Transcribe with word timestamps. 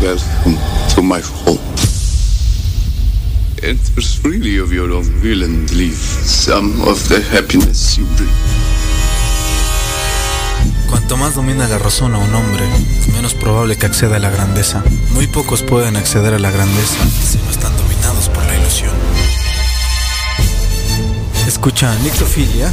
To 0.00 1.02
my 1.02 1.20
home. 1.20 1.60
Was 3.96 4.18
really 4.24 4.56
of 4.58 4.72
your 4.72 4.90
own 4.92 5.04
will 5.22 5.42
and 5.42 5.70
leave 5.72 5.92
some 5.92 6.80
of 6.88 7.06
the 7.10 7.20
happiness 7.20 7.98
you 7.98 8.06
bring. 8.16 8.30
Cuanto 10.88 11.18
más 11.18 11.34
domina 11.34 11.68
la 11.68 11.76
razón 11.78 12.14
a 12.14 12.18
un 12.18 12.34
hombre, 12.34 12.64
menos 13.12 13.34
probable 13.34 13.76
que 13.76 13.84
acceda 13.84 14.16
a 14.16 14.18
la 14.18 14.30
grandeza. 14.30 14.82
Muy 15.10 15.26
pocos 15.26 15.62
pueden 15.62 15.96
acceder 15.96 16.32
a 16.32 16.38
la 16.38 16.50
grandeza 16.50 16.96
si 17.22 17.36
no 17.36 17.50
están 17.50 17.76
dominados 17.76 18.30
por 18.30 18.42
la 18.46 18.56
ilusión. 18.56 18.94
Escucha 21.46 21.94
Nictofilia 21.96 22.72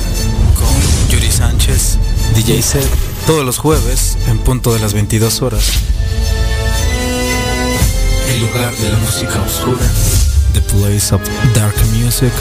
con 0.55 1.09
Yuri 1.09 1.29
Sánchez, 1.29 1.97
DJ 2.35 2.61
Set, 2.61 2.87
todos 3.25 3.45
los 3.45 3.57
jueves 3.57 4.17
en 4.27 4.37
punto 4.37 4.73
de 4.73 4.79
las 4.79 4.93
22 4.93 5.41
horas. 5.41 5.96
El 8.37 8.45
lugar 8.45 8.75
de 8.75 8.89
la 8.89 8.97
música 8.99 9.41
oscura. 9.41 9.83
The 10.53 10.61
Place 10.61 11.15
of 11.15 11.21
Dark 11.55 11.75
Music. 11.95 12.31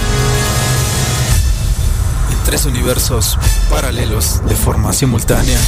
En 2.31 2.45
tres 2.45 2.67
universos 2.67 3.39
paralelos 3.71 4.47
de 4.47 4.55
forma 4.57 4.93
simultánea. 4.93 5.59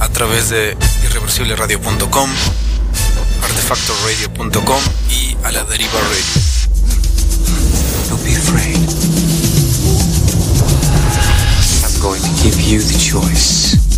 A 0.00 0.08
través 0.08 0.48
de 0.48 0.74
irreversibleradio.com, 1.04 2.30
artefactoradio.com 3.42 4.80
y 5.10 5.36
a 5.44 5.52
la 5.52 5.64
deriva 5.64 6.00
radio. 6.00 6.24
Don't 8.08 8.24
be 8.24 8.34
afraid. 8.36 8.78
I'm 11.84 12.00
going 12.00 12.22
to 12.22 12.42
give 12.42 12.58
you 12.58 12.80
the 12.80 12.98
choice. 12.98 13.93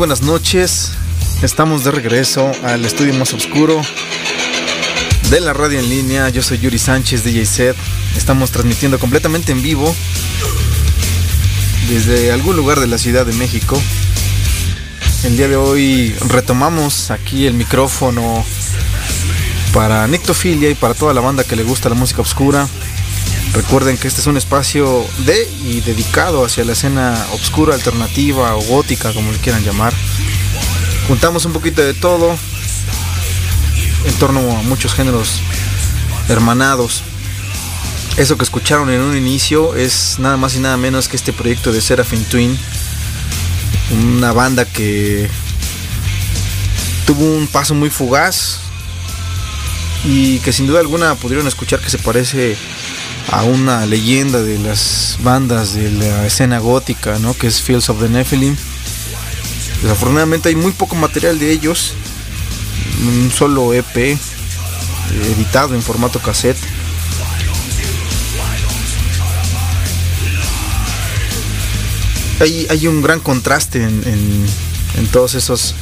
Buenas 0.00 0.22
noches. 0.22 0.92
Estamos 1.42 1.84
de 1.84 1.90
regreso 1.90 2.50
al 2.64 2.86
estudio 2.86 3.12
más 3.12 3.34
oscuro 3.34 3.82
de 5.28 5.40
la 5.40 5.52
radio 5.52 5.78
en 5.78 5.90
línea. 5.90 6.30
Yo 6.30 6.42
soy 6.42 6.58
Yuri 6.58 6.78
Sánchez, 6.78 7.22
DJ 7.22 7.44
Set. 7.44 7.76
Estamos 8.16 8.50
transmitiendo 8.50 8.98
completamente 8.98 9.52
en 9.52 9.60
vivo 9.60 9.94
desde 11.90 12.32
algún 12.32 12.56
lugar 12.56 12.80
de 12.80 12.86
la 12.86 12.96
Ciudad 12.96 13.26
de 13.26 13.34
México. 13.34 13.78
El 15.22 15.36
día 15.36 15.48
de 15.48 15.56
hoy 15.56 16.16
retomamos 16.28 17.10
aquí 17.10 17.46
el 17.46 17.52
micrófono 17.52 18.42
para 19.74 20.06
Nictofilia 20.06 20.70
y 20.70 20.74
para 20.76 20.94
toda 20.94 21.12
la 21.12 21.20
banda 21.20 21.44
que 21.44 21.56
le 21.56 21.62
gusta 21.62 21.90
la 21.90 21.94
música 21.94 22.22
oscura. 22.22 22.66
Recuerden 23.52 23.98
que 23.98 24.06
este 24.06 24.20
es 24.20 24.26
un 24.28 24.36
espacio 24.36 25.04
de 25.26 25.50
y 25.64 25.80
dedicado 25.80 26.44
hacia 26.44 26.64
la 26.64 26.72
escena 26.72 27.26
obscura, 27.32 27.74
alternativa 27.74 28.54
o 28.54 28.60
gótica, 28.62 29.12
como 29.12 29.32
le 29.32 29.38
quieran 29.38 29.64
llamar. 29.64 29.92
Juntamos 31.08 31.44
un 31.44 31.52
poquito 31.52 31.82
de 31.82 31.92
todo 31.92 32.36
en 34.04 34.14
torno 34.14 34.40
a 34.56 34.62
muchos 34.62 34.94
géneros 34.94 35.40
hermanados. 36.28 37.02
Eso 38.16 38.36
que 38.36 38.44
escucharon 38.44 38.88
en 38.90 39.00
un 39.00 39.16
inicio 39.16 39.74
es 39.74 40.18
nada 40.20 40.36
más 40.36 40.54
y 40.54 40.60
nada 40.60 40.76
menos 40.76 41.08
que 41.08 41.16
este 41.16 41.32
proyecto 41.32 41.72
de 41.72 41.80
Seraphim 41.80 42.22
Twin, 42.24 42.56
una 43.90 44.32
banda 44.32 44.64
que 44.64 45.28
tuvo 47.04 47.24
un 47.24 47.48
paso 47.48 47.74
muy 47.74 47.90
fugaz 47.90 48.60
y 50.04 50.38
que 50.40 50.52
sin 50.52 50.68
duda 50.68 50.78
alguna 50.80 51.16
pudieron 51.16 51.48
escuchar 51.48 51.80
que 51.80 51.90
se 51.90 51.98
parece 51.98 52.56
a 53.30 53.44
una 53.44 53.86
leyenda 53.86 54.42
de 54.42 54.58
las 54.58 55.18
bandas 55.22 55.74
de 55.74 55.90
la 55.90 56.26
escena 56.26 56.58
gótica, 56.58 57.18
¿no? 57.20 57.32
que 57.34 57.46
es 57.46 57.62
Fields 57.62 57.88
of 57.88 58.00
the 58.00 58.08
Nephilim. 58.08 58.56
Desafortunadamente 59.82 60.48
hay 60.48 60.56
muy 60.56 60.72
poco 60.72 60.96
material 60.96 61.38
de 61.38 61.52
ellos, 61.52 61.94
un 63.06 63.30
solo 63.30 63.72
EP 63.72 64.18
editado 65.32 65.74
en 65.74 65.82
formato 65.82 66.18
cassette. 66.18 66.58
Hay, 72.40 72.66
hay 72.68 72.86
un 72.86 73.00
gran 73.00 73.20
contraste 73.20 73.82
en, 73.82 74.02
en, 74.06 74.46
en 74.96 75.06
todos 75.08 75.34
esos 75.34 75.74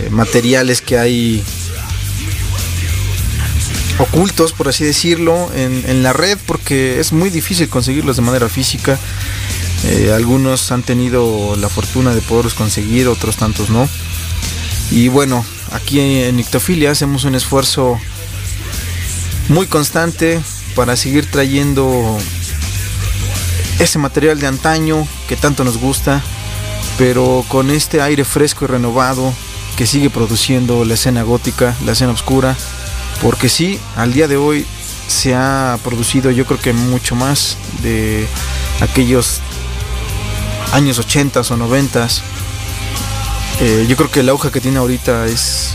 eh, 0.00 0.08
materiales 0.10 0.80
que 0.80 0.98
hay 0.98 1.44
ocultos, 4.00 4.52
por 4.52 4.68
así 4.68 4.84
decirlo, 4.84 5.50
en, 5.54 6.02
la 6.02 6.12
red, 6.12 6.38
porque 6.46 7.00
es 7.00 7.12
muy 7.12 7.30
difícil 7.30 7.68
conseguirlos 7.68 8.16
de 8.16 8.22
manera 8.22 8.48
física. 8.48 8.98
Eh, 9.84 10.12
algunos 10.14 10.72
han 10.72 10.82
tenido 10.82 11.56
la 11.56 11.68
fortuna 11.68 12.14
de 12.14 12.20
poderlos 12.22 12.54
conseguir, 12.54 13.08
otros 13.08 13.36
tantos 13.36 13.70
no. 13.70 13.88
Y 14.90 15.08
bueno, 15.08 15.44
aquí 15.72 16.00
en 16.00 16.36
Nictofilia 16.36 16.90
hacemos 16.90 17.24
un 17.24 17.34
esfuerzo 17.34 17.98
muy 19.48 19.66
constante 19.66 20.40
para 20.74 20.96
seguir 20.96 21.26
trayendo 21.30 22.18
ese 23.78 23.98
material 23.98 24.40
de 24.40 24.46
antaño 24.46 25.06
que 25.28 25.36
tanto 25.36 25.64
nos 25.64 25.78
gusta, 25.78 26.22
pero 26.98 27.44
con 27.48 27.70
este 27.70 28.00
aire 28.00 28.24
fresco 28.24 28.64
y 28.64 28.68
renovado 28.68 29.32
que 29.76 29.86
sigue 29.86 30.10
produciendo 30.10 30.84
la 30.84 30.94
escena 30.94 31.22
gótica, 31.22 31.76
la 31.84 31.92
escena 31.92 32.12
oscura 32.12 32.56
porque 33.22 33.48
sí, 33.48 33.78
al 33.96 34.12
día 34.12 34.28
de 34.28 34.36
hoy 34.36 34.66
se 35.08 35.34
ha 35.34 35.78
producido 35.82 36.30
yo 36.30 36.46
creo 36.46 36.60
que 36.60 36.72
mucho 36.72 37.16
más 37.16 37.56
de 37.82 38.26
aquellos 38.80 39.40
años 40.72 40.98
80 40.98 41.40
o 41.40 41.56
90. 41.56 42.08
Eh, 43.60 43.86
yo 43.88 43.96
creo 43.96 44.10
que 44.10 44.20
el 44.20 44.28
auge 44.28 44.50
que 44.50 44.60
tiene 44.60 44.78
ahorita 44.78 45.26
es 45.26 45.74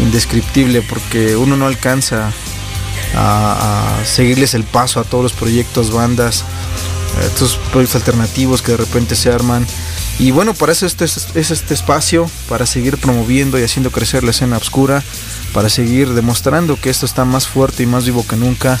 indescriptible 0.00 0.82
porque 0.82 1.36
uno 1.36 1.56
no 1.56 1.66
alcanza 1.66 2.32
a, 3.14 3.98
seguirles 4.04 4.54
el 4.54 4.64
paso 4.64 5.00
a 5.00 5.04
todos 5.04 5.22
los 5.22 5.32
proyectos, 5.32 5.92
bandas, 5.92 6.44
estos 7.24 7.56
proyectos 7.70 7.96
alternativos 7.96 8.62
que 8.62 8.72
de 8.72 8.78
repente 8.78 9.16
se 9.16 9.30
arman. 9.30 9.66
Y 10.18 10.30
bueno, 10.30 10.54
para 10.54 10.72
eso 10.72 10.86
este, 10.86 11.04
es 11.04 11.50
este 11.50 11.74
espacio, 11.74 12.28
para 12.48 12.66
seguir 12.66 12.98
promoviendo 12.98 13.58
y 13.58 13.62
haciendo 13.62 13.90
crecer 13.90 14.24
la 14.24 14.30
escena 14.30 14.56
oscura 14.58 15.02
para 15.52 15.68
seguir 15.68 16.14
demostrando 16.14 16.80
que 16.80 16.90
esto 16.90 17.06
está 17.06 17.24
más 17.24 17.46
fuerte 17.46 17.82
y 17.82 17.86
más 17.86 18.04
vivo 18.04 18.26
que 18.26 18.36
nunca. 18.36 18.78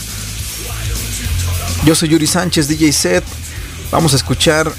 Yo 1.84 1.94
soy 1.94 2.10
Yuri 2.10 2.26
Sánchez, 2.26 2.68
DJ 2.68 2.92
Set. 2.92 3.24
Vamos 3.90 4.12
a 4.12 4.16
escuchar 4.16 4.72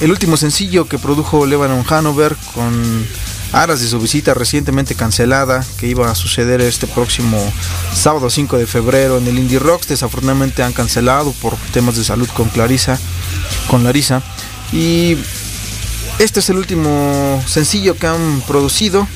el 0.00 0.10
último 0.10 0.36
sencillo 0.36 0.86
que 0.86 0.98
produjo 0.98 1.46
Lebanon 1.46 1.84
Hanover 1.88 2.36
con 2.54 3.06
aras 3.52 3.80
de 3.80 3.88
su 3.88 3.98
visita 3.98 4.32
recientemente 4.34 4.94
cancelada 4.94 5.64
que 5.78 5.86
iba 5.86 6.10
a 6.10 6.14
suceder 6.14 6.60
este 6.60 6.86
próximo 6.86 7.38
sábado 7.92 8.30
5 8.30 8.58
de 8.58 8.66
febrero 8.66 9.18
en 9.18 9.26
el 9.26 9.38
Indie 9.38 9.58
Rocks. 9.58 9.88
Desafortunadamente 9.88 10.62
han 10.62 10.72
cancelado 10.72 11.32
por 11.32 11.56
temas 11.72 11.96
de 11.96 12.04
salud 12.04 12.28
con 12.34 12.48
Clarisa, 12.48 12.98
con 13.68 13.84
Larisa. 13.84 14.22
Y 14.72 15.16
este 16.18 16.40
es 16.40 16.50
el 16.50 16.58
último 16.58 17.42
sencillo 17.46 17.96
que 17.96 18.06
han 18.06 18.42
producido. 18.46 19.06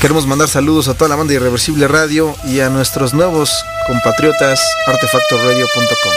Queremos 0.00 0.26
mandar 0.26 0.48
saludos 0.48 0.88
a 0.88 0.94
toda 0.94 1.08
la 1.08 1.16
banda 1.16 1.32
Irreversible 1.32 1.88
Radio 1.88 2.34
y 2.44 2.60
a 2.60 2.68
nuestros 2.68 3.14
nuevos 3.14 3.50
compatriotas 3.86 4.60
artefactoradio.com. 4.86 6.12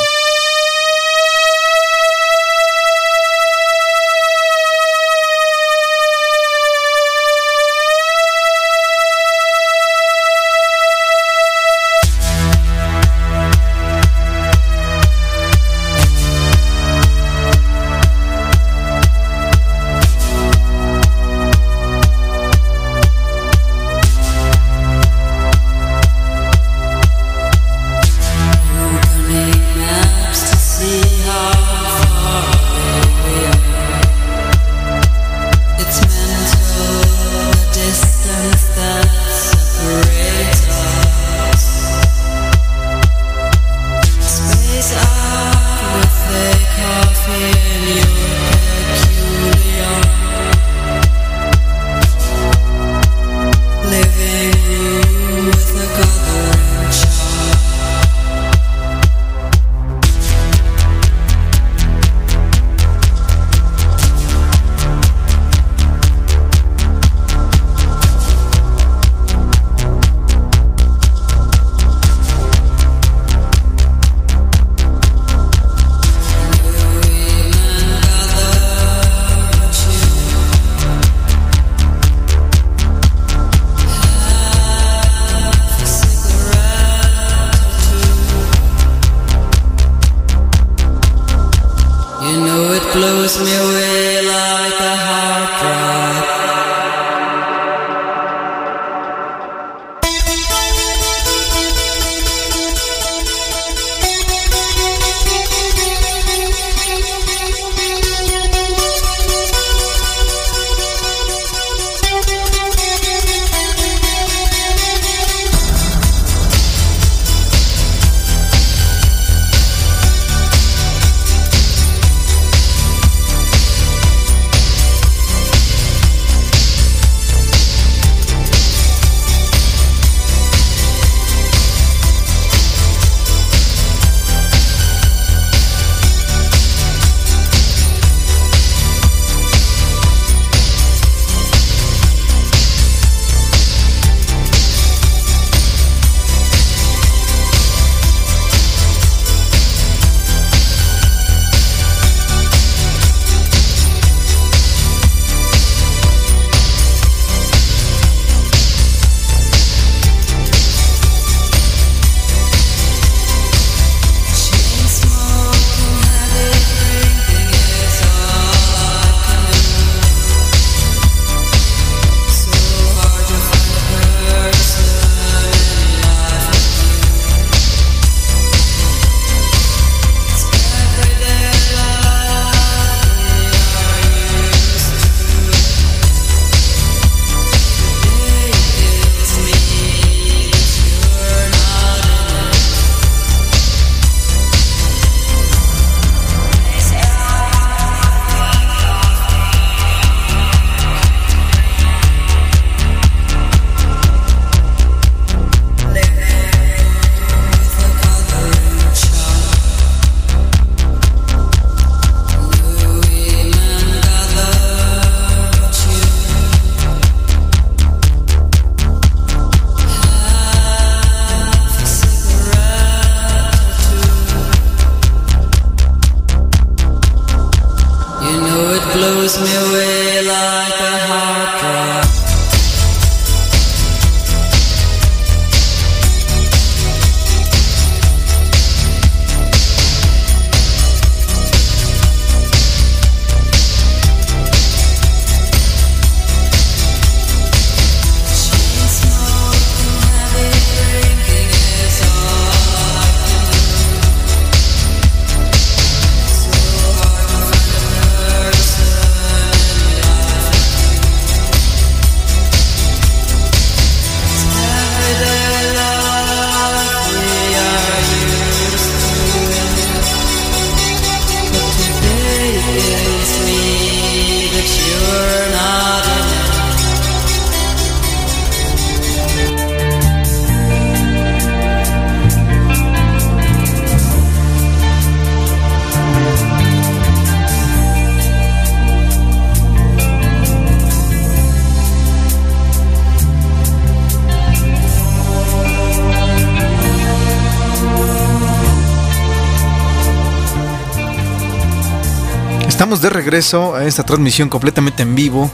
De 302.89 303.09
regreso 303.11 303.75
a 303.75 303.85
esta 303.85 304.03
transmisión 304.03 304.49
completamente 304.49 305.03
en 305.03 305.13
vivo 305.13 305.51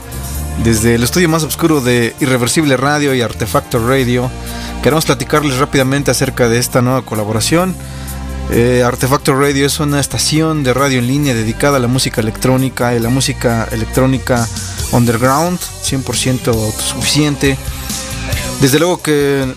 desde 0.64 0.96
el 0.96 1.04
estudio 1.04 1.28
más 1.28 1.44
oscuro 1.44 1.82
de 1.82 2.16
Irreversible 2.22 2.78
Radio 2.78 3.14
y 3.14 3.22
Artefacto 3.22 3.86
Radio. 3.86 4.32
Queremos 4.82 5.06
platicarles 5.06 5.58
rápidamente 5.58 6.12
acerca 6.12 6.48
de 6.48 6.60
esta 6.60 6.82
nueva 6.82 7.02
colaboración. 7.02 7.76
Eh, 8.52 8.84
Artefacto 8.86 9.38
Radio 9.38 9.66
es 9.66 9.82
una 9.82 10.00
estación 10.00 10.64
de 10.64 10.74
radio 10.74 11.00
en 11.00 11.08
línea 11.08 11.34
dedicada 11.34 11.76
a 11.76 11.82
la 11.82 11.90
música 11.90 12.22
electrónica 12.22 12.96
y 12.96 13.00
la 13.00 13.10
música 13.10 13.68
electrónica 13.70 14.48
underground, 14.94 15.60
100% 15.60 16.48
autosuficiente. 16.48 17.58
Desde 18.62 18.80
luego 18.80 19.02
que 19.02 19.54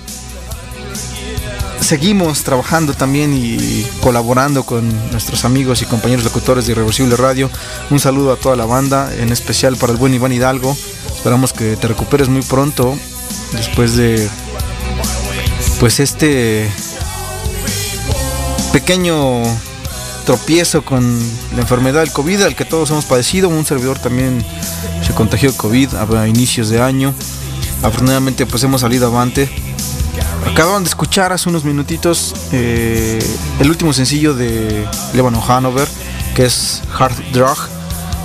seguimos 1.88 2.44
trabajando 2.44 2.92
también 2.92 3.32
y 3.32 3.82
colaborando 4.02 4.62
con 4.64 4.86
nuestros 5.10 5.46
amigos 5.46 5.80
y 5.80 5.86
compañeros 5.86 6.22
locutores 6.22 6.66
de 6.66 6.72
Irreversible 6.72 7.16
Radio. 7.16 7.48
Un 7.88 7.98
saludo 7.98 8.30
a 8.30 8.36
toda 8.36 8.56
la 8.56 8.66
banda, 8.66 9.10
en 9.16 9.32
especial 9.32 9.74
para 9.78 9.94
el 9.94 9.98
buen 9.98 10.12
Iván 10.12 10.30
Hidalgo. 10.30 10.76
Esperamos 11.16 11.54
que 11.54 11.78
te 11.78 11.88
recuperes 11.88 12.28
muy 12.28 12.42
pronto 12.42 12.94
después 13.52 13.96
de 13.96 14.28
pues 15.80 15.98
este 15.98 16.70
pequeño 18.70 19.42
tropiezo 20.26 20.84
con 20.84 21.18
la 21.54 21.62
enfermedad 21.62 22.00
del 22.00 22.12
COVID 22.12 22.42
al 22.42 22.54
que 22.54 22.66
todos 22.66 22.90
hemos 22.90 23.06
padecido. 23.06 23.48
Un 23.48 23.64
servidor 23.64 23.98
también 23.98 24.44
se 25.06 25.14
contagió 25.14 25.50
de 25.50 25.56
COVID 25.56 25.94
a 25.94 26.28
inicios 26.28 26.68
de 26.68 26.82
año. 26.82 27.14
Afortunadamente 27.82 28.44
pues 28.44 28.62
hemos 28.62 28.82
salido 28.82 29.06
avante 29.06 29.48
Acaban 30.58 30.82
de 30.82 30.88
escuchar 30.88 31.32
hace 31.32 31.48
unos 31.48 31.62
minutitos 31.62 32.34
eh, 32.50 33.20
el 33.60 33.70
último 33.70 33.92
sencillo 33.92 34.34
de 34.34 34.88
Levano 35.14 35.40
Hanover, 35.40 35.86
que 36.34 36.46
es 36.46 36.82
Hard 36.98 37.14
Drug, 37.32 37.56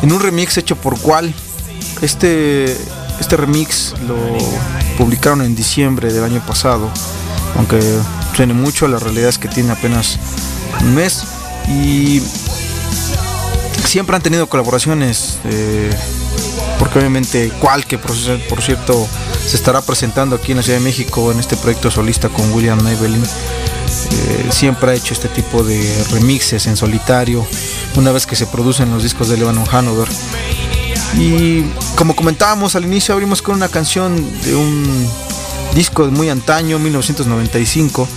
en 0.01 0.11
un 0.11 0.19
remix 0.19 0.57
hecho 0.57 0.75
por 0.75 0.99
Qual. 0.99 1.31
Este, 2.01 2.75
este 3.19 3.37
remix 3.37 3.93
lo 4.07 4.15
publicaron 4.97 5.43
en 5.43 5.53
diciembre 5.53 6.11
del 6.11 6.23
año 6.23 6.43
pasado, 6.43 6.89
aunque 7.55 7.79
suene 8.35 8.55
mucho, 8.55 8.87
la 8.87 8.97
realidad 8.97 9.29
es 9.29 9.37
que 9.37 9.47
tiene 9.47 9.71
apenas 9.71 10.17
un 10.81 10.95
mes 10.95 11.25
y 11.67 12.19
siempre 13.85 14.15
han 14.15 14.23
tenido 14.23 14.49
colaboraciones, 14.49 15.37
eh, 15.43 15.95
porque 16.79 16.97
obviamente 16.97 17.51
Qual, 17.59 17.85
que 17.85 17.99
por 17.99 18.11
cierto 18.63 19.07
se 19.45 19.55
estará 19.55 19.81
presentando 19.81 20.35
aquí 20.35 20.51
en 20.51 20.57
la 20.57 20.63
Ciudad 20.63 20.79
de 20.79 20.83
México 20.83 21.31
en 21.31 21.39
este 21.39 21.57
proyecto 21.57 21.91
solista 21.91 22.29
con 22.29 22.51
William 22.51 22.85
Evelyn. 22.87 23.23
Eh, 23.23 24.47
siempre 24.51 24.91
ha 24.91 24.93
hecho 24.93 25.13
este 25.13 25.27
tipo 25.27 25.63
de 25.63 26.05
remixes 26.11 26.67
en 26.67 26.77
solitario, 26.77 27.45
una 27.95 28.11
vez 28.11 28.25
que 28.25 28.35
se 28.35 28.47
producen 28.47 28.91
los 28.91 29.03
discos 29.03 29.29
de 29.29 29.37
Lebanon 29.37 29.65
Hanover. 29.71 30.07
Y 31.17 31.63
como 31.95 32.15
comentábamos 32.15 32.75
al 32.75 32.85
inicio, 32.85 33.13
abrimos 33.13 33.41
con 33.41 33.55
una 33.55 33.69
canción 33.69 34.15
de 34.41 34.55
un 34.55 35.09
disco 35.75 36.05
muy 36.05 36.29
antaño, 36.29 36.79
1995. 36.79 38.07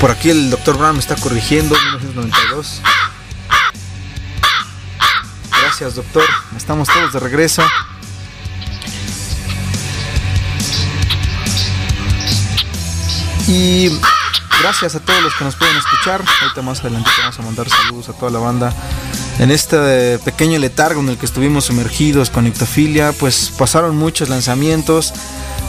Por 0.00 0.10
aquí 0.10 0.30
el 0.30 0.50
Dr. 0.50 0.76
Brown 0.76 0.98
está 0.98 1.14
corrigiendo, 1.14 1.74
1992. 1.74 2.82
Gracias, 5.62 5.94
doctor. 5.94 6.24
Estamos 6.56 6.88
todos 6.88 7.12
de 7.12 7.20
regreso. 7.20 7.62
Y 13.48 13.88
gracias 14.60 14.94
a 14.94 15.00
todos 15.00 15.22
los 15.22 15.34
que 15.34 15.44
nos 15.44 15.56
pueden 15.56 15.76
escuchar. 15.76 16.22
Ahorita 16.42 16.62
más 16.62 16.80
adelante 16.80 17.10
vamos 17.18 17.38
a 17.38 17.42
mandar 17.42 17.68
saludos 17.68 18.08
a 18.08 18.12
toda 18.12 18.30
la 18.30 18.38
banda. 18.38 18.72
En 19.38 19.50
este 19.50 20.18
pequeño 20.20 20.58
letargo 20.58 21.00
en 21.00 21.08
el 21.08 21.18
que 21.18 21.26
estuvimos 21.26 21.64
sumergidos 21.64 22.30
con 22.30 22.46
Ictofilia, 22.46 23.12
pues 23.12 23.52
pasaron 23.56 23.96
muchos 23.96 24.28
lanzamientos, 24.28 25.12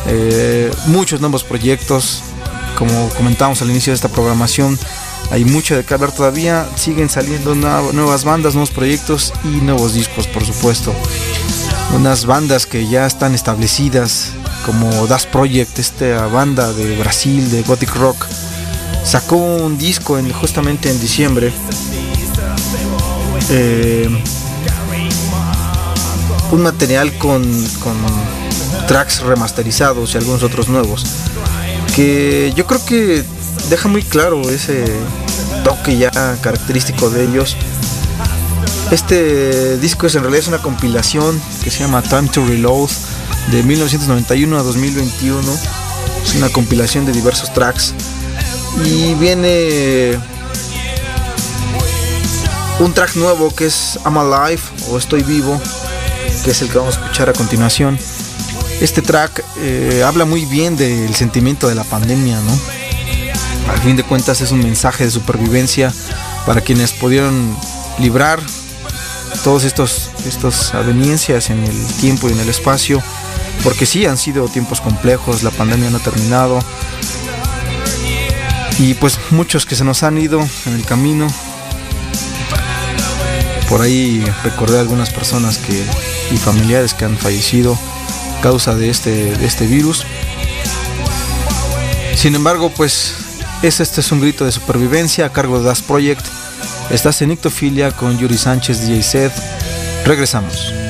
eh, 0.06 0.72
muchos 0.88 1.22
nuevos 1.22 1.44
proyectos. 1.44 2.22
Como 2.78 3.10
comentamos 3.10 3.62
al 3.62 3.70
inicio 3.70 3.92
de 3.92 3.96
esta 3.96 4.10
programación, 4.10 4.78
hay 5.32 5.46
mucho 5.46 5.76
de 5.76 5.84
qué 5.84 5.94
hablar 5.94 6.12
todavía. 6.12 6.68
Siguen 6.76 7.10
saliendo 7.10 7.56
nuevas 7.56 8.24
bandas, 8.24 8.54
nuevos 8.54 8.72
proyectos 8.72 9.34
y 9.44 9.48
nuevos 9.48 9.94
discos, 9.94 10.28
por 10.28 10.46
supuesto. 10.46 10.94
Unas 11.96 12.26
bandas 12.26 12.66
que 12.66 12.88
ya 12.88 13.06
están 13.06 13.34
establecidas, 13.34 14.32
como 14.66 15.08
Das 15.08 15.26
Project, 15.26 15.80
esta 15.80 16.28
banda 16.28 16.72
de 16.74 16.98
Brasil 16.98 17.50
de 17.52 17.64
Gothic 17.64 17.96
Rock, 17.96 18.26
sacó 19.04 19.36
un 19.36 19.78
disco 19.78 20.18
en, 20.18 20.32
justamente 20.32 20.90
en 20.90 21.00
diciembre. 21.00 21.52
Eh, 23.50 24.10
un 26.52 26.62
material 26.62 27.12
con, 27.18 27.44
con 27.80 27.96
tracks 28.88 29.22
remasterizados 29.22 30.14
y 30.14 30.18
algunos 30.18 30.44
otros 30.44 30.70
nuevos. 30.70 31.06
Que 31.96 32.54
yo 32.56 32.66
creo 32.66 32.84
que 32.86 33.24
deja 33.70 33.88
muy 33.88 34.04
claro 34.04 34.42
ese 34.50 34.86
toque 35.64 35.98
ya 35.98 36.12
característico 36.42 37.10
de 37.10 37.26
ellos. 37.26 37.56
Este 38.92 39.78
disco 39.78 40.08
es 40.08 40.16
en 40.16 40.22
realidad 40.22 40.48
una 40.48 40.60
compilación 40.60 41.42
que 41.64 41.72
se 41.72 41.80
llama 41.80 42.02
Time 42.02 42.30
to 42.30 42.46
Reload 42.46 42.90
de 43.52 43.64
1991 43.64 44.58
a 44.58 44.64
2021. 44.64 45.42
Es 46.26 46.36
una 46.36 46.50
compilación 46.50 47.06
de 47.06 47.12
diversos 47.12 47.54
tracks. 47.54 47.94
Y 48.86 49.14
viene 49.16 50.18
un 52.80 52.94
track 52.94 53.16
nuevo 53.16 53.54
que 53.54 53.68
es 53.68 54.00
I'm 54.04 54.18
Alive 54.18 54.62
o 54.90 54.98
Estoy 54.98 55.24
Vivo, 55.24 55.62
que 56.44 56.52
es 56.52 56.62
el 56.62 56.70
que 56.70 56.78
vamos 56.78 56.98
a 56.98 57.02
escuchar 57.02 57.30
a 57.30 57.34
continuación. 57.34 57.98
Este 58.82 59.02
track 59.02 59.44
eh, 59.60 60.04
habla 60.06 60.26
muy 60.26 60.46
bien 60.46 60.76
del 60.76 61.14
sentimiento 61.16 61.68
de 61.68 61.76
la 61.76 61.84
pandemia, 61.84 62.40
¿no? 62.42 62.60
Al 63.72 63.80
fin 63.80 63.96
de 63.96 64.04
cuentas 64.04 64.42
es 64.42 64.52
un 64.52 64.60
mensaje 64.60 65.06
de 65.06 65.12
supervivencia 65.12 65.94
para 66.46 66.62
quienes 66.62 66.92
pudieron 66.92 67.56
librar 68.00 68.40
estos 69.66 70.10
estas 70.26 70.74
aveniencias 70.74 71.50
en 71.50 71.64
el 71.64 71.88
tiempo 72.00 72.30
y 72.30 72.32
en 72.32 72.40
el 72.40 72.50
espacio 72.50 73.04
porque 73.64 73.86
sí 73.86 74.06
han 74.06 74.18
sido 74.18 74.48
tiempos 74.48 74.82
complejos, 74.82 75.44
la 75.44 75.52
pandemia 75.52 75.90
no 75.90 75.98
ha 75.98 76.02
terminado 76.02 76.60
y 78.80 78.94
pues 78.96 79.20
muchos 79.32 79.66
que 79.66 79.76
se 79.76 79.84
nos 79.84 80.04
han 80.04 80.18
ido 80.18 80.46
en 80.66 80.74
el 80.74 80.86
camino. 80.86 81.28
Por 83.70 83.82
ahí 83.82 84.24
recordé 84.44 84.78
a 84.78 84.82
algunas 84.82 85.10
personas 85.10 85.58
que 85.58 85.84
y 86.32 86.38
familiares 86.38 86.94
que 86.94 87.06
han 87.06 87.18
fallecido 87.18 87.78
a 88.38 88.42
causa 88.42 88.76
de 88.76 88.90
este, 88.90 89.34
este 89.46 89.66
virus. 89.68 90.06
Sin 92.16 92.36
embargo, 92.36 92.72
pues 92.76 93.16
este 93.62 94.02
es 94.02 94.12
un 94.12 94.22
grito 94.22 94.46
de 94.46 94.52
supervivencia 94.52 95.26
a 95.26 95.32
cargo 95.32 95.60
de 95.60 95.66
Das 95.66 95.82
Project. 95.82 96.26
Estás 96.90 97.22
en 97.22 97.32
Ictofilia 97.32 97.92
con 97.92 98.18
Yuri 98.18 98.38
Sánchez, 98.38 98.82
DJ 98.82 99.04
Seth. 99.04 99.34
Regresamos. 100.06 100.83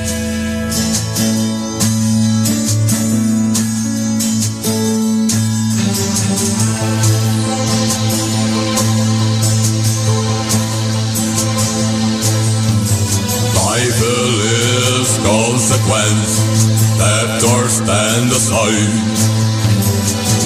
Stand 17.84 18.30
aside. 18.32 19.04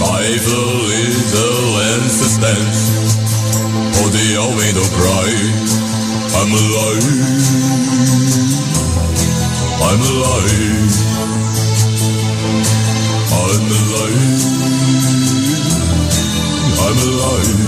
Life 0.02 0.46
a 0.46 0.64
little 0.90 2.08
suspense. 2.10 2.80
Oh, 3.98 4.08
the 4.10 4.26
away 4.42 4.70
no 4.74 4.84
cry. 4.98 5.30
I'm 6.38 6.50
alive. 6.62 7.06
I'm 9.86 10.02
alive. 10.10 10.92
I'm 13.38 13.64
alive. 13.78 14.42
I'm 16.84 16.98
alive. 17.08 17.67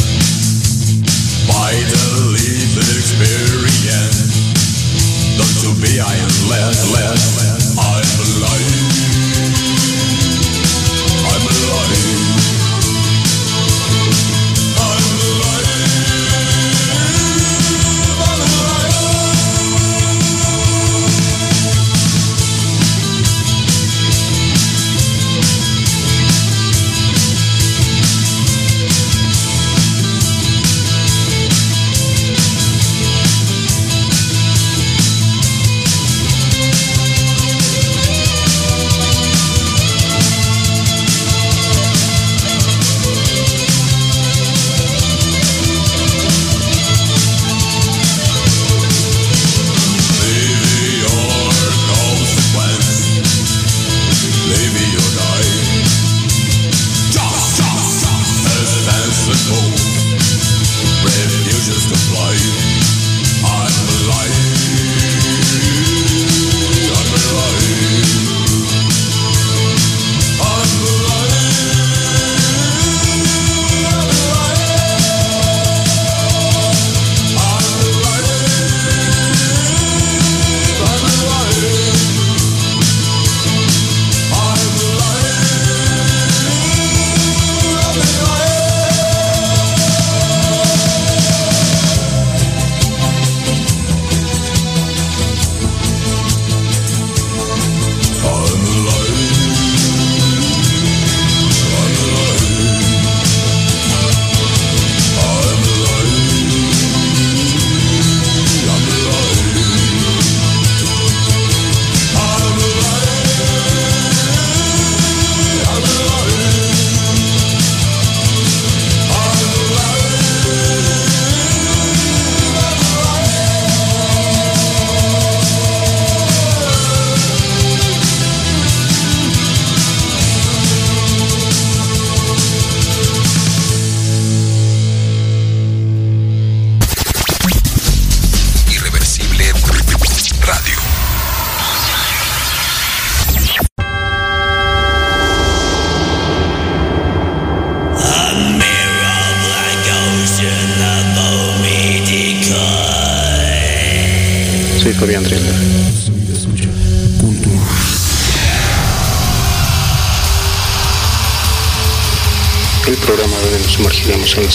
Maybe 5.81 5.99
I 5.99 6.13
am 6.13 6.29
less, 6.47 6.93
less, 6.93 7.75
I'm 7.75 8.37
alive. 8.37 8.70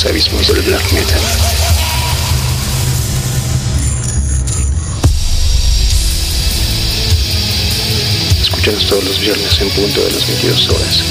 abismos 0.09 0.47
del 0.49 0.63
black 0.63 0.93
metal. 0.93 1.21
Escúchanos 8.41 8.87
todos 8.87 9.05
los 9.05 9.21
viernes 9.21 9.61
en 9.61 9.71
punto 9.71 10.05
de 10.05 10.11
las 10.13 10.27
22 10.27 10.69
horas. 10.71 11.06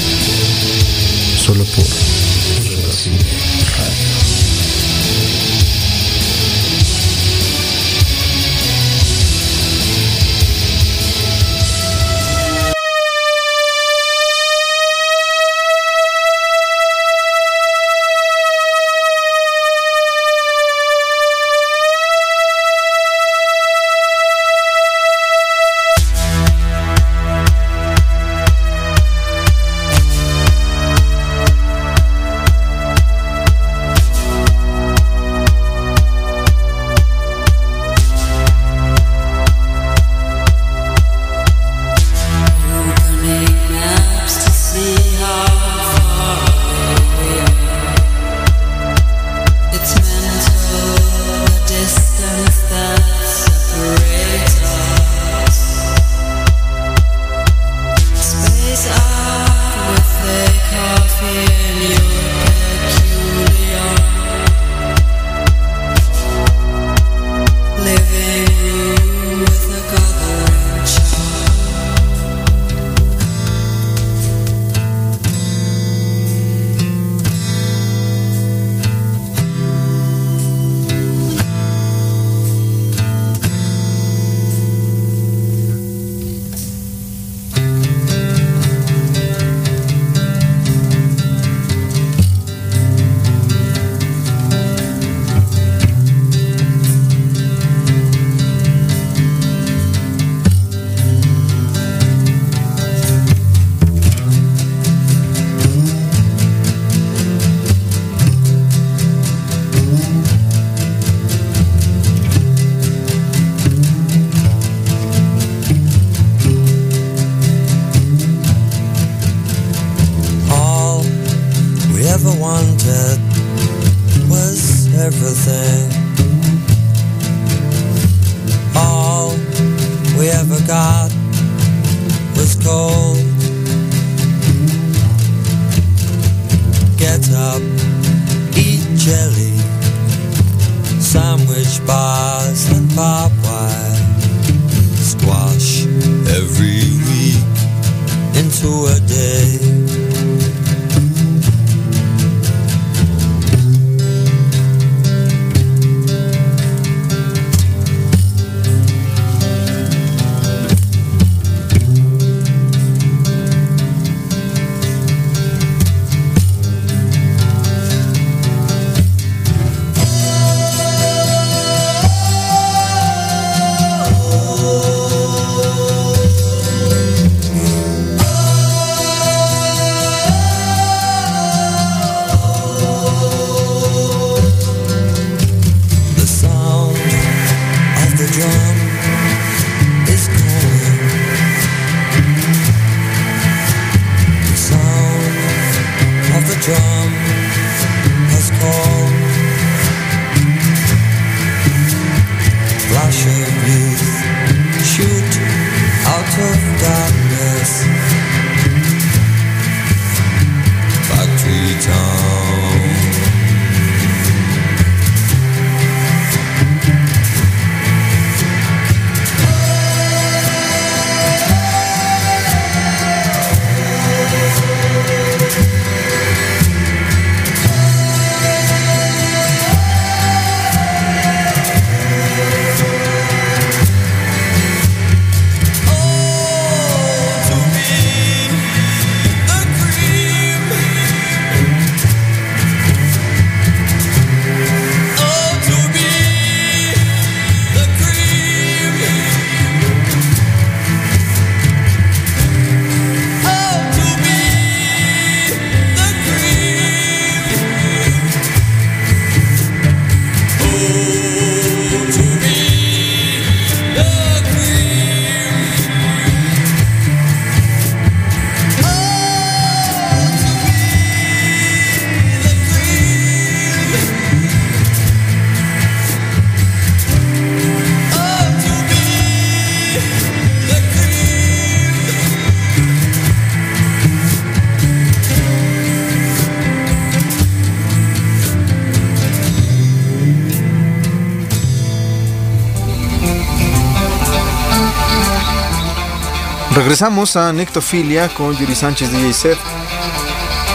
Regresamos 296.76 297.36
a 297.36 297.54
Nectofilia 297.54 298.28
con 298.28 298.54
Yuri 298.54 298.74
Sánchez 298.74 299.10
DJ 299.10 299.32
Set. 299.32 299.58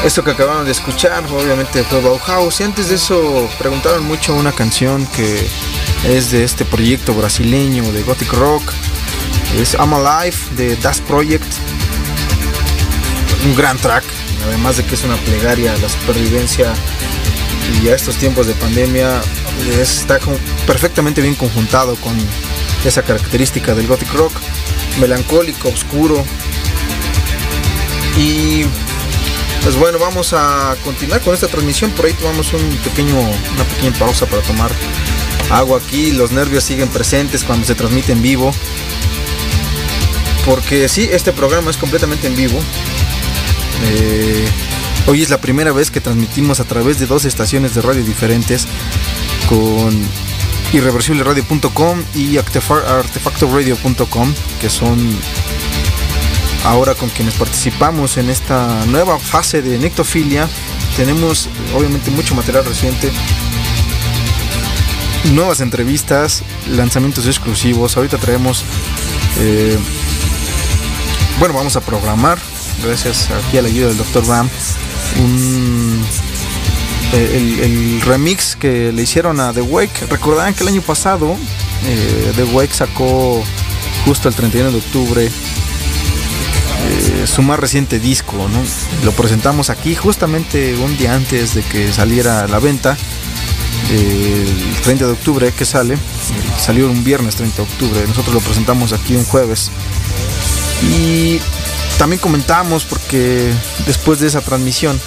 Esto 0.03 0.23
que 0.23 0.31
acabaron 0.31 0.65
de 0.65 0.71
escuchar, 0.71 1.23
obviamente 1.31 1.83
fue 1.83 2.01
Bauhaus. 2.01 2.59
Y 2.59 2.63
antes 2.63 2.89
de 2.89 2.95
eso, 2.95 3.47
preguntaron 3.59 4.03
mucho 4.05 4.33
una 4.33 4.51
canción 4.51 5.05
que 5.15 5.47
es 6.05 6.31
de 6.31 6.43
este 6.43 6.65
proyecto 6.65 7.13
brasileño 7.13 7.83
de 7.91 8.01
Gothic 8.01 8.33
Rock. 8.33 8.63
Es 9.55 9.75
I'm 9.75 9.93
Alive 9.93 10.35
de 10.57 10.75
Das 10.77 10.99
Project. 11.01 11.45
Un 13.45 13.55
gran 13.55 13.77
track, 13.77 14.03
además 14.47 14.77
de 14.77 14.85
que 14.85 14.95
es 14.95 15.03
una 15.03 15.17
plegaria 15.17 15.71
a 15.71 15.77
la 15.77 15.87
supervivencia 15.87 16.73
y 17.79 17.89
a 17.89 17.95
estos 17.95 18.15
tiempos 18.15 18.47
de 18.47 18.55
pandemia. 18.55 19.21
Está 19.79 20.17
perfectamente 20.65 21.21
bien 21.21 21.35
conjuntado 21.35 21.95
con 21.97 22.17
esa 22.83 23.03
característica 23.03 23.75
del 23.75 23.85
Gothic 23.85 24.11
Rock. 24.13 24.33
Melancólico, 24.99 25.69
oscuro. 25.69 26.23
Y 28.17 28.65
pues 29.63 29.75
bueno, 29.75 29.99
vamos 29.99 30.33
a 30.33 30.75
continuar 30.83 31.21
con 31.21 31.33
esta 31.33 31.47
transmisión. 31.47 31.91
Por 31.91 32.05
ahí 32.05 32.13
tomamos 32.13 32.51
un 32.53 32.61
pequeño, 32.83 33.19
una 33.19 33.63
pequeña 33.63 33.97
pausa 33.97 34.25
para 34.25 34.41
tomar 34.41 34.71
agua 35.51 35.79
aquí. 35.79 36.11
Los 36.11 36.31
nervios 36.31 36.63
siguen 36.63 36.89
presentes 36.89 37.43
cuando 37.43 37.65
se 37.65 37.75
transmite 37.75 38.11
en 38.11 38.21
vivo. 38.21 38.53
Porque 40.45 40.89
sí, 40.89 41.07
este 41.11 41.31
programa 41.31 41.69
es 41.69 41.77
completamente 41.77 42.27
en 42.27 42.35
vivo. 42.35 42.59
Eh, 43.83 44.45
hoy 45.07 45.21
es 45.21 45.29
la 45.29 45.39
primera 45.39 45.71
vez 45.71 45.91
que 45.91 46.01
transmitimos 46.01 46.59
a 46.59 46.63
través 46.63 46.99
de 46.99 47.05
dos 47.05 47.25
estaciones 47.25 47.75
de 47.75 47.81
radio 47.81 48.03
diferentes 48.03 48.67
con 49.47 49.91
irreversibleradio.com 50.73 52.03
y 52.15 52.37
artefactoradio.com 52.37 54.33
que 54.59 54.69
son 54.69 55.17
ahora 56.65 56.95
con 56.95 57.09
quienes 57.09 57.33
participamos 57.35 58.17
en 58.17 58.29
esta 58.29 58.85
nueva 58.85 59.19
fase 59.19 59.61
de 59.61 59.77
nectofilia. 59.77 60.47
Tenemos 60.95 61.49
obviamente 61.75 62.11
mucho 62.11 62.35
material 62.35 62.65
reciente, 62.65 63.11
nuevas 65.33 65.61
entrevistas, 65.61 66.43
lanzamientos 66.69 67.25
exclusivos. 67.25 67.95
Ahorita 67.97 68.17
traemos, 68.17 68.63
eh, 69.39 69.77
bueno, 71.39 71.53
vamos 71.53 71.75
a 71.75 71.81
programar, 71.81 72.37
gracias 72.83 73.29
aquí 73.31 73.57
a 73.57 73.61
la 73.61 73.69
ayuda 73.69 73.87
del 73.89 73.97
Dr. 73.97 74.27
Ram, 74.27 74.49
un, 75.19 75.60
el, 77.13 77.59
el, 77.59 78.01
remix 78.01 78.55
que 78.55 78.91
le 78.91 79.01
hicieron 79.01 79.39
a 79.39 79.53
The 79.53 79.61
Wake. 79.61 80.07
Recordarán 80.09 80.53
que 80.53 80.63
el 80.63 80.69
año 80.69 80.81
pasado 80.81 81.35
eh, 81.85 82.33
The 82.35 82.43
Wake 82.45 82.73
sacó 82.73 83.43
justo 84.05 84.27
el 84.29 84.35
31 84.35 84.71
de 84.71 84.77
octubre 84.77 85.25
eh, 86.89 87.27
su 87.27 87.41
más 87.41 87.59
reciente 87.59 87.99
disco, 87.99 88.35
¿no? 88.49 88.61
Lo 89.03 89.11
presentamos 89.11 89.69
aquí 89.69 89.95
justamente 89.95 90.75
un 90.77 90.97
día 90.97 91.13
antes 91.13 91.53
de 91.53 91.61
que 91.63 91.91
saliera 91.93 92.41
a 92.41 92.47
la 92.47 92.59
venta, 92.59 92.97
el 93.91 94.81
30 94.83 95.05
de 95.05 95.11
octubre 95.11 95.51
que 95.51 95.65
sale, 95.65 95.97
salió 96.59 96.89
un 96.89 97.03
viernes 97.03 97.35
30 97.35 97.57
de 97.57 97.63
octubre, 97.63 98.07
nosotros 98.07 98.33
lo 98.33 98.41
presentamos 98.41 98.93
aquí 98.93 99.15
un 99.15 99.25
jueves. 99.25 99.69
Y 100.83 101.39
también 101.97 102.19
comentamos 102.19 102.83
porque 102.85 103.53
después 103.85 104.19
de 104.19 104.27
esa 104.27 104.41
transmisión, 104.41 104.99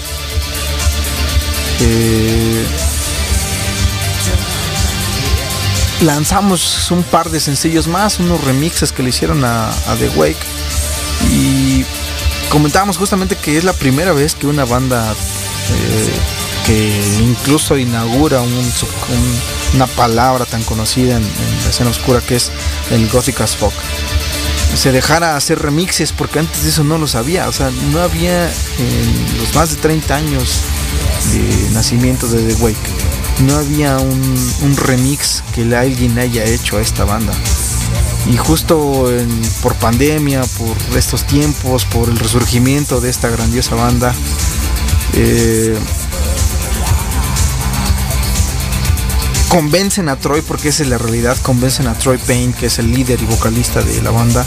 lanzamos 6.05 6.91
un 6.91 7.03
par 7.03 7.31
de 7.31 7.41
sencillos 7.41 7.89
más, 7.89 8.19
unos 8.19 8.43
remixes 8.45 8.93
que 8.93 9.03
le 9.03 9.09
hicieron 9.09 9.45
a, 9.45 9.73
The 9.99 10.11
Wake. 10.11 10.37
Y 11.33 11.85
comentábamos 12.51 12.99
justamente 12.99 13.37
que 13.37 13.57
es 13.57 13.65
la 13.65 13.73
primera 13.73 14.13
vez 14.13 14.35
que 14.35 14.47
una 14.47 14.65
banda 14.65 15.13
eh, 15.13 16.11
que 16.67 17.21
incluso 17.21 17.77
inaugura 17.77 18.41
un, 18.41 18.53
un, 18.53 19.41
una 19.75 19.87
palabra 19.87 20.45
tan 20.45 20.63
conocida 20.63 21.17
en, 21.17 21.23
la 21.23 21.71
escena 21.71 21.91
oscura 21.91 22.21
que 22.21 22.37
es 22.37 22.51
el 22.91 23.09
Gothic 23.09 23.41
as 23.41 23.57
Folk 23.57 23.75
se 24.75 24.93
dejara 24.93 25.37
hacer 25.37 25.61
remixes 25.61 26.13
porque 26.13 26.41
antes 26.41 26.65
de 26.65 26.71
eso 26.71 26.83
no 26.83 26.99
lo 26.99 27.07
sabía, 27.07 27.49
o 27.49 27.53
sea, 27.53 27.71
no 27.93 28.01
había 28.01 28.47
en 28.47 29.39
los 29.39 29.55
más 29.55 29.71
de 29.71 29.77
30 29.77 30.17
años 30.17 30.63
de 31.33 31.71
nacimiento 31.73 32.29
de 32.29 32.55
The 32.55 32.63
Wake, 32.63 32.77
no 33.47 33.57
había 33.57 33.99
un, 33.99 34.55
un 34.63 34.77
remix 34.77 35.43
que 35.55 35.63
alguien 35.75 36.19
haya 36.19 36.45
hecho 36.45 36.79
a 36.79 36.81
esta 36.81 37.05
banda. 37.05 37.33
Y 38.27 38.37
justo 38.37 39.11
por 39.63 39.75
pandemia, 39.75 40.43
por 40.59 40.97
estos 40.97 41.27
tiempos, 41.27 41.85
por 41.85 42.09
el 42.09 42.19
resurgimiento 42.19 43.01
de 43.01 43.11
esta 43.11 43.29
grandiosa 43.29 43.75
banda, 43.75 44.15
eh, 45.13 45.77
convencen 49.49 50.09
a 50.09 50.17
Troy, 50.17 50.41
porque 50.43 50.71
esa 50.71 50.83
es 50.83 50.89
la 50.89 50.99
realidad, 50.99 51.37
convencen 51.43 51.87
a 51.87 51.95
Troy 51.95 52.19
Payne, 52.19 52.55
que 52.55 52.67
es 52.67 52.79
el 52.79 52.91
líder 52.91 53.21
y 53.23 53.27
vocalista 53.27 53.83
de 53.83 54.01
la 54.03 54.11
banda, 54.11 54.45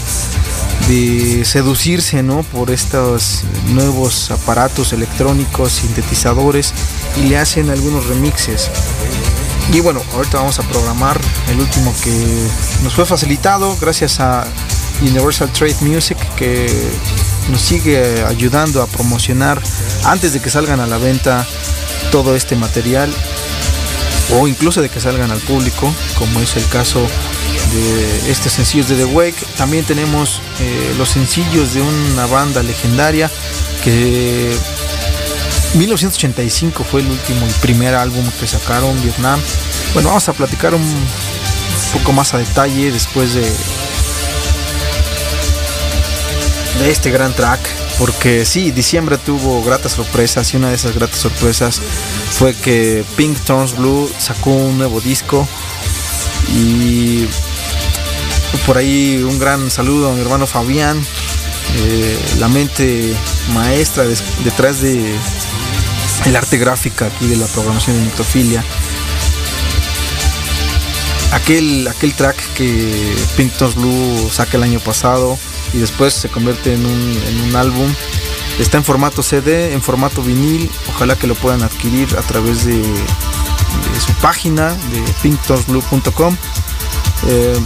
de 0.88 1.44
seducirse 1.44 2.24
¿no? 2.24 2.44
por 2.44 2.72
estos 2.72 3.44
nuevos 3.70 4.32
aparatos 4.32 4.94
electrónicos, 4.94 5.74
sintetizadores, 5.74 6.74
y 7.18 7.28
le 7.28 7.38
hacen 7.38 7.70
algunos 7.70 8.06
remixes. 8.08 8.70
Y 9.74 9.82
bueno, 9.82 10.02
ahorita 10.14 10.38
vamos 10.38 10.60
a 10.60 10.64
programar 10.64 11.20
el 11.50 11.60
último 11.60 11.94
que 12.04 12.48
nos 12.84 12.94
fue 12.94 13.06
facilitado 13.06 13.76
gracias 13.82 14.20
a 14.20 14.48
Universal 15.02 15.52
Trade 15.52 15.76
Music 15.82 16.18
que 16.36 16.68
nos 17.52 17.62
sigue 17.62 18.24
ayudando 18.24 18.82
a 18.82 18.88
promocionar 18.88 19.62
antes 20.06 20.34
de 20.34 20.40
que 20.40 20.50
salgan 20.50 20.80
a 20.80 20.88
la 20.88 20.98
venta 20.98 21.46
todo 22.12 22.36
este 22.36 22.56
material 22.56 23.14
o 24.34 24.48
incluso 24.48 24.82
de 24.82 24.90
que 24.90 25.00
salgan 25.00 25.32
al 25.32 25.40
público, 25.40 25.94
como 26.18 26.40
es 26.42 26.56
el 26.56 26.68
caso 26.70 27.06
de 27.78 28.32
estos 28.32 28.54
sencillos 28.54 28.88
de 28.90 28.96
The 28.96 29.06
Wake. 29.06 29.46
También 29.58 29.86
tenemos 29.86 30.42
eh, 30.60 30.96
los 30.98 31.10
sencillos 31.10 31.74
de 31.74 31.82
una 31.82 32.26
banda 32.26 32.64
legendaria 32.64 33.30
que 33.84 34.56
1985 35.76 36.84
fue 36.84 37.02
el 37.02 37.08
último 37.08 37.46
y 37.48 37.54
primer 37.62 37.96
álbum 37.96 38.26
que 38.40 38.48
sacaron 38.48 39.02
Vietnam. 39.02 39.40
Bueno, 39.94 40.10
vamos 40.10 40.28
a 40.30 40.34
platicar 40.34 40.74
un 40.74 40.96
poco 41.94 42.14
más 42.14 42.34
a 42.34 42.38
detalle 42.38 42.92
después 42.92 43.34
de 43.34 43.44
de 46.80 46.92
este 46.92 47.10
gran 47.10 47.34
track 47.34 47.60
porque 47.98 48.46
sí, 48.46 48.72
diciembre 48.72 49.18
tuvo 49.18 49.64
gratas 49.64 49.94
sorpresas 49.94 50.54
y 50.54 50.58
una 50.58 50.70
de 50.70 50.76
esas 50.76 50.94
gratas 50.94 51.18
sorpresas 51.18 51.82
fue 52.32 52.54
que 52.54 53.04
Pink 53.16 53.40
Turns 53.40 53.76
Blue 53.76 54.12
sacó 54.20 54.52
un 54.52 54.78
nuevo 54.78 55.02
disco 55.02 55.48
y 56.54 57.28
por 58.66 58.78
ahí 58.78 59.24
un 59.24 59.40
gran 59.40 59.70
saludo 59.72 60.12
a 60.12 60.14
mi 60.14 60.22
hermano 60.22 60.48
Fabián, 60.48 61.02
eh, 61.76 62.20
la 62.40 62.48
mente 62.48 63.14
maestra 63.54 64.06
detrás 64.44 64.82
de 64.82 65.16
el 66.26 66.36
arte 66.36 66.58
gráfica 66.58 67.06
aquí 67.06 67.28
de 67.28 67.38
la 67.38 67.46
programación 67.48 67.98
de 67.98 68.06
Nectofilia. 68.06 68.64
Aquel, 71.32 71.88
aquel 71.88 72.14
track 72.14 72.54
que 72.54 73.16
Pink 73.36 73.54
Turns 73.54 73.76
Blue 73.76 74.30
saca 74.32 74.58
el 74.58 74.64
año 74.64 74.80
pasado 74.80 75.38
y 75.74 75.78
después 75.78 76.14
se 76.14 76.30
convierte 76.30 76.74
en 76.74 76.86
un, 76.86 77.56
álbum. 77.56 77.94
Está 78.60 78.78
en 78.78 78.84
formato 78.84 79.22
CD, 79.22 79.74
en 79.74 79.82
formato 79.82 80.22
vinil. 80.22 80.70
Ojalá 80.90 81.16
que 81.16 81.28
lo 81.28 81.36
puedan 81.36 81.64
adquirir 81.64 82.16
a 82.18 82.22
través 82.22 82.66
de, 82.66 82.82
su 84.00 84.14
página 84.22 84.70
de 84.70 85.02
pinktorsblue.com. 85.22 86.36
Eh, 87.28 87.60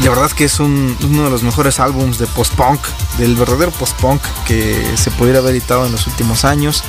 de 0.00 0.08
verdad 0.08 0.30
que 0.30 0.44
es 0.44 0.60
un, 0.60 0.96
uno 1.02 1.24
de 1.24 1.30
los 1.30 1.42
mejores 1.42 1.80
álbums 1.80 2.18
de 2.18 2.26
post-punk, 2.26 2.80
del 3.18 3.34
verdadero 3.34 3.70
post-punk 3.72 4.20
que 4.46 4.92
se 4.96 5.10
pudiera 5.10 5.38
haber 5.38 5.52
editado 5.52 5.86
en 5.86 5.92
los 5.92 6.06
últimos 6.06 6.44
años. 6.44 6.82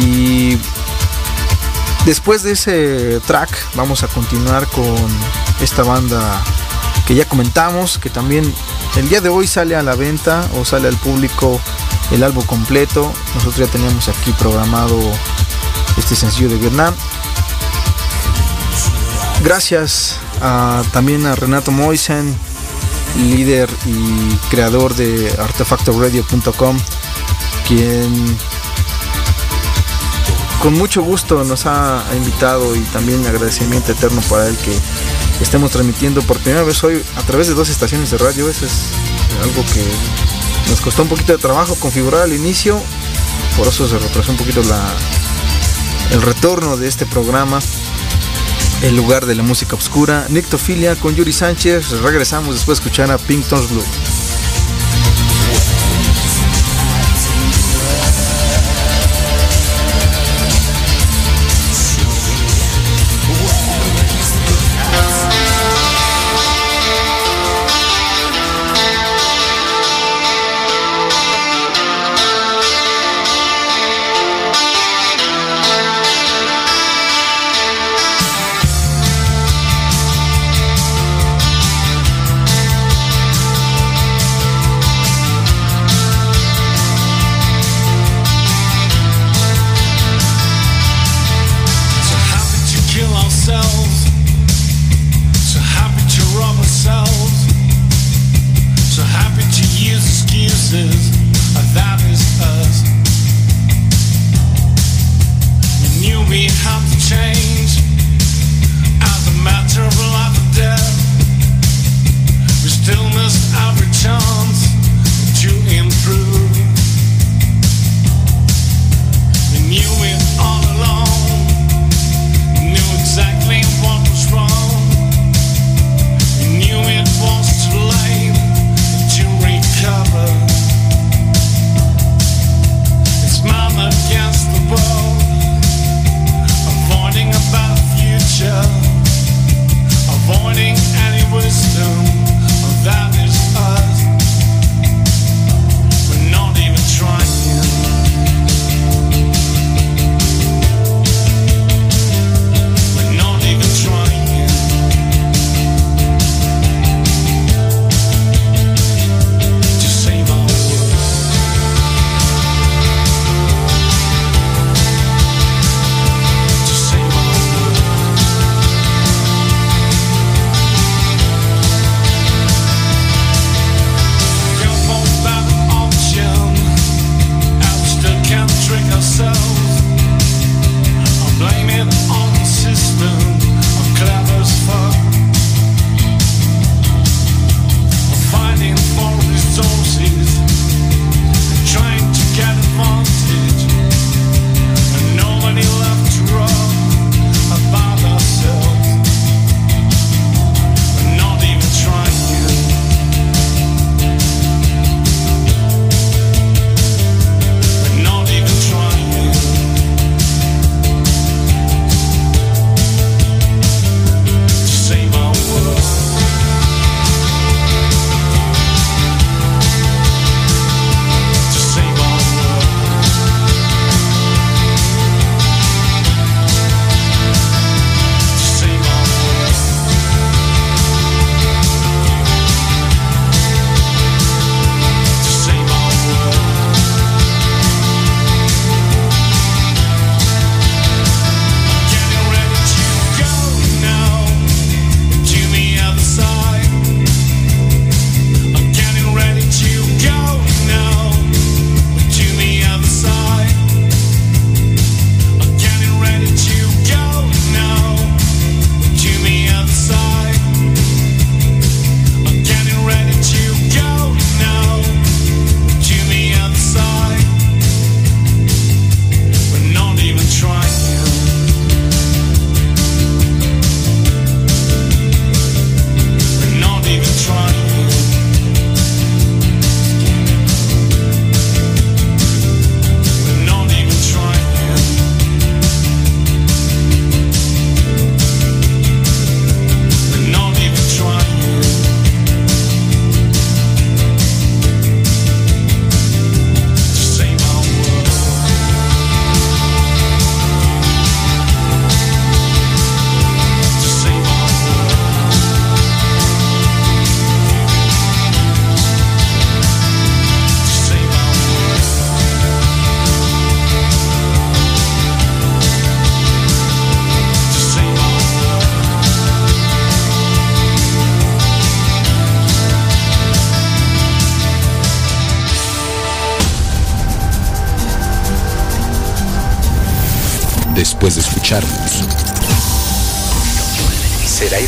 Y 0.00 0.58
después 2.04 2.42
de 2.42 2.52
ese 2.52 3.20
track 3.26 3.50
vamos 3.74 4.02
a 4.02 4.08
continuar 4.08 4.66
con 4.68 4.94
esta 5.60 5.82
banda 5.82 6.42
que 7.06 7.14
ya 7.14 7.24
comentamos, 7.28 7.98
que 7.98 8.10
también 8.10 8.52
el 8.96 9.08
día 9.08 9.20
de 9.20 9.28
hoy 9.28 9.46
sale 9.46 9.76
a 9.76 9.82
la 9.82 9.94
venta 9.94 10.48
o 10.56 10.64
sale 10.64 10.88
al 10.88 10.96
público 10.96 11.60
el 12.10 12.22
álbum 12.22 12.44
completo. 12.44 13.12
Nosotros 13.34 13.66
ya 13.66 13.72
teníamos 13.72 14.08
aquí 14.08 14.32
programado 14.32 14.98
este 15.96 16.16
sencillo 16.16 16.48
de 16.48 16.56
Vietnam. 16.56 16.94
Gracias 19.42 20.21
también 20.92 21.26
a 21.26 21.34
Renato 21.34 21.70
Moisen, 21.70 22.34
líder 23.16 23.70
y 23.86 24.36
creador 24.50 24.94
de 24.94 25.32
artefactoradio.com, 25.38 26.78
quien 27.66 28.36
con 30.60 30.74
mucho 30.74 31.02
gusto 31.02 31.42
nos 31.44 31.66
ha 31.66 32.04
invitado 32.16 32.74
y 32.76 32.80
también 32.92 33.26
agradecimiento 33.26 33.92
eterno 33.92 34.20
para 34.30 34.46
él 34.46 34.56
que 34.58 34.72
estemos 35.42 35.72
transmitiendo 35.72 36.22
por 36.22 36.38
primera 36.38 36.62
vez 36.62 36.82
hoy 36.84 37.02
a 37.16 37.22
través 37.22 37.48
de 37.48 37.54
dos 37.54 37.68
estaciones 37.68 38.10
de 38.12 38.18
radio. 38.18 38.48
Eso 38.48 38.64
es 38.66 38.72
algo 39.42 39.64
que 39.72 39.84
nos 40.70 40.80
costó 40.80 41.02
un 41.02 41.08
poquito 41.08 41.32
de 41.32 41.38
trabajo 41.38 41.74
configurar 41.76 42.22
al 42.22 42.32
inicio, 42.32 42.80
por 43.56 43.66
eso 43.66 43.88
se 43.88 43.98
retrasó 43.98 44.30
un 44.30 44.36
poquito 44.36 44.62
la, 44.62 44.80
el 46.12 46.22
retorno 46.22 46.76
de 46.76 46.88
este 46.88 47.06
programa 47.06 47.60
el 48.82 48.96
lugar 48.96 49.26
de 49.26 49.36
la 49.36 49.44
música 49.44 49.76
oscura, 49.76 50.26
Nictofilia 50.28 50.96
con 50.96 51.14
Yuri 51.14 51.32
Sánchez. 51.32 52.00
Regresamos 52.00 52.54
después 52.54 52.78
de 52.78 52.84
escuchar 52.84 53.12
a 53.12 53.18
Pink 53.18 53.46
Tones 53.46 53.70
Blue. 53.70 53.84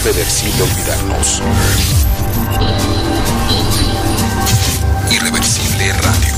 debe 0.04 0.22
decir 0.22 0.52
olvidarnos. 0.60 1.40
Irreversible 5.10 5.92
Radio. 5.94 6.34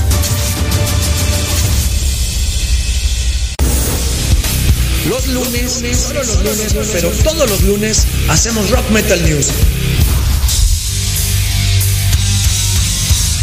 Los 5.09 5.27
lunes, 5.27 5.71
solo 5.97 6.23
los 6.23 6.43
lunes, 6.43 6.75
pero 6.93 7.09
todos 7.09 7.49
los 7.49 7.61
lunes 7.63 8.05
hacemos 8.29 8.69
Rock 8.69 8.89
Metal 8.91 9.21
News. 9.23 9.47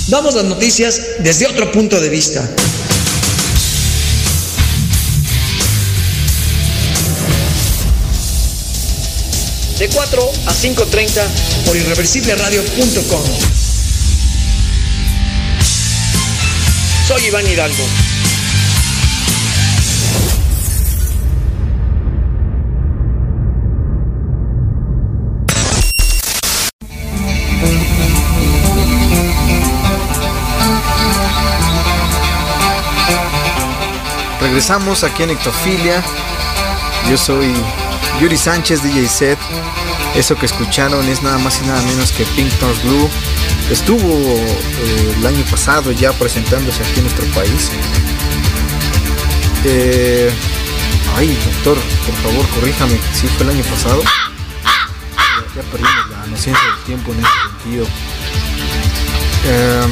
Damos 0.09 0.35
las 0.35 0.45
noticias 0.45 1.03
desde 1.19 1.47
otro 1.47 1.71
punto 1.71 2.01
de 2.01 2.09
vista. 2.09 2.49
A 10.47 10.53
5.30 10.53 11.65
por 11.67 11.77
irreversibleradio.com. 11.77 13.23
Soy 17.07 17.27
Iván 17.27 17.47
Hidalgo. 17.47 17.85
Regresamos 34.41 35.05
aquí 35.05 35.23
en 35.23 35.31
Ectofilia. 35.31 36.03
Yo 37.11 37.17
soy 37.17 37.53
Yuri 38.21 38.37
Sánchez, 38.37 38.83
DJ 38.83 39.09
Set. 39.09 39.39
Eso 40.15 40.37
que 40.37 40.47
escucharon 40.47 41.09
es 41.09 41.23
nada 41.23 41.39
más 41.39 41.61
y 41.61 41.67
nada 41.67 41.83
menos 41.83 42.13
que 42.13 42.25
Pink 42.25 42.53
Torch 42.61 42.81
Blue. 42.85 43.11
Estuvo 43.69 43.99
eh, 43.99 45.15
el 45.19 45.27
año 45.27 45.45
pasado 45.51 45.91
ya 45.91 46.13
presentándose 46.13 46.83
aquí 46.85 47.01
en 47.01 47.03
nuestro 47.03 47.27
país. 47.35 47.71
Eh, 49.65 50.31
ay, 51.17 51.37
doctor, 51.45 51.77
por 52.07 52.15
favor, 52.17 52.49
corríjame. 52.51 53.01
Si 53.13 53.27
fue 53.27 53.45
el 53.47 53.51
año 53.51 53.65
pasado. 53.65 54.03
Ya, 55.57 55.63
perdimos 55.63 56.11
la 56.11 56.27
noción 56.27 56.55
del 56.55 56.85
tiempo 56.85 57.13
en 57.13 57.19
ese 57.19 57.29
sentido. 57.49 57.87
Em, 59.47 59.91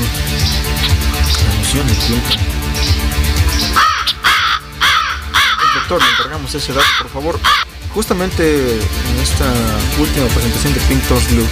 la 1.46 1.54
noción 1.58 1.86
del 1.88 1.96
tiempo. 1.98 2.28
Doctor, 5.74 6.00
le 6.00 6.10
encargamos 6.10 6.54
ese 6.54 6.72
dato, 6.72 6.86
por 7.00 7.10
favor. 7.10 7.40
Justamente 7.94 8.78
en 8.78 9.20
esta 9.22 9.52
última 10.00 10.26
presentación 10.28 10.72
de 10.72 10.80
Pink 10.80 11.02
Torch 11.08 11.28
Blue, 11.30 11.46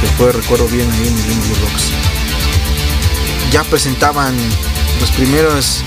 que 0.00 0.06
fue, 0.18 0.32
recuerdo 0.32 0.66
bien, 0.66 0.90
ahí 0.90 1.06
en 1.06 1.18
el 1.18 1.32
Indie 1.32 1.54
Rocks, 1.60 1.92
ya 3.52 3.62
presentaban 3.64 4.36
los 5.00 5.10
primeros 5.12 5.82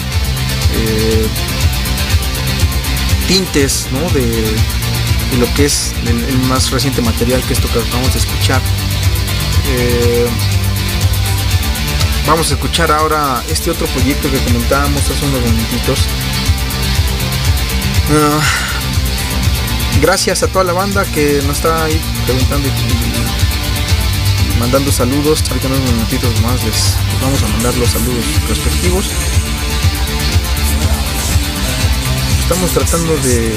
eh, 0.75 1.27
tintes 3.27 3.87
¿no? 3.91 4.09
de, 4.11 4.55
lo 5.37 5.53
que 5.53 5.65
es 5.65 5.93
el, 6.05 6.37
más 6.47 6.71
reciente 6.71 7.01
material 7.01 7.41
que 7.43 7.53
esto 7.53 7.67
que 7.67 7.79
acabamos 7.79 8.13
de 8.13 8.19
escuchar. 8.19 8.61
Eh, 9.69 10.27
vamos 12.27 12.51
a 12.51 12.53
escuchar 12.53 12.91
ahora 12.91 13.43
este 13.49 13.71
otro 13.71 13.87
proyecto 13.87 14.29
que 14.31 14.37
comentábamos 14.39 15.01
hace 15.01 15.25
unos 15.25 15.41
momentitos. 15.41 15.99
Ah, 18.11 18.72
gracias 20.01 20.43
a 20.43 20.47
toda 20.47 20.63
la 20.65 20.73
banda 20.73 21.05
que 21.05 21.41
nos 21.47 21.57
está 21.57 21.85
ahí 21.85 21.99
preguntando 22.25 22.67
y, 22.67 24.59
mandando 24.59 24.91
saludos. 24.91 25.43
Ahorita 25.49 25.67
unos 25.67 25.81
minutitos 25.81 26.41
más 26.41 26.63
les, 26.63 26.97
vamos 27.21 27.41
a 27.43 27.47
mandar 27.47 27.75
los 27.75 27.89
saludos 27.89 28.25
respectivos. 28.47 29.11
Estamos 32.41 32.71
tratando 32.71 33.15
de 33.17 33.53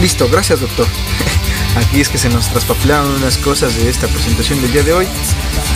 Listo, 0.00 0.28
gracias 0.28 0.60
doctor. 0.60 0.86
Aquí 1.76 2.00
es 2.00 2.08
que 2.08 2.18
se 2.18 2.28
nos 2.28 2.48
traspapilaron 2.48 3.10
unas 3.14 3.38
cosas 3.38 3.76
de 3.76 3.88
esta 3.88 4.06
presentación 4.06 4.60
del 4.60 4.72
día 4.72 4.82
de 4.82 4.92
hoy. 4.92 5.08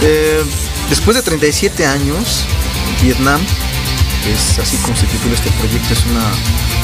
Eh, 0.02 0.44
después 0.88 1.16
de 1.16 1.22
37 1.22 1.86
años, 1.86 2.44
Vietnam, 3.02 3.40
que 4.28 4.34
es 4.34 4.58
así 4.58 4.76
titula 4.76 5.34
este 5.34 5.50
proyecto, 5.52 5.94
es 5.94 6.04
una 6.04 6.24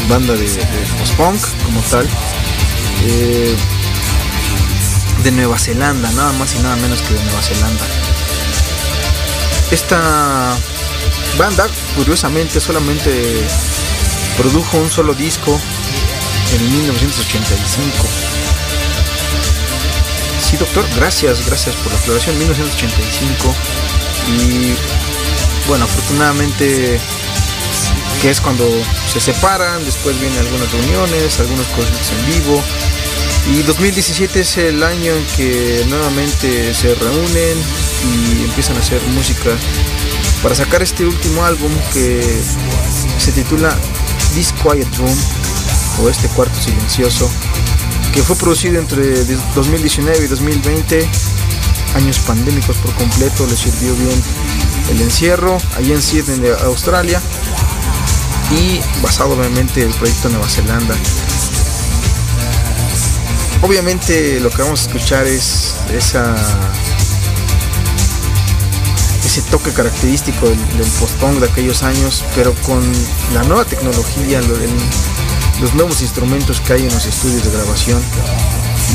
banda 0.09 0.33
de, 0.35 0.49
de 0.49 0.87
post-punk 0.99 1.41
como 1.65 1.81
tal, 1.91 2.09
eh, 3.05 3.55
de 5.23 5.31
Nueva 5.33 5.59
Zelanda, 5.59 6.11
nada 6.13 6.33
más 6.33 6.55
y 6.55 6.59
nada 6.61 6.77
menos 6.77 7.03
que 7.03 7.13
de 7.13 7.23
Nueva 7.23 7.43
Zelanda. 7.43 7.85
Esta 9.71 10.57
banda, 11.37 11.67
curiosamente, 11.97 12.61
solamente 12.61 13.47
produjo 14.39 14.79
un 14.79 14.91
solo 14.91 15.13
disco 15.13 15.61
en 16.55 16.73
1985. 16.73 17.93
Sí, 20.41 20.57
doctor, 20.57 20.87
gracias, 20.97 21.45
gracias 21.47 21.75
por 21.77 21.93
la 21.93 21.99
aclaración. 21.99 22.39
1985. 22.39 23.55
Y 24.39 24.75
bueno, 25.69 25.85
afortunadamente 25.85 27.01
que 28.21 28.31
es 28.31 28.41
cuando 28.41 28.65
se 29.13 29.21
separan, 29.21 29.85
después 29.85 30.19
vienen 30.21 30.39
algunas 30.39 30.71
reuniones, 30.73 31.39
algunos 31.41 31.67
conciertos 31.69 32.11
en 32.13 32.27
vivo. 32.27 32.63
Y 33.53 33.63
2017 33.63 34.41
es 34.41 34.57
el 34.57 34.83
año 34.83 35.13
en 35.13 35.25
que 35.37 35.85
nuevamente 35.89 36.73
se 36.75 36.95
reúnen 36.95 37.59
y 38.03 38.45
empiezan 38.45 38.77
a 38.77 38.81
hacer 38.81 39.03
música 39.15 39.51
para 40.43 40.55
sacar 40.55 40.83
este 40.83 41.07
último 41.07 41.45
álbum 41.45 41.71
que 41.93 42.23
se 43.19 43.33
titula 43.33 43.77
This 44.35 44.53
Quiet 44.63 44.95
Room 44.97 45.17
o 46.03 46.09
este 46.09 46.29
cuarto 46.29 46.61
silencioso 46.61 47.31
que 48.13 48.23
fue 48.23 48.37
producido 48.37 48.79
entre 48.79 49.25
2019 49.55 50.25
y 50.25 50.29
2020 50.29 51.09
años 51.97 52.19
pandémicos 52.21 52.77
por 52.77 52.93
completo 52.95 53.47
le 53.47 53.57
sirvió 53.57 53.95
bien 53.97 54.23
el 54.91 55.01
encierro 55.01 55.59
allí 55.77 55.93
en 55.93 56.03
Sydney 56.03 56.51
Australia 56.65 57.21
y 58.51 58.81
basado 59.03 59.35
obviamente 59.35 59.83
en 59.83 59.89
el 59.89 59.95
proyecto 59.95 60.29
Nueva 60.29 60.49
Zelanda. 60.49 60.95
Obviamente 63.63 64.41
lo 64.41 64.51
que 64.51 64.63
vamos 64.63 64.81
a 64.81 64.87
escuchar 64.87 65.27
es 65.27 65.77
esa 65.93 66.35
ese 69.25 69.41
toque 69.51 69.73
característico 69.73 70.49
del, 70.49 70.59
del 70.77 70.87
post-punk 71.01 71.41
de 71.41 71.47
aquellos 71.47 71.83
años 71.83 72.23
pero 72.35 72.55
con 72.67 72.83
la 73.33 73.43
nueva 73.45 73.65
tecnología 73.65 74.41
los 75.61 75.75
nuevos 75.75 76.03
instrumentos 76.03 76.61
que 76.61 76.75
hay 76.75 76.83
en 76.83 76.93
los 76.93 77.07
estudios 77.07 77.45
de 77.45 77.51
grabación. 77.51 78.03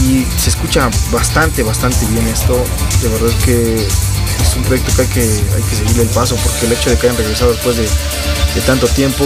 Y 0.03 0.25
se 0.37 0.49
escucha 0.49 0.89
bastante 1.11 1.63
bastante 1.63 2.05
bien 2.07 2.27
esto. 2.27 2.63
De 3.01 3.09
verdad 3.09 3.31
que 3.43 3.87
es 4.41 4.55
un 4.55 4.63
proyecto 4.63 4.95
que 4.95 5.01
hay 5.01 5.07
que, 5.07 5.21
hay 5.21 5.75
seguirle 5.75 6.03
el 6.03 6.09
paso 6.09 6.35
porque 6.37 6.65
el 6.65 6.73
hecho 6.73 6.89
de 6.89 6.97
que 6.97 7.07
hayan 7.07 7.17
regresado 7.17 7.51
después 7.51 7.77
de, 7.77 7.87
tanto 8.65 8.87
tiempo 8.87 9.25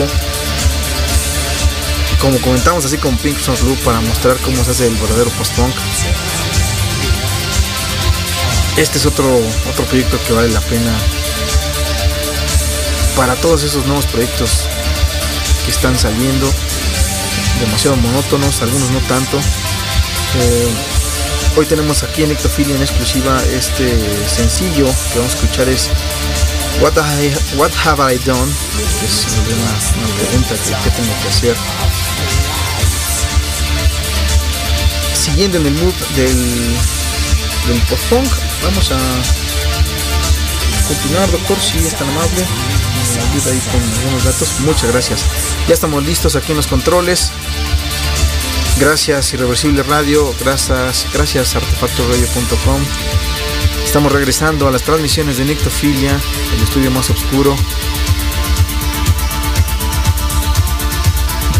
como 2.19 2.39
comentamos 2.39 2.85
así 2.85 2.97
con 2.97 3.17
Pink 3.17 3.39
Sons 3.39 3.61
Blue 3.61 3.75
para 3.83 3.99
mostrar 4.01 4.37
cómo 4.37 4.63
se 4.63 4.71
hace 4.71 4.87
el 4.87 4.95
verdadero 4.95 5.29
post-punk 5.31 5.73
este 8.77 8.97
es 8.97 9.05
otro 9.05 9.27
otro 9.69 9.85
proyecto 9.85 10.19
que 10.27 10.33
vale 10.33 10.49
la 10.49 10.61
pena 10.61 10.91
para 13.15 13.35
todos 13.35 13.63
esos 13.63 13.85
nuevos 13.85 14.05
proyectos 14.05 14.67
que 15.65 15.71
están 15.71 15.97
saliendo 15.97 16.47
demasiado 17.59 17.95
monótonos, 17.97 18.61
algunos 18.61 18.89
no 18.91 18.99
tanto. 19.01 19.37
Eh, 19.37 20.73
hoy 21.55 21.65
tenemos 21.65 22.03
aquí 22.03 22.23
en 22.23 22.31
Ectofilia 22.31 22.75
en 22.75 22.81
exclusiva 22.81 23.41
este 23.51 23.99
sencillo 24.27 24.85
que 25.11 25.19
vamos 25.19 25.33
a 25.33 25.37
escuchar 25.37 25.69
es 25.69 25.89
What, 26.81 26.97
Have 27.85 28.13
I 28.13 28.17
Done? 28.19 28.51
Que 28.99 29.05
es 29.05 29.27
una, 29.27 30.07
pregunta 30.15 30.55
que, 30.55 30.83
que 30.83 30.95
tengo 30.95 31.13
que 31.21 31.27
hacer. 31.27 31.55
Siguiendo 35.13 35.57
en 35.59 35.67
el 35.67 35.73
mood 35.75 35.93
del, 36.15 36.75
del 37.67 37.81
post-punk, 37.89 38.27
vamos 38.63 38.91
a 38.91 38.99
continuar, 40.87 41.31
doctor, 41.31 41.57
si 41.59 41.77
es 41.77 41.95
tan 41.95 42.09
amable. 42.09 42.45
Me 43.15 43.21
ayuda 43.21 43.51
ahí 43.51 43.61
con 43.71 43.81
algunos 43.99 44.23
datos. 44.23 44.59
Muchas 44.59 44.91
gracias. 44.91 45.25
Ya 45.67 45.73
estamos 45.73 46.03
listos 46.03 46.35
aquí 46.35 46.51
en 46.51 46.57
los 46.57 46.67
controles. 46.67 47.31
Gracias 48.79 49.33
Irreversible 49.33 49.83
Radio, 49.83 50.33
gracias, 50.39 51.07
gracias 51.13 51.55
artefactoradio.com. 51.55 52.81
Estamos 53.85 54.11
regresando 54.11 54.67
a 54.67 54.71
las 54.71 54.81
transmisiones 54.81 55.37
de 55.37 55.45
Nictofilia, 55.45 56.19
el 56.55 56.63
estudio 56.63 56.89
más 56.89 57.09
oscuro. 57.09 57.55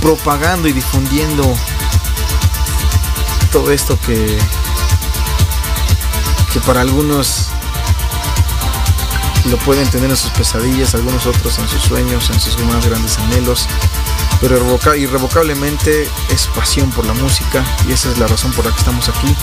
Propagando 0.02 0.68
y 0.68 0.74
difundiendo 0.74 1.56
todo 3.52 3.72
esto 3.72 3.98
que, 4.00 4.38
que 6.52 6.60
para 6.62 6.82
algunos 6.82 7.50
lo 9.50 9.58
pueden 9.58 9.88
tener 9.90 10.10
en 10.10 10.18
sus 10.18 10.32
pesadillas, 10.32 10.96
algunos 10.96 11.26
otros 11.26 11.60
en 11.60 11.68
sus 11.68 11.84
sueños, 11.84 12.30
en 12.32 12.40
sus 12.40 12.58
más 12.66 12.86
grandes 12.86 13.18
anhelos, 13.20 13.68
pero 14.44 14.78
irrevocablemente 14.98 16.08
es 16.30 16.48
pasión 16.48 16.92
por 16.92 17.06
la 17.06 17.14
música 17.14 17.64
y 17.88 17.94
esa 17.94 18.12
es 18.12 18.18
la 18.18 18.28
razón 18.28 18.52
por 18.52 18.66
la 18.66 18.72
que 18.72 18.78
estamos 18.78 19.08
aquí. 19.08 19.34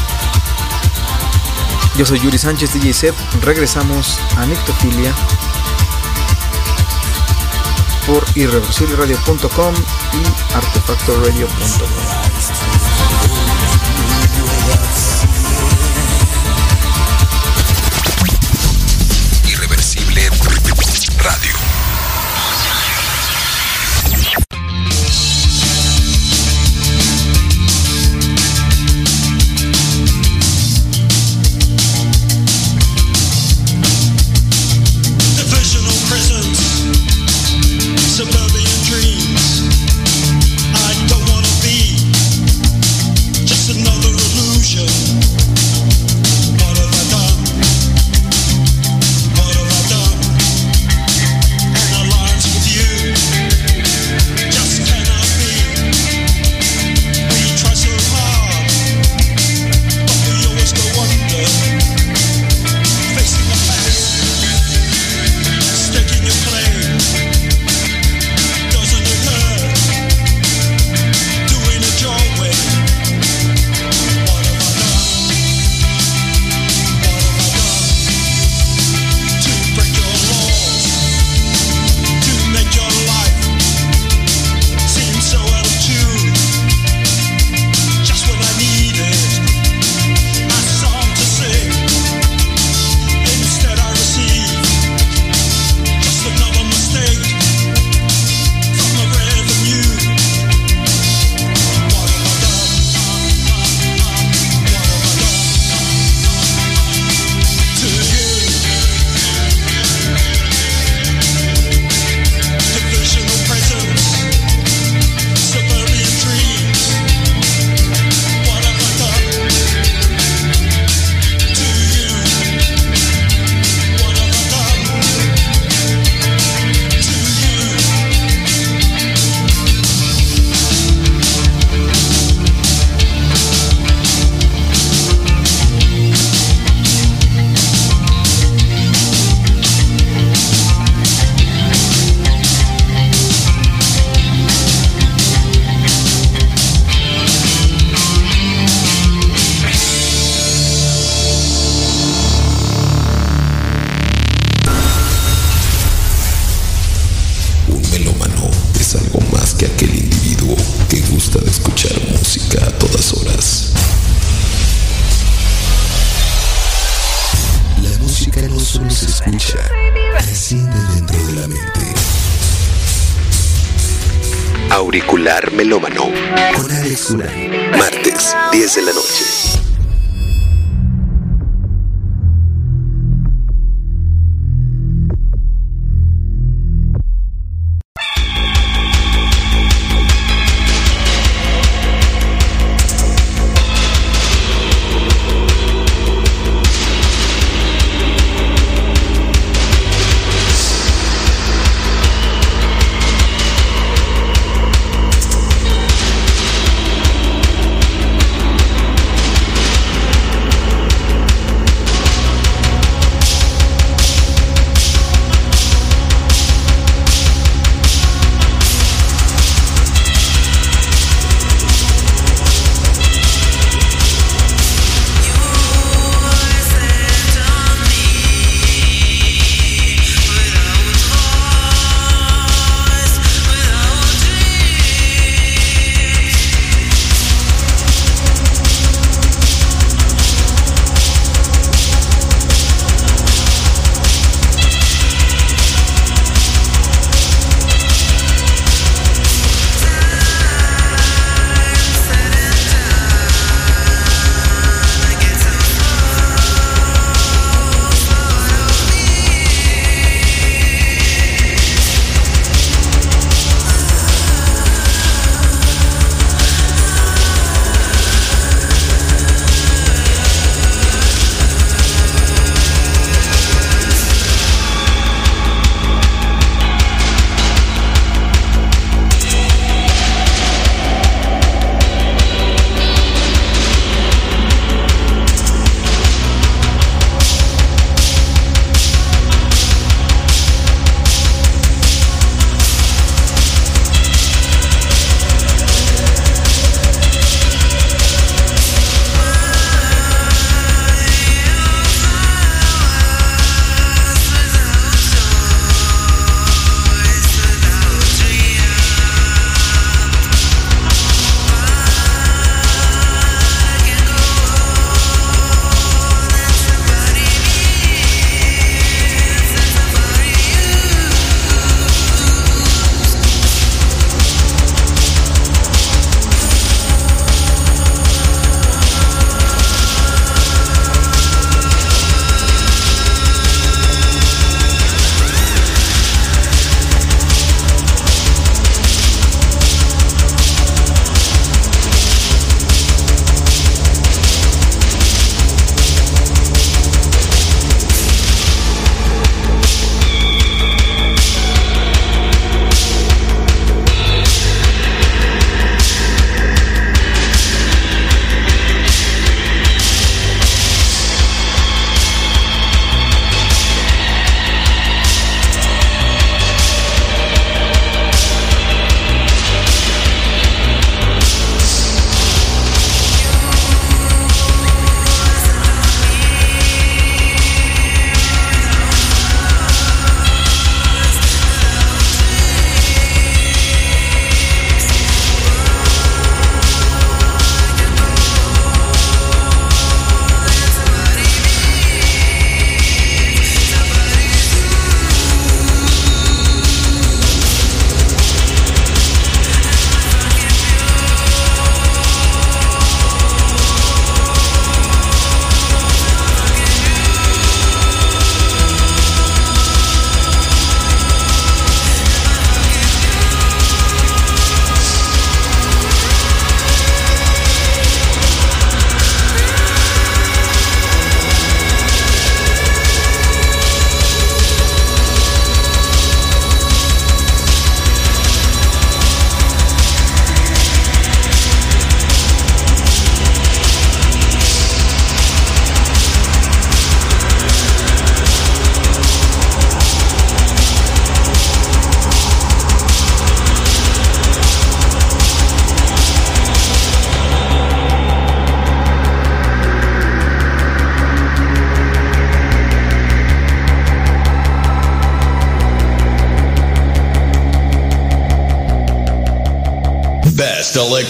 Yo 1.96 2.04
soy 2.04 2.20
Yuri 2.20 2.36
Sánchez 2.36 2.74
DJ 2.74 2.92
Set, 2.92 3.14
regresamos 3.40 4.20
a 4.36 4.44
Nictofilia 4.44 5.14
por 8.06 8.26
irreversibleradio.com 8.34 9.74
y 10.12 10.22
artefactoradio.com. 10.54 12.79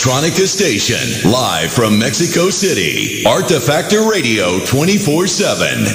electronica 0.01 0.47
station, 0.47 1.31
live 1.31 1.71
from 1.71 1.99
Mexico 1.99 2.49
City. 2.49 3.23
Artifactor 3.27 4.11
Radio 4.11 4.59
24 4.61 5.27
7. 5.27 5.95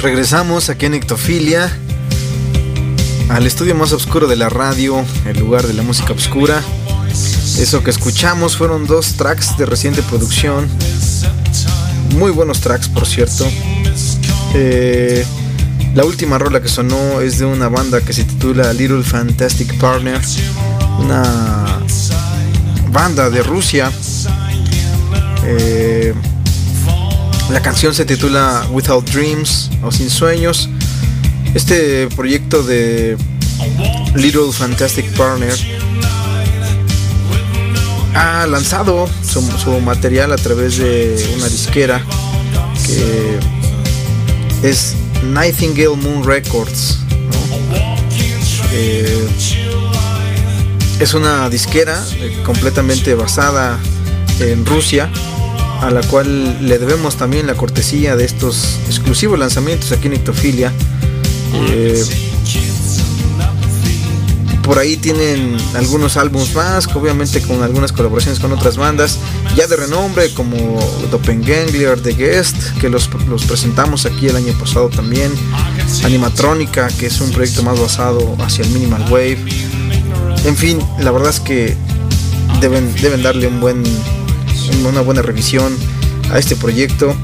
Regresamos 0.00 0.68
aquí 0.68 0.86
en 0.86 0.94
Ectofilia, 0.94 1.76
al 3.32 3.46
estudio 3.46 3.74
más 3.74 3.92
oscuro 3.92 4.26
de 4.26 4.36
la 4.36 4.50
radio, 4.50 5.02
el 5.26 5.38
lugar 5.38 5.66
de 5.66 5.72
la 5.72 5.82
música 5.82 6.12
oscura. 6.12 6.62
Eso 7.58 7.82
que 7.82 7.90
escuchamos 7.90 8.58
fueron 8.58 8.86
dos 8.86 9.14
tracks 9.14 9.56
de 9.56 9.64
reciente 9.64 10.02
producción, 10.02 10.68
muy 12.16 12.30
buenos 12.30 12.60
tracks 12.60 12.88
por 12.88 13.06
cierto. 13.06 13.46
Eh, 14.54 15.24
la 15.94 16.04
última 16.04 16.36
rola 16.38 16.60
que 16.60 16.68
sonó 16.68 17.22
es 17.22 17.38
de 17.38 17.46
una 17.46 17.68
banda 17.68 18.02
que 18.02 18.12
se 18.12 18.24
titula 18.24 18.70
Little 18.74 19.02
Fantastic 19.02 19.78
Partner, 19.78 20.20
una 20.98 21.80
banda 22.90 23.30
de 23.30 23.42
Rusia. 23.42 23.90
Eh, 25.44 26.12
la 27.50 27.62
canción 27.62 27.94
se 27.94 28.04
titula 28.04 28.66
Without 28.70 29.08
Dreams 29.10 29.70
o 29.82 29.90
Sin 29.90 30.10
Sueños. 30.10 30.68
Este 31.54 32.08
proyecto 32.08 32.62
de 32.62 33.16
Little 34.14 34.52
Fantastic 34.52 35.06
Partner 35.12 35.54
ha 38.14 38.46
lanzado 38.46 39.08
su, 39.22 39.42
su 39.58 39.80
material 39.80 40.32
a 40.32 40.36
través 40.36 40.78
de 40.78 41.34
una 41.36 41.48
disquera 41.48 42.04
que 42.86 43.38
es 44.62 44.94
Nightingale 45.24 45.96
Moon 45.96 46.24
Records. 46.24 46.98
Eh, 48.72 49.28
es 51.00 51.14
una 51.14 51.50
disquera 51.50 52.02
eh, 52.14 52.40
completamente 52.44 53.14
basada 53.14 53.78
en 54.40 54.64
Rusia 54.64 55.10
a 55.82 55.90
la 55.90 56.00
cual 56.02 56.66
le 56.66 56.78
debemos 56.78 57.16
también 57.16 57.46
la 57.46 57.54
cortesía 57.54 58.14
de 58.14 58.24
estos 58.24 58.78
exclusivos 58.86 59.38
lanzamientos 59.38 59.90
aquí 59.90 60.06
en 60.06 60.14
Ictofilia. 60.14 60.72
Eh, 61.54 62.02
por 64.62 64.78
ahí 64.78 64.96
tienen 64.96 65.56
algunos 65.74 66.16
álbumes 66.16 66.54
más, 66.54 66.86
obviamente 66.94 67.42
con 67.42 67.62
algunas 67.62 67.90
colaboraciones 67.90 68.38
con 68.38 68.52
otras 68.52 68.76
bandas, 68.76 69.18
ya 69.56 69.66
de 69.66 69.74
renombre 69.76 70.32
como 70.34 70.78
Doppelganger, 71.10 72.00
The 72.00 72.12
Guest, 72.12 72.78
que 72.80 72.88
los, 72.88 73.10
los 73.28 73.44
presentamos 73.44 74.06
aquí 74.06 74.28
el 74.28 74.36
año 74.36 74.52
pasado 74.58 74.88
también, 74.88 75.32
Animatrónica, 76.04 76.88
que 76.88 77.06
es 77.06 77.20
un 77.20 77.30
proyecto 77.32 77.62
más 77.64 77.78
basado 77.80 78.36
hacia 78.38 78.64
el 78.64 78.70
Minimal 78.70 79.04
Wave. 79.10 79.44
En 80.44 80.56
fin, 80.56 80.78
la 81.00 81.10
verdad 81.10 81.30
es 81.30 81.40
que 81.40 81.76
deben, 82.60 82.94
deben 83.02 83.22
darle 83.22 83.48
un 83.48 83.60
buen, 83.60 83.82
una 84.88 85.00
buena 85.00 85.22
revisión 85.22 85.76
a 86.30 86.38
este 86.38 86.54
proyecto, 86.54 87.14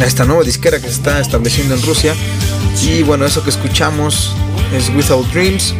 a 0.00 0.04
esta 0.04 0.24
nueva 0.24 0.44
disquera 0.44 0.80
que 0.80 0.86
se 0.86 0.94
está 0.94 1.20
estableciendo 1.20 1.74
en 1.74 1.82
Rusia. 1.82 2.14
Y 2.80 3.02
bueno, 3.02 3.26
eso 3.26 3.42
que 3.42 3.50
escuchamos 3.50 4.34
es 4.72 4.88
Without 4.90 5.26
Dreams. 5.32 5.74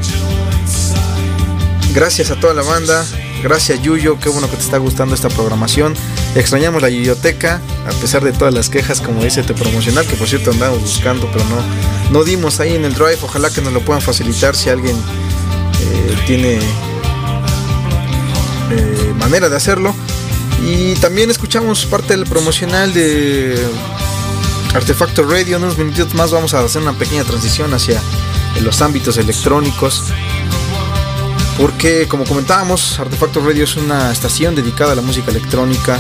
Gracias 1.95 2.31
a 2.31 2.37
toda 2.37 2.55
la 2.55 2.63
banda, 2.63 3.05
gracias 3.43 3.83
Yuyo, 3.83 4.19
qué 4.19 4.31
bueno 4.31 4.49
que 4.49 4.57
te 4.57 4.63
está 4.63 4.79
gustando 4.79 5.15
esta 5.15 5.29
programación. 5.29 5.95
Extrañamos 6.35 6.81
la 6.81 6.89
biblioteca, 6.89 7.61
a 7.87 7.91
pesar 8.01 8.25
de 8.25 8.33
todas 8.33 8.55
las 8.55 8.71
quejas 8.71 9.03
como 9.03 9.23
dice 9.23 9.43
te 9.43 9.53
promocional, 9.53 10.07
que 10.07 10.17
por 10.17 10.27
cierto 10.27 10.53
andamos 10.53 10.81
buscando, 10.81 11.29
pero 11.31 11.45
no, 11.45 11.57
no 12.11 12.25
dimos 12.25 12.61
ahí 12.61 12.75
en 12.75 12.87
el 12.87 12.95
drive. 12.95 13.19
Ojalá 13.23 13.51
que 13.51 13.61
nos 13.61 13.75
lo 13.75 13.81
puedan 13.81 14.01
facilitar 14.01 14.57
si 14.57 14.71
alguien 14.71 14.97
eh, 14.97 16.17
tiene 16.27 16.59
eh, 18.71 19.15
manera 19.19 19.51
de 19.51 19.57
hacerlo. 19.57 19.95
Y 20.65 20.95
también 20.95 21.31
escuchamos 21.31 21.85
parte 21.87 22.17
del 22.17 22.25
promocional 22.25 22.95
de 22.95 23.55
Artefacto 24.75 25.25
Radio. 25.25 25.57
En 25.57 25.65
unos 25.65 25.77
minutitos 25.77 26.15
más 26.15 26.31
vamos 26.31 26.55
a 26.55 26.61
hacer 26.61 26.81
una 26.81 26.95
pequeña 26.95 27.25
transición 27.25 27.75
hacia 27.75 28.01
los 28.61 28.81
ámbitos 28.81 29.19
electrónicos. 29.19 30.05
Porque 31.59 32.09
como 32.09 32.25
comentábamos, 32.25 32.99
Artefacto 32.99 33.41
Radio 33.41 33.65
es 33.65 33.77
una 33.77 34.11
estación 34.11 34.55
dedicada 34.55 34.93
a 34.93 34.95
la 34.95 35.03
música 35.03 35.31
electrónica. 35.31 35.99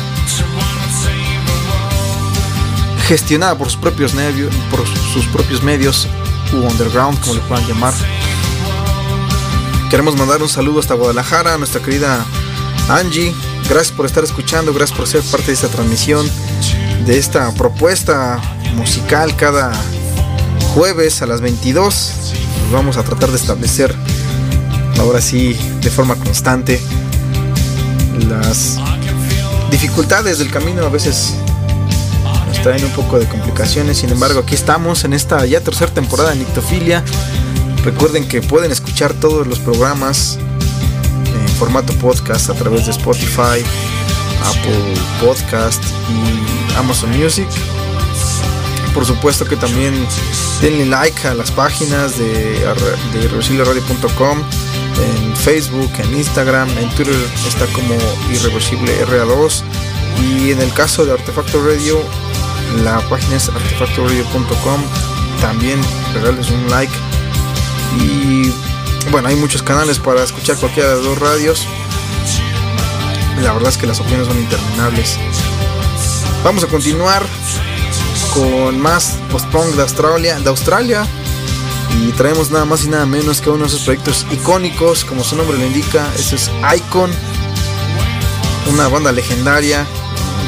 Gestionada 3.07 3.57
por 3.59 3.69
sus 3.69 3.79
propios, 3.79 4.15
medios, 4.15 4.55
por 4.71 4.81
sus 5.13 5.27
propios 5.27 5.63
medios, 5.63 6.09
u 6.55 6.57
underground, 6.67 7.21
como 7.21 7.35
le 7.35 7.41
puedan 7.43 7.67
llamar. 7.69 7.93
Queremos 9.91 10.17
mandar 10.17 10.43
un 10.43 10.49
saludo 10.49 10.81
hasta 10.81 10.95
Guadalajara 10.95 11.55
a 11.55 11.59
nuestra 11.59 11.83
querida 11.83 12.25
Angie. 12.89 13.35
Gracias 13.69 13.93
por 13.95 14.07
estar 14.07 14.25
escuchando, 14.25 14.73
gracias 14.73 14.97
por 14.97 15.07
ser 15.07 15.23
parte 15.23 15.49
de 15.49 15.53
esta 15.53 15.69
transmisión, 15.69 16.29
de 17.05 17.19
esta 17.19 17.53
propuesta 17.55 18.41
musical 18.75 19.35
cada 19.37 19.73
jueves 20.75 21.23
a 21.23 21.27
las 21.27 21.41
22. 21.41 22.13
Nos 22.65 22.73
vamos 22.73 22.97
a 22.97 23.05
tratar 23.05 23.31
de 23.31 23.37
establecer 23.37 23.95
ahora 24.99 25.21
sí 25.21 25.57
de 25.81 25.91
forma 25.91 26.17
constante 26.17 26.81
las 28.29 28.79
dificultades 29.71 30.39
del 30.39 30.51
camino. 30.51 30.85
A 30.85 30.89
veces 30.89 31.35
nos 32.47 32.63
traen 32.63 32.85
un 32.85 32.93
poco 32.93 33.19
de 33.19 33.27
complicaciones. 33.27 33.99
Sin 33.99 34.11
embargo 34.11 34.41
aquí 34.41 34.55
estamos 34.55 35.05
en 35.05 35.13
esta 35.13 35.45
ya 35.47 35.61
tercera 35.61 35.93
temporada 35.93 36.31
de 36.31 36.37
Nictofilia. 36.37 37.05
Recuerden 37.85 38.29
que 38.29 38.43
pueden 38.43 38.71
escuchar 38.71 39.13
todos 39.15 39.47
los 39.47 39.59
programas 39.59 40.39
en 41.27 41.49
formato 41.57 41.93
podcast 41.95 42.51
a 42.51 42.55
través 42.55 42.87
de 42.87 42.93
Spotify 42.93 43.65
Apple 44.45 44.95
Podcast 45.21 45.83
y 46.09 46.77
Amazon 46.77 47.11
Music 47.19 47.47
por 48.95 49.07
supuesto 49.07 49.45
que 49.45 49.57
también 49.57 49.95
denle 50.61 50.87
like 50.87 51.27
a 51.27 51.35
las 51.35 51.51
páginas 51.51 52.19
de, 52.19 52.61
de 53.13 53.25
irreversibleradio.com 53.25 54.39
en 54.39 55.37
Facebook, 55.37 55.91
en 55.99 56.15
Instagram, 56.15 56.69
en 56.79 56.89
Twitter 56.91 57.15
está 57.47 57.67
como 57.67 57.97
irreversible 58.31 58.93
RA2 59.07 59.63
y 60.21 60.51
en 60.51 60.61
el 60.61 60.73
caso 60.75 61.05
de 61.05 61.13
Artefacto 61.13 61.65
Radio 61.65 61.99
la 62.85 63.01
página 63.09 63.37
es 63.37 63.49
artefactoradio.com 63.49 64.83
también 65.41 65.81
regales 66.15 66.51
un 66.51 66.71
like 66.71 66.93
y 68.01 68.53
bueno 69.11 69.29
hay 69.29 69.37
muchos 69.37 69.63
canales 69.63 69.99
para 69.99 70.23
escuchar 70.23 70.57
cualquiera 70.57 70.91
de 70.91 71.03
dos 71.03 71.19
radios. 71.19 71.67
La 73.43 73.53
verdad 73.53 73.71
es 73.71 73.79
que 73.79 73.87
las 73.87 73.99
opciones 73.99 74.29
son 74.29 74.39
interminables. 74.39 75.19
Vamos 76.45 76.63
a 76.63 76.69
continuar 76.69 77.25
con 78.35 78.81
más 78.81 79.19
post-punk 79.31 79.75
de 79.75 79.83
Australia, 79.83 80.39
de 80.41 80.49
Australia 80.49 81.07
y 82.01 82.13
traemos 82.13 82.51
nada 82.51 82.65
más 82.65 82.85
y 82.85 82.89
nada 82.89 83.05
menos 83.05 83.41
que 83.41 83.51
uno 83.51 83.65
de 83.65 83.67
esos 83.67 83.83
proyectos 83.83 84.27
icónicos, 84.31 85.05
como 85.05 85.23
su 85.23 85.37
nombre 85.37 85.59
lo 85.59 85.67
indica, 85.67 86.09
este 86.17 86.37
es 86.37 86.51
Icon, 86.77 87.11
una 88.73 88.89
banda 88.89 89.13
legendaria, 89.13 89.87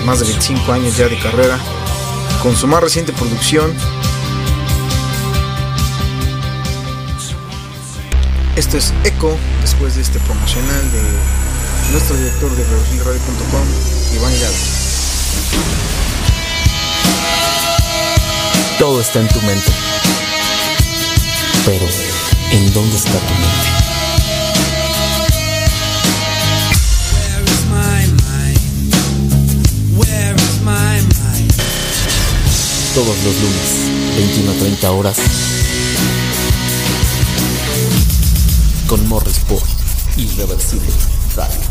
más 0.06 0.20
de 0.20 0.26
25 0.26 0.72
años 0.72 0.96
ya 0.96 1.08
de 1.08 1.18
carrera, 1.18 1.58
con 2.42 2.56
su 2.56 2.66
más 2.66 2.82
reciente 2.82 3.12
producción. 3.12 3.74
Esto 8.56 8.78
es 8.78 8.94
Echo, 9.02 9.36
después 9.60 9.96
de 9.96 10.02
este 10.02 10.18
promocional 10.20 10.92
de 10.92 11.02
nuestro 11.92 12.16
director 12.16 12.50
de 12.54 12.64
reversilradio.com, 12.64 13.66
Iván 14.14 14.32
Hidalgo. 14.32 14.84
Todo 18.78 19.00
está 19.00 19.20
en 19.20 19.28
tu 19.28 19.40
mente. 19.42 19.70
Pero, 21.64 21.86
¿en 22.50 22.72
dónde 22.74 22.96
está 22.96 23.12
tu 23.12 23.34
mente? 23.34 23.74
Todos 32.94 33.16
los 33.24 33.34
lunes, 33.34 34.16
21 34.16 34.50
a 34.52 34.54
30 34.54 34.90
horas. 34.92 35.16
Con 38.86 39.08
Morris 39.08 39.38
por 39.48 39.62
Irreversible 40.16 40.92
Radio. 41.34 41.63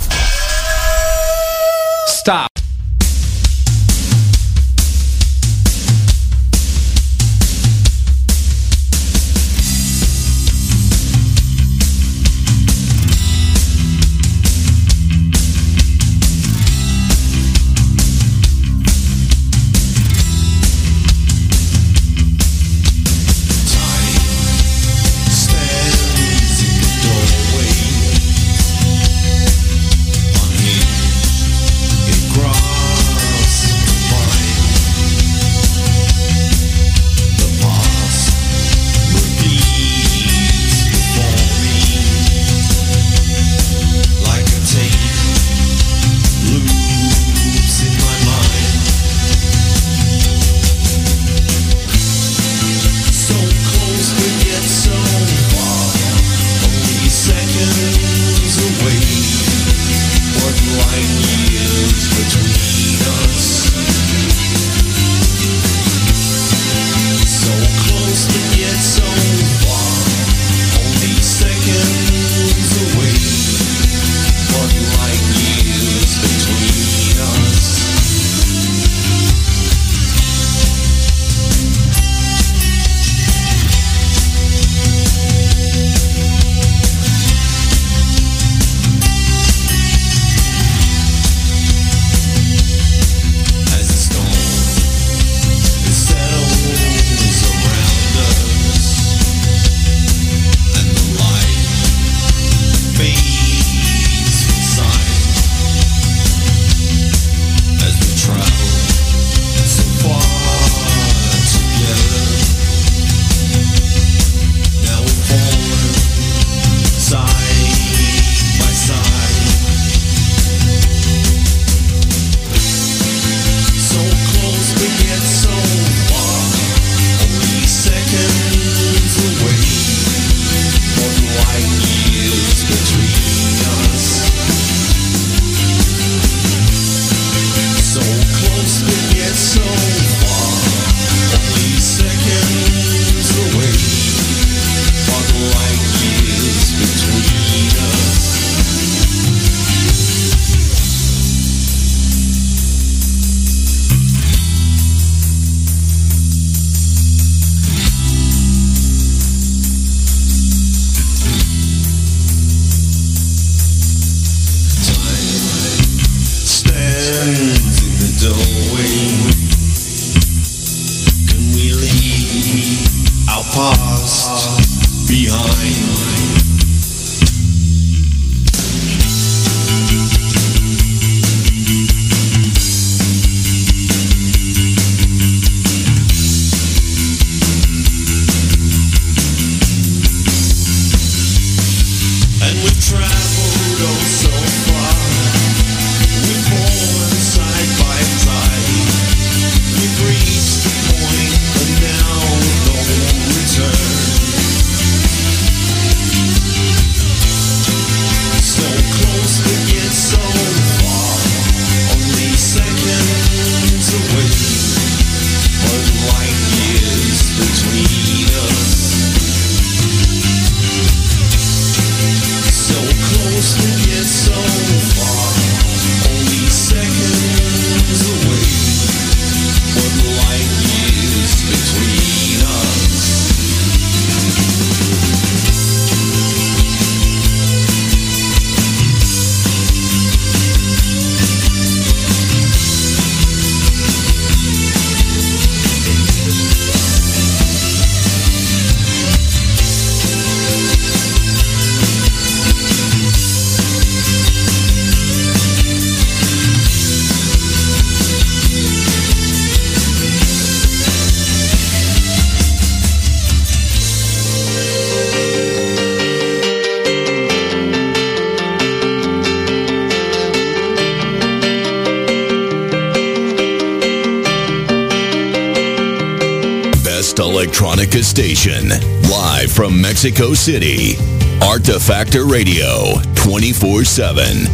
Station. 278.13 278.69
Live 279.09 279.51
from 279.51 279.81
Mexico 279.81 280.35
City. 280.35 280.93
Artefactor 281.41 282.29
Radio. 282.29 283.01
24 283.15 283.83
7. 283.83 284.47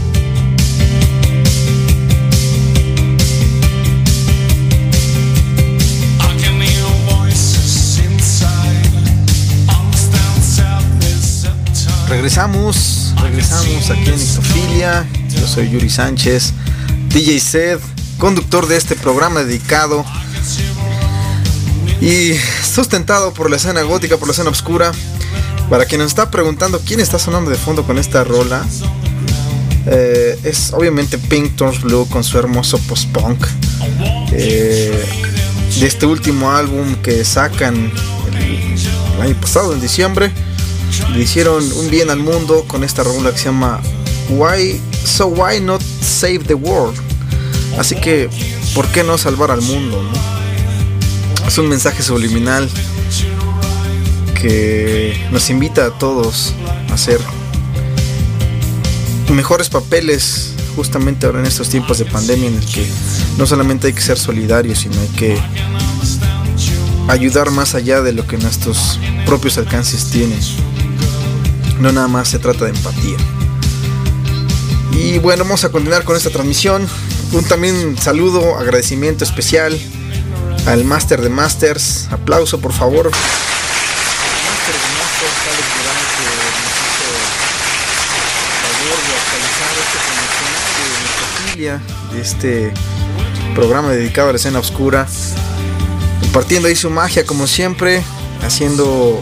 I 6.21 6.37
can 6.39 6.61
hear 6.61 6.87
voices 7.11 7.99
inside. 7.99 8.95
Angst 9.67 10.13
and 10.15 10.41
sadness 10.41 11.43
at 11.43 11.65
times. 11.75 12.09
Regresamos, 12.09 13.13
regresamos 13.21 13.89
aquí 13.89 14.07
en 14.07 14.21
Ictofilia. 14.21 15.05
Yo 15.27 15.45
soy 15.45 15.69
Yuri 15.69 15.89
Sánchez, 15.89 16.53
DJ 17.09 17.41
Sed, 17.41 17.79
conductor 18.19 18.69
de 18.69 18.77
este 18.77 18.95
programa 18.95 19.43
dedicado 19.43 20.05
y 22.01 22.31
sustentado 22.69 23.33
por 23.33 23.49
la 23.49 23.57
escena 23.57 23.81
gótica, 23.81 24.17
por 24.17 24.27
la 24.27 24.33
escena 24.33 24.49
oscura. 24.49 24.91
Para 25.69 25.85
quien 25.85 26.01
nos 26.01 26.07
está 26.07 26.31
preguntando 26.31 26.79
quién 26.79 26.99
está 26.99 27.19
sonando 27.19 27.51
de 27.51 27.57
fondo 27.57 27.83
con 27.83 27.99
esta 27.99 28.23
rola, 28.23 28.65
eh, 29.85 30.37
es 30.43 30.73
obviamente 30.73 31.17
Pink 31.17 31.55
Turns 31.55 31.81
Blue 31.81 32.07
con 32.09 32.23
su 32.23 32.37
hermoso 32.37 32.77
post-punk. 32.79 33.45
eh, 34.31 35.05
de 35.79 35.87
este 35.87 36.05
último 36.05 36.51
álbum 36.51 36.95
que 36.95 37.23
sacan 37.23 37.91
el, 38.37 39.21
año 39.21 39.35
pasado, 39.39 39.73
en 39.73 39.81
diciembre. 39.81 40.31
Le 41.13 41.21
hicieron 41.21 41.63
un 41.73 41.89
bien 41.89 42.09
al 42.09 42.19
mundo 42.19 42.65
con 42.67 42.83
esta 42.83 43.03
rola 43.03 43.31
que 43.31 43.37
se 43.37 43.45
llama 43.45 43.79
Why 44.29 44.79
So 45.05 45.27
Why 45.27 45.61
Not 45.61 45.81
Save 46.01 46.39
the 46.39 46.55
World. 46.55 46.97
Así 47.77 47.95
que, 47.95 48.29
¿por 48.73 48.87
qué 48.87 49.03
no 49.03 49.17
salvar 49.17 49.51
al 49.51 49.61
mundo? 49.61 50.01
Es 51.49 51.57
un 51.57 51.67
mensaje 51.67 52.03
subliminal 52.03 52.69
que 54.39 55.19
nos 55.31 55.49
invita 55.49 55.87
a 55.87 55.97
todos 55.97 56.53
a 56.91 56.93
hacer 56.93 57.19
mejores 59.33 59.67
papeles 59.67 60.53
justamente 60.75 61.25
ahora 61.25 61.39
en 61.39 61.47
estos 61.47 61.69
tiempos 61.69 61.97
de 61.97 62.05
pandemia 62.05 62.49
en 62.49 62.53
el 62.53 62.65
que 62.67 62.87
no 63.39 63.47
solamente 63.47 63.87
hay 63.87 63.93
que 63.93 64.01
ser 64.01 64.19
solidarios, 64.19 64.77
sino 64.77 65.01
hay 65.01 65.07
que 65.07 65.41
ayudar 67.07 67.49
más 67.49 67.73
allá 67.73 68.03
de 68.03 68.13
lo 68.13 68.27
que 68.27 68.37
nuestros 68.37 68.99
propios 69.25 69.57
alcances 69.57 70.11
tienen. 70.11 70.39
No 71.79 71.91
nada 71.91 72.07
más 72.07 72.27
se 72.27 72.37
trata 72.37 72.65
de 72.65 72.69
empatía. 72.69 73.17
Y 74.91 75.17
bueno, 75.17 75.45
vamos 75.45 75.63
a 75.63 75.71
continuar 75.71 76.03
con 76.03 76.15
esta 76.15 76.29
transmisión. 76.29 76.87
Un 77.31 77.43
también 77.43 77.97
saludo, 77.97 78.55
agradecimiento 78.59 79.23
especial 79.23 79.75
al 80.67 80.85
Master 80.85 81.21
de 81.21 81.29
Masters. 81.29 82.07
Aplauso, 82.11 82.59
por 82.59 82.73
favor. 82.73 83.11
De 91.55 92.21
este 92.21 92.67
este 92.67 92.73
programa 93.53 93.89
dedicado 93.89 94.29
a 94.29 94.31
la 94.31 94.37
escena 94.37 94.59
oscura. 94.59 95.07
Compartiendo 96.21 96.67
ahí 96.67 96.75
su 96.75 96.89
magia 96.89 97.25
como 97.25 97.47
siempre, 97.47 98.03
haciendo 98.45 99.21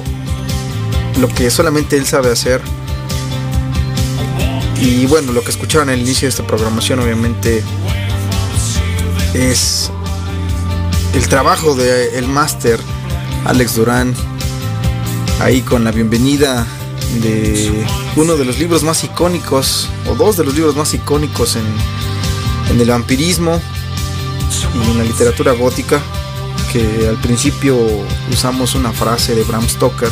lo 1.20 1.28
que 1.30 1.50
solamente 1.50 1.98
él 1.98 2.06
sabe 2.06 2.32
hacer. 2.32 2.62
Y 4.80 5.06
bueno, 5.08 5.32
lo 5.32 5.44
que 5.44 5.50
escucharon 5.50 5.90
al 5.90 6.00
inicio 6.00 6.28
de 6.28 6.30
esta 6.30 6.46
programación 6.46 7.00
obviamente 7.00 7.64
es 9.34 9.92
el 11.18 11.28
trabajo 11.28 11.74
del 11.74 12.14
el 12.14 12.28
máster 12.28 12.80
Alex 13.46 13.76
Durán 13.76 14.14
ahí 15.42 15.62
con 15.62 15.84
la 15.84 15.92
bienvenida 15.92 16.68
de 17.24 17.86
uno 18.16 18.38
de 18.38 18.46
los 18.46 18.60
libros 18.60 18.84
más 18.84 19.04
icónicos 19.04 19.90
o 20.08 20.14
dos 20.14 20.38
de 20.38 20.44
los 20.44 20.54
libros 20.54 20.76
más 20.76 20.94
icónicos 20.94 21.56
en, 21.56 21.66
en 22.70 22.80
el 22.80 22.88
vampirismo 22.88 23.60
y 24.76 24.92
en 24.92 24.98
la 25.00 25.04
literatura 25.04 25.54
gótica 25.54 26.00
que 26.72 27.08
al 27.10 27.18
principio 27.18 27.76
usamos 28.32 28.76
una 28.76 28.92
frase 28.92 29.34
de 29.34 29.44
Bram 29.44 29.68
Stoker 29.68 30.12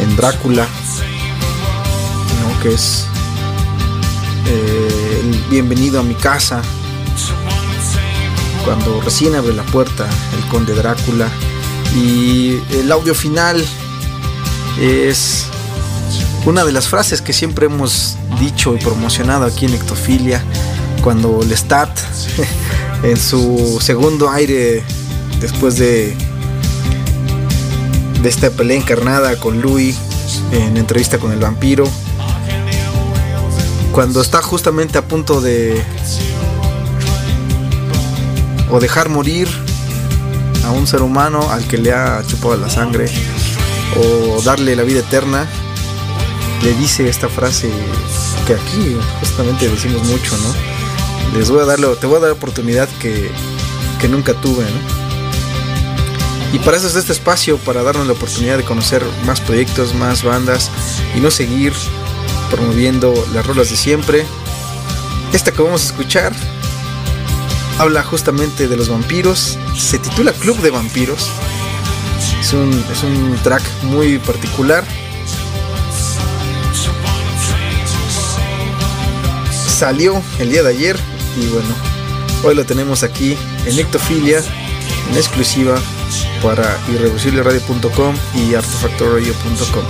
en 0.00 0.16
Drácula 0.16 0.66
¿no? 2.40 2.62
que 2.62 2.72
es 2.72 3.06
eh, 4.46 5.20
el 5.22 5.36
bienvenido 5.50 6.00
a 6.00 6.02
mi 6.02 6.14
casa 6.14 6.62
cuando 8.64 9.00
recién 9.00 9.34
abre 9.34 9.52
la 9.52 9.64
puerta 9.64 10.06
el 10.36 10.48
conde 10.48 10.74
Drácula. 10.74 11.28
Y 11.94 12.58
el 12.70 12.90
audio 12.90 13.14
final 13.14 13.62
es 14.80 15.46
una 16.46 16.64
de 16.64 16.72
las 16.72 16.88
frases 16.88 17.20
que 17.20 17.32
siempre 17.32 17.66
hemos 17.66 18.16
dicho 18.40 18.74
y 18.74 18.78
promocionado 18.78 19.44
aquí 19.44 19.66
en 19.66 19.74
Ectofilia 19.74 20.42
cuando 21.02 21.42
Lestat 21.42 21.90
en 23.02 23.16
su 23.16 23.78
segundo 23.80 24.30
aire 24.30 24.82
después 25.40 25.76
de 25.76 26.16
de 28.22 28.28
esta 28.28 28.50
pelea 28.50 28.76
encarnada 28.76 29.36
con 29.36 29.60
Louis 29.60 29.98
en 30.52 30.76
entrevista 30.76 31.18
con 31.18 31.32
el 31.32 31.40
vampiro 31.40 31.88
cuando 33.92 34.22
está 34.22 34.40
justamente 34.40 34.98
a 34.98 35.02
punto 35.02 35.40
de 35.40 35.82
o 38.72 38.80
dejar 38.80 39.08
morir 39.08 39.48
a 40.64 40.70
un 40.70 40.86
ser 40.86 41.02
humano 41.02 41.50
al 41.50 41.68
que 41.68 41.78
le 41.78 41.92
ha 41.92 42.24
chupado 42.26 42.56
la 42.56 42.70
sangre 42.70 43.06
o 43.96 44.40
darle 44.42 44.74
la 44.74 44.82
vida 44.82 45.00
eterna. 45.00 45.46
Le 46.62 46.72
dice 46.74 47.08
esta 47.08 47.28
frase 47.28 47.70
que 48.46 48.54
aquí 48.54 48.96
justamente 49.20 49.68
decimos 49.68 50.02
mucho 50.04 50.36
no 50.38 50.82
les 51.38 51.50
voy 51.50 51.60
a 51.60 51.64
dar 51.64 51.78
te 51.96 52.06
voy 52.06 52.16
a 52.16 52.20
dar 52.20 52.30
oportunidad 52.30 52.88
que, 53.00 53.30
que 54.00 54.08
nunca 54.08 54.34
tuve 54.34 54.64
no 54.64 54.80
Y 56.52 56.58
para 56.58 56.76
eso 56.76 56.86
es 56.86 56.96
este 56.96 57.12
espacio, 57.12 57.56
para 57.58 57.82
darnos 57.82 58.06
la 58.06 58.12
oportunidad 58.12 58.58
de 58.58 58.64
conocer 58.64 59.02
más 59.26 59.40
proyectos, 59.40 59.94
más 59.94 60.22
bandas 60.22 60.70
y 61.16 61.20
no 61.20 61.30
seguir 61.30 61.72
promoviendo 62.50 63.14
las 63.32 63.46
rolas 63.46 63.70
de 63.70 63.76
siempre. 63.76 64.26
Esta 65.32 65.50
que 65.52 65.62
vamos 65.62 65.82
a 65.82 65.86
escuchar 65.86 66.32
habla 67.78 68.02
justamente 68.02 68.68
de 68.68 68.76
los 68.76 68.88
vampiros, 68.88 69.58
se 69.76 69.98
titula 69.98 70.32
Club 70.32 70.58
de 70.60 70.70
Vampiros. 70.70 71.28
Es 72.40 72.52
un, 72.52 72.72
es 72.92 73.02
un 73.02 73.38
track 73.42 73.62
muy 73.84 74.18
particular. 74.18 74.84
Salió 79.66 80.22
el 80.38 80.50
día 80.50 80.62
de 80.62 80.70
ayer 80.70 80.96
y 81.36 81.46
bueno, 81.46 81.74
hoy 82.44 82.54
lo 82.54 82.64
tenemos 82.64 83.02
aquí 83.02 83.36
en 83.66 83.78
Ectofilia, 83.78 84.38
en 85.10 85.16
exclusiva 85.16 85.76
para 86.42 86.78
irreversibleradio.com 86.92 88.14
y 88.34 88.54
artefactoradio.com. 88.54 89.84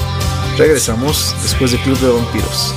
Regresamos 0.57 1.35
después 1.43 1.73
de 1.73 1.79
Club 1.83 1.99
de 1.99 2.09
Vampiros. 2.09 2.75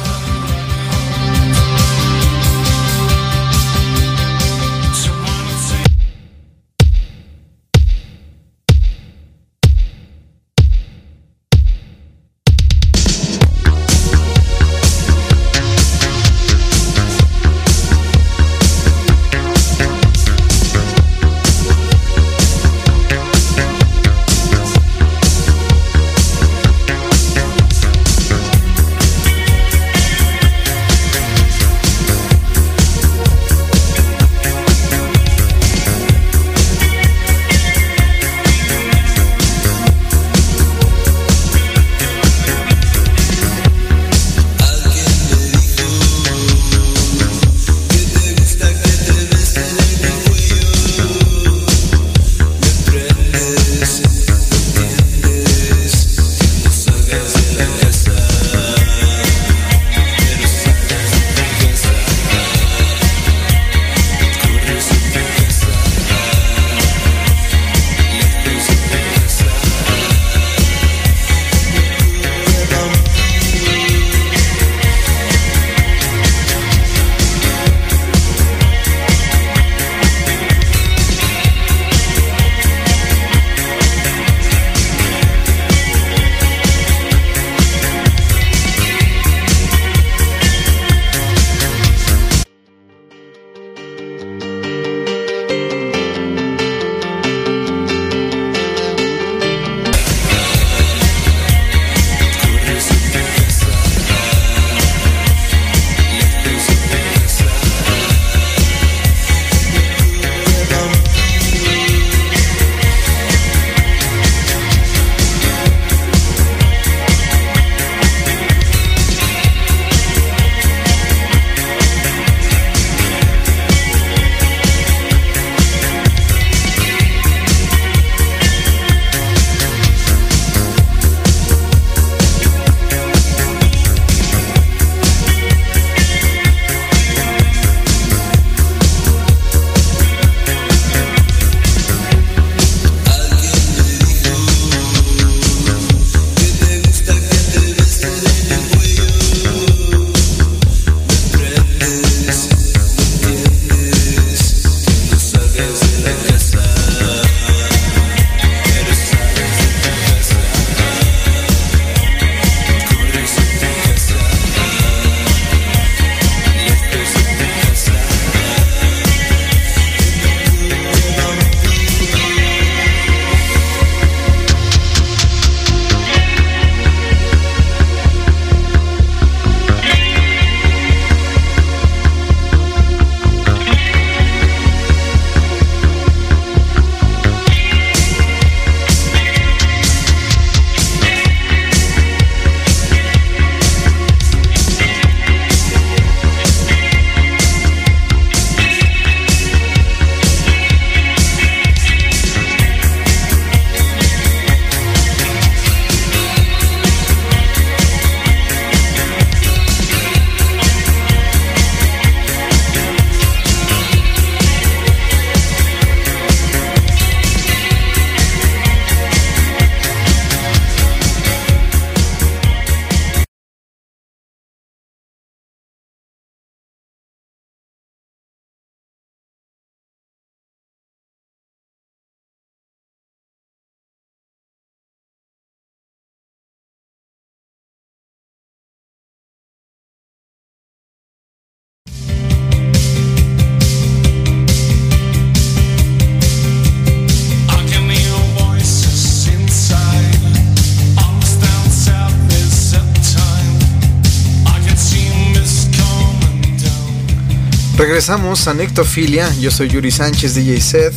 Regresamos 257.95 258.45
a 258.49 258.53
Nectofilia. 258.53 259.33
Yo 259.39 259.49
soy 259.49 259.69
Yuri 259.69 259.89
Sánchez, 259.89 260.35
DJ 260.35 260.59
Seth, 260.59 260.93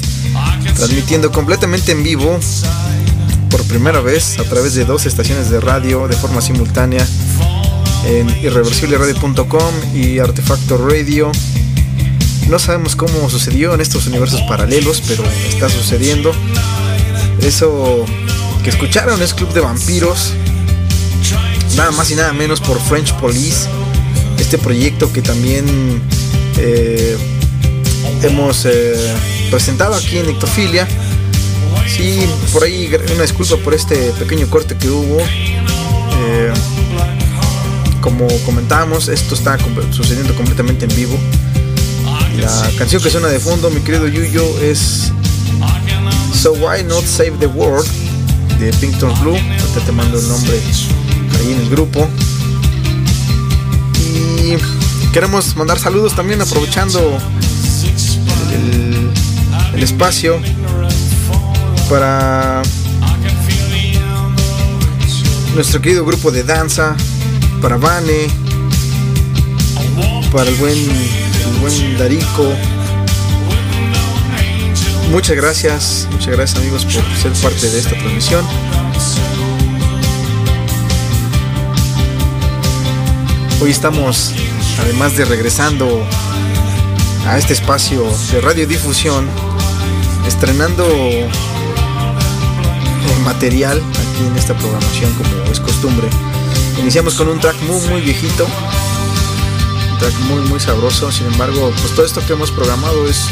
transmitiendo 0.74 1.30
completamente 1.30 1.92
en 1.92 2.02
vivo 2.02 2.40
por 3.50 3.62
primera 3.68 4.00
vez 4.00 4.36
a 4.40 4.42
través 4.42 4.74
de 4.74 4.84
dos 4.84 5.06
estaciones 5.06 5.48
de 5.48 5.60
radio 5.60 6.08
de 6.08 6.16
forma 6.16 6.40
simultánea 6.40 7.06
en 8.04 8.28
irreversibleradio.com 8.42 9.94
y 9.94 10.18
Artefacto 10.18 10.76
Radio. 10.76 11.30
No 12.48 12.58
sabemos 12.58 12.96
cómo 12.96 13.30
sucedió 13.30 13.74
en 13.74 13.80
estos 13.80 14.08
universos 14.08 14.40
paralelos, 14.48 15.00
pero 15.06 15.22
está 15.48 15.68
sucediendo. 15.68 16.32
Eso 17.42 18.06
que 18.64 18.70
escucharon 18.70 19.22
es 19.22 19.34
Club 19.34 19.52
de 19.52 19.60
Vampiros, 19.60 20.32
nada 21.76 21.92
más 21.92 22.10
y 22.10 22.16
nada 22.16 22.32
menos 22.32 22.60
por 22.60 22.80
French 22.80 23.12
Police. 23.20 23.68
Este 24.40 24.58
proyecto 24.58 25.12
que 25.12 25.22
también 25.22 26.02
eh, 26.58 27.16
hemos 28.22 28.64
eh, 28.64 29.14
presentado 29.50 29.94
aquí 29.94 30.18
en 30.18 30.28
Ectofilia. 30.28 30.86
Sí, 31.86 32.26
por 32.52 32.64
ahí 32.64 32.90
una 33.14 33.22
disculpa 33.22 33.56
por 33.56 33.74
este 33.74 34.12
pequeño 34.12 34.48
corte 34.48 34.76
que 34.76 34.90
hubo. 34.90 35.18
Eh, 35.20 36.52
como 38.00 38.26
comentábamos, 38.44 39.08
esto 39.08 39.34
está 39.34 39.58
sucediendo 39.90 40.34
completamente 40.34 40.84
en 40.84 40.94
vivo. 40.94 41.18
La 42.38 42.70
canción 42.78 43.02
que 43.02 43.10
suena 43.10 43.28
de 43.28 43.40
fondo, 43.40 43.70
mi 43.70 43.80
querido 43.80 44.06
Yuyo, 44.06 44.44
es 44.60 45.12
So 46.32 46.52
Why 46.52 46.84
Not 46.84 47.04
Save 47.04 47.32
the 47.40 47.46
World 47.46 47.88
de 48.60 48.72
Pinkton 48.74 49.18
Blue. 49.20 49.36
Ahorita 49.36 49.80
te 49.84 49.92
mando 49.92 50.18
el 50.18 50.28
nombre 50.28 50.60
ahí 51.40 51.52
en 51.52 51.60
el 51.60 51.68
grupo. 51.68 52.08
Y 53.98 54.77
queremos 55.12 55.56
mandar 55.56 55.78
saludos 55.78 56.14
también 56.14 56.40
aprovechando 56.40 57.18
el, 59.74 59.82
espacio 59.82 60.40
para 61.88 62.62
nuestro 65.54 65.80
querido 65.80 66.04
grupo 66.04 66.30
de 66.30 66.42
danza, 66.42 66.96
para 67.62 67.76
Vane, 67.76 68.28
para 70.32 70.50
el 70.50 70.56
buen, 70.56 70.74
el 70.74 71.60
buen 71.60 71.98
Darico. 71.98 72.52
Muchas 75.10 75.36
gracias, 75.36 76.08
muchas 76.10 76.28
gracias 76.28 76.60
amigos 76.60 76.84
por 76.84 76.92
ser 77.16 77.32
parte 77.42 77.70
de 77.70 77.78
esta 77.78 77.90
transmisión. 77.90 78.44
Hoy 83.60 83.70
estamos, 83.70 84.34
además 84.80 85.16
de 85.16 85.24
regresando 85.24 86.04
a 87.26 87.38
este 87.38 87.52
espacio 87.52 88.04
de 88.32 88.40
radiodifusión, 88.40 89.28
estrenando 90.26 90.86
material 93.24 93.78
aquí 93.78 94.26
en 94.26 94.36
esta 94.36 94.54
programación 94.54 95.12
como 95.14 95.52
es 95.52 95.60
costumbre. 95.60 96.08
Iniciamos 96.78 97.14
con 97.14 97.28
un 97.28 97.38
track 97.38 97.60
muy 97.62 97.80
muy 97.88 98.00
viejito, 98.00 98.46
un 99.92 99.98
track 99.98 100.14
muy 100.20 100.40
muy 100.48 100.60
sabroso, 100.60 101.12
sin 101.12 101.26
embargo, 101.26 101.72
pues 101.80 101.94
todo 101.94 102.06
esto 102.06 102.24
que 102.26 102.32
hemos 102.32 102.50
programado 102.50 103.06
es 103.06 103.26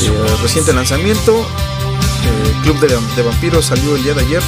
de 0.00 0.36
reciente 0.42 0.72
lanzamiento. 0.72 1.40
Eh, 1.40 2.54
Club 2.62 2.78
de, 2.78 2.88
de 3.16 3.22
Vampiros 3.22 3.66
salió 3.66 3.96
el 3.96 4.04
día 4.04 4.14
de 4.14 4.20
ayer. 4.20 4.42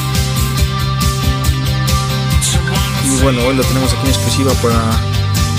Y 3.04 3.22
bueno, 3.22 3.42
hoy 3.46 3.56
lo 3.56 3.64
tenemos 3.64 3.92
aquí 3.92 4.02
en 4.02 4.08
exclusiva 4.08 4.52
para 4.54 5.09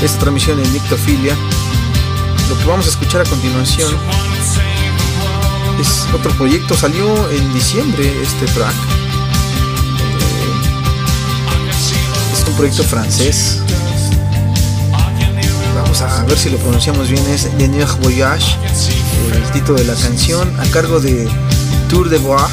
esta 0.01 0.19
transmisión 0.19 0.59
en 0.59 0.73
Nictofilia. 0.73 1.35
Lo 2.49 2.57
que 2.57 2.65
vamos 2.65 2.85
a 2.87 2.89
escuchar 2.89 3.21
a 3.21 3.23
continuación 3.25 3.95
es 5.79 6.05
otro 6.13 6.31
proyecto, 6.33 6.75
salió 6.75 7.29
en 7.31 7.53
diciembre 7.53 8.11
este 8.21 8.45
track. 8.47 8.73
Eh, 10.03 10.53
es 12.33 12.47
un 12.47 12.55
proyecto 12.55 12.83
francés. 12.83 13.59
Vamos 15.75 16.01
a 16.01 16.23
ver 16.25 16.37
si 16.37 16.49
lo 16.49 16.57
pronunciamos 16.57 17.09
bien, 17.09 17.25
es 17.27 17.51
Nuit 17.53 17.87
Voyage, 18.01 18.57
el 19.33 19.51
título 19.51 19.79
de 19.79 19.85
la 19.85 19.95
canción, 19.95 20.51
a 20.59 20.65
cargo 20.67 20.99
de 20.99 21.27
Tour 21.89 22.09
de 22.09 22.17
Bois. 22.17 22.43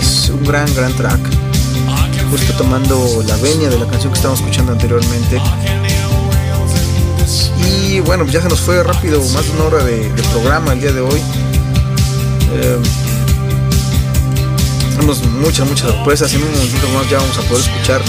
Es 0.00 0.30
un 0.30 0.44
gran, 0.44 0.72
gran 0.74 0.92
track. 0.94 1.20
Justo 2.30 2.52
tomando 2.54 3.22
la 3.26 3.36
venia 3.36 3.68
de 3.68 3.78
la 3.78 3.86
canción 3.86 4.12
que 4.12 4.16
estábamos 4.16 4.40
escuchando 4.40 4.72
anteriormente. 4.72 5.40
Y 7.76 8.00
bueno, 8.00 8.24
ya 8.26 8.40
se 8.40 8.48
nos 8.48 8.60
fue 8.60 8.82
rápido, 8.82 9.20
más 9.32 9.44
de 9.46 9.52
una 9.52 9.64
hora 9.64 9.84
de, 9.84 10.10
programa 10.32 10.72
el 10.72 10.80
día 10.80 10.92
de 10.92 11.00
hoy. 11.00 11.20
Eh, 12.52 12.78
tenemos 14.90 15.22
muchas, 15.24 15.68
muchas 15.68 15.90
sorpresas. 15.90 16.32
En 16.34 16.42
un 16.42 16.52
momentito 16.52 16.88
más 16.88 17.08
ya 17.10 17.18
vamos 17.18 17.36
a 17.38 17.42
poder 17.42 17.64
escuchar 17.64 18.00
eh, 18.00 18.04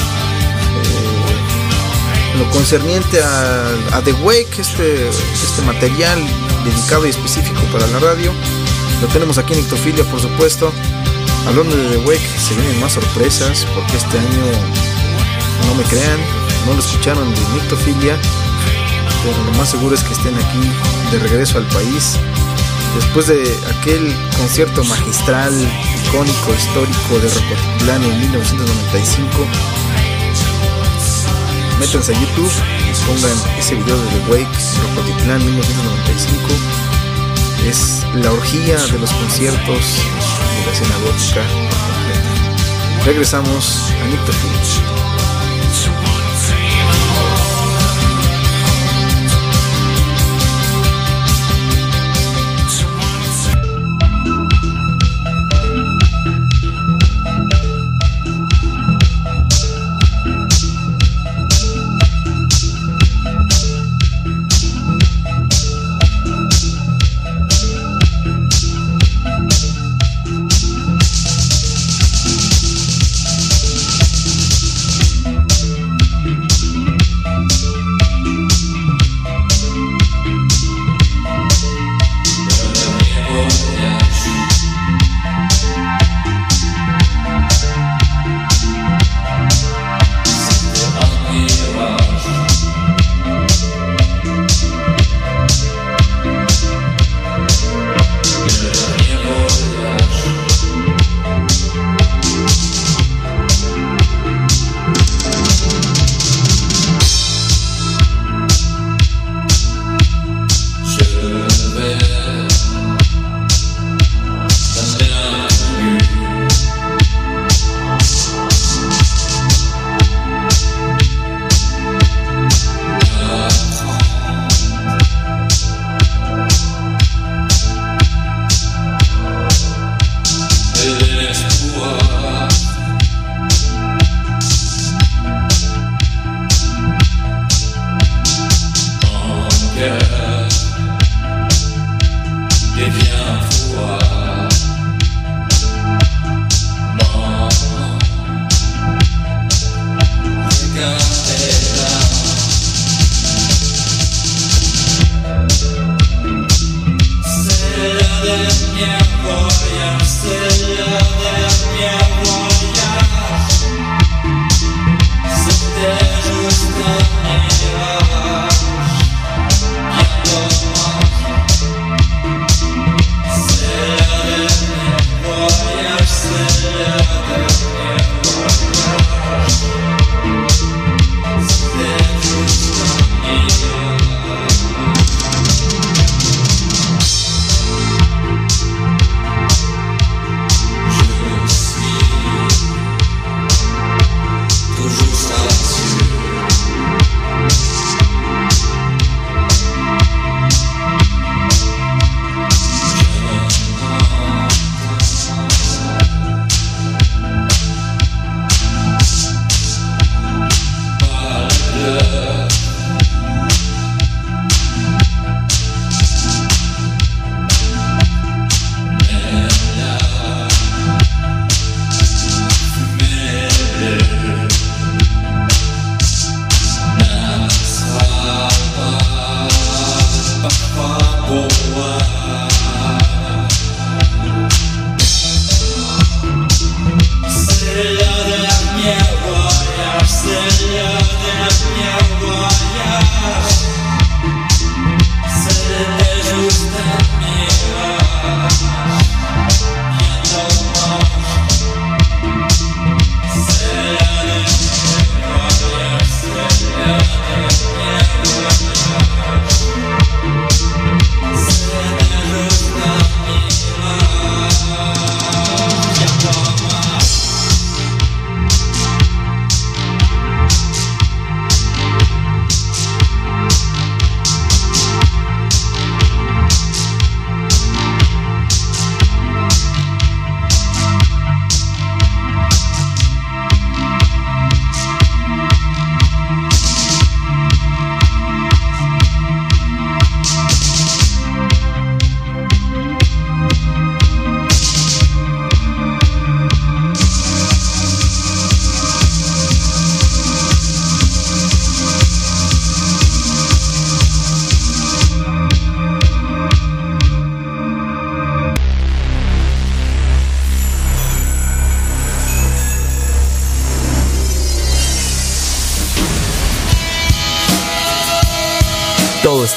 lo 2.38 2.50
concerniente 2.52 3.22
a, 3.22 4.02
The 4.04 4.14
Wake, 4.14 4.60
este, 4.60 5.10
este 5.10 5.62
material 5.66 6.20
dedicado 6.64 7.06
y 7.06 7.10
específico 7.10 7.62
para 7.72 7.86
la 7.88 8.00
radio. 8.00 8.32
Lo 9.02 9.08
tenemos 9.10 9.38
aquí 9.38 9.54
en 9.54 9.60
Ictofilia, 9.60 10.04
por 10.06 10.22
supuesto. 10.22 10.72
Hablando 11.46 11.76
de 11.76 11.98
The 11.98 11.98
Wake, 12.06 12.28
se 12.40 12.56
vienen 12.56 12.80
más 12.80 12.94
sorpresas 12.94 13.66
porque 13.76 13.98
este 13.98 14.18
año, 14.18 14.46
no 15.68 15.76
me 15.76 15.84
crean, 15.84 16.20
no 16.66 16.74
lo 16.74 16.80
escucharon 16.80 17.30
de 17.34 17.42
Nictofilia, 17.54 18.18
pero 19.28 19.44
lo 19.44 19.52
más 19.58 19.70
seguro 19.70 19.94
es 19.94 20.04
que 20.04 20.14
estén 20.14 20.36
aquí 20.36 20.72
de 21.12 21.20
regreso 21.20 21.58
al 21.58 21.66
país 21.66 22.18
después 22.96 23.28
de 23.28 23.44
aquel 23.78 24.16
concierto 24.38 24.84
magistral, 24.86 25.54
icónico, 26.06 26.54
histórico 26.54 27.20
de 27.20 27.28
Rocotitlán 27.28 28.04
en 28.04 28.20
1995. 28.22 29.30
Métanse 31.80 32.16
a 32.16 32.20
YouTube 32.20 32.52
pongan 33.06 33.38
ese 33.60 33.76
video 33.76 33.98
de 33.98 34.08
The 34.08 34.32
Wake, 34.32 34.58
Rocotitlán 34.96 35.46
1995. 35.46 36.48
Es 37.68 38.06
la 38.16 38.32
orgía 38.32 38.78
de 38.78 39.00
los 39.00 39.12
conciertos 39.12 40.02
de 40.56 40.66
la 40.66 40.72
escena 40.72 40.98
gótica. 41.04 41.42
Regresamos 43.06 43.92
a 44.02 44.08
Nictofilia. 44.08 45.07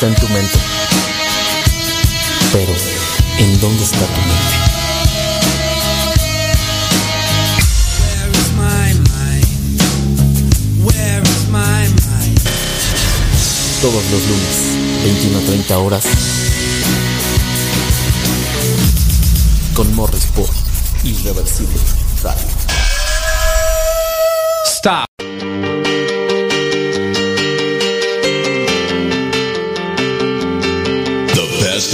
Está 0.00 0.08
en 0.08 0.14
tu 0.14 0.32
mente. 0.32 0.58
Pero, 2.52 2.72
¿en 3.38 3.60
dónde 3.60 3.84
está 3.84 3.98
tu 3.98 4.20
mente? 4.22 4.56
Todos 13.82 14.04
los 14.10 14.22
lunes, 14.22 15.04
21 15.04 15.38
a 15.38 15.42
30 15.42 15.78
horas. 15.78 16.04
Con 19.74 19.94
Morris 19.94 20.24
por 20.34 20.48
Irreversible 21.04 21.99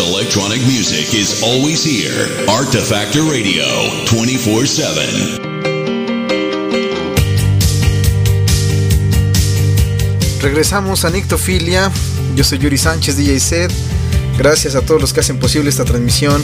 electronic 0.01 0.61
music 0.63 1.15
is 1.15 1.43
always 1.43 1.85
here. 1.85 2.27
Artifactor 2.49 3.29
Radio, 3.31 3.65
24 4.07 4.67
7. 4.67 5.41
Regresamos 10.43 11.05
a 11.05 11.11
Nictofilia. 11.11 11.91
Yo 12.35 12.45
soy 12.45 12.59
Yuri 12.59 12.79
Sánchez, 12.79 13.17
DJ 13.17 13.41
Set. 13.41 13.73
Gracias 14.39 14.75
a 14.75 14.83
todos 14.83 15.01
los 15.01 15.13
que 15.13 15.21
hacen 15.21 15.39
posible 15.39 15.71
esta 15.71 15.85
transmisión. 15.85 16.43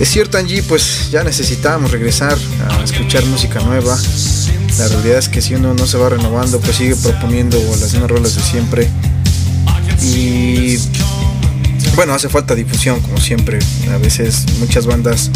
Es 0.00 0.08
cierto, 0.08 0.38
Angie, 0.38 0.62
pues 0.62 1.10
ya 1.10 1.24
necesitamos 1.24 1.90
regresar 1.90 2.38
a 2.70 2.82
escuchar 2.84 3.24
música 3.26 3.60
nueva. 3.60 3.98
La 4.78 4.88
realidad 4.88 5.18
es 5.18 5.28
que 5.28 5.42
si 5.42 5.54
uno 5.54 5.74
no 5.74 5.86
se 5.86 5.98
va 5.98 6.08
renovando, 6.08 6.60
pues 6.60 6.76
sigue 6.76 6.96
proponiendo 6.96 7.58
las 7.80 7.92
mismas 7.92 8.10
rolas 8.10 8.36
de 8.36 8.42
siempre. 8.42 8.88
Y 10.02 10.78
bueno, 11.98 12.14
hace 12.14 12.28
falta 12.28 12.54
difusión, 12.54 13.00
como 13.00 13.18
siempre. 13.18 13.58
A 13.92 13.98
veces 13.98 14.44
muchas 14.60 14.86
bandas, 14.86 15.32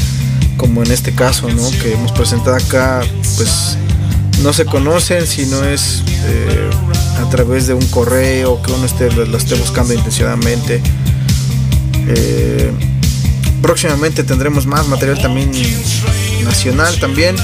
como 0.56 0.84
en 0.84 0.92
este 0.92 1.12
caso, 1.12 1.48
¿no? 1.48 1.68
Que 1.82 1.94
hemos 1.94 2.12
presentado 2.12 2.54
acá, 2.54 3.00
pues 3.34 3.76
no 4.44 4.52
se 4.52 4.64
conocen 4.64 5.26
si 5.26 5.44
no 5.46 5.64
es 5.64 6.04
eh, 6.24 6.70
a 7.20 7.28
través 7.30 7.66
de 7.66 7.74
un 7.74 7.84
correo 7.88 8.62
que 8.62 8.70
uno 8.70 8.86
esté, 8.86 9.10
lo 9.10 9.36
esté 9.36 9.56
buscando 9.56 9.92
intencionadamente. 9.92 10.80
Eh, 12.06 12.70
próximamente 13.60 14.22
tendremos 14.22 14.64
más 14.64 14.86
material 14.86 15.20
también 15.20 15.50
nacional 16.44 16.96
también. 17.00 17.34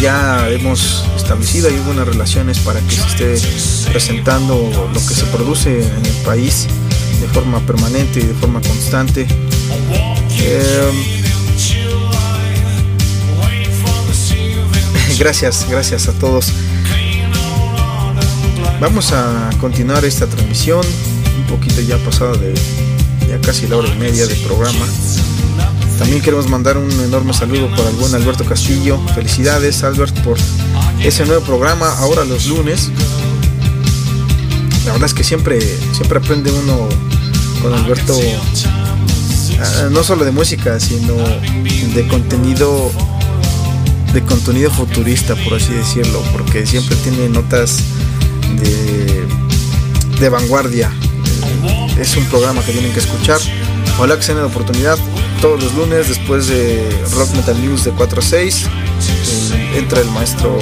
Ya 0.00 0.48
hemos 0.48 1.04
establecido 1.16 1.68
hay 1.68 1.78
buenas 1.86 2.08
relaciones 2.08 2.58
para 2.58 2.80
que 2.80 2.96
se 2.96 3.34
esté 3.34 3.88
presentando 3.92 4.90
lo 4.92 5.06
que 5.06 5.14
se 5.14 5.26
produce 5.26 5.78
en 5.78 6.06
el 6.06 6.16
país 6.24 6.66
de 7.20 7.28
forma 7.28 7.60
permanente 7.60 8.20
y 8.20 8.24
de 8.24 8.34
forma 8.34 8.60
constante. 8.60 9.26
Eh, 10.38 10.90
gracias, 15.18 15.66
gracias 15.68 16.08
a 16.08 16.12
todos. 16.12 16.52
Vamos 18.80 19.12
a 19.12 19.50
continuar 19.58 20.04
esta 20.04 20.26
transmisión, 20.26 20.84
un 21.38 21.44
poquito 21.46 21.80
ya 21.80 21.96
pasada 21.98 22.36
de 22.36 22.54
ya 23.26 23.40
casi 23.40 23.66
la 23.66 23.76
hora 23.76 23.88
y 23.88 23.98
media 23.98 24.26
de 24.26 24.34
programa. 24.36 24.86
También 25.98 26.20
queremos 26.20 26.48
mandar 26.48 26.76
un 26.76 26.90
enorme 27.00 27.32
saludo 27.32 27.70
para 27.70 27.88
el 27.88 27.96
buen 27.96 28.14
Alberto 28.14 28.44
Castillo. 28.44 28.98
Felicidades, 29.14 29.82
Albert, 29.82 30.14
por 30.20 30.36
ese 31.02 31.24
nuevo 31.24 31.44
programa, 31.44 31.88
ahora 31.98 32.24
los 32.24 32.46
lunes. 32.46 32.90
La 34.84 34.92
verdad 34.92 35.06
es 35.06 35.14
que 35.14 35.24
siempre, 35.24 35.58
siempre 35.92 36.18
aprende 36.18 36.52
uno 36.52 36.88
con 37.66 37.74
Alberto, 37.74 38.16
ah, 39.58 39.88
no 39.90 40.04
solo 40.04 40.24
de 40.24 40.30
música, 40.30 40.78
sino 40.78 41.16
de 41.16 42.06
contenido 42.06 42.92
de 44.12 44.22
contenido 44.22 44.70
futurista, 44.70 45.34
por 45.34 45.54
así 45.54 45.72
decirlo, 45.72 46.22
porque 46.30 46.64
siempre 46.64 46.94
tiene 46.96 47.28
notas 47.28 47.78
de, 48.62 49.26
de 50.20 50.28
vanguardia. 50.28 50.92
Es 51.98 52.16
un 52.16 52.24
programa 52.26 52.64
que 52.64 52.70
tienen 52.70 52.92
que 52.92 53.00
escuchar. 53.00 53.40
Ojalá 53.96 54.16
que 54.16 54.22
se 54.22 54.34
den 54.34 54.44
oportunidad 54.44 54.96
todos 55.40 55.60
los 55.60 55.74
lunes 55.74 56.08
después 56.08 56.46
de 56.46 56.88
Rock 57.14 57.34
Metal 57.34 57.60
News 57.60 57.84
de 57.84 57.90
4 57.90 58.20
a 58.20 58.22
6. 58.22 58.64
eh, 58.64 59.78
entra 59.78 60.00
el 60.00 60.10
maestro 60.12 60.56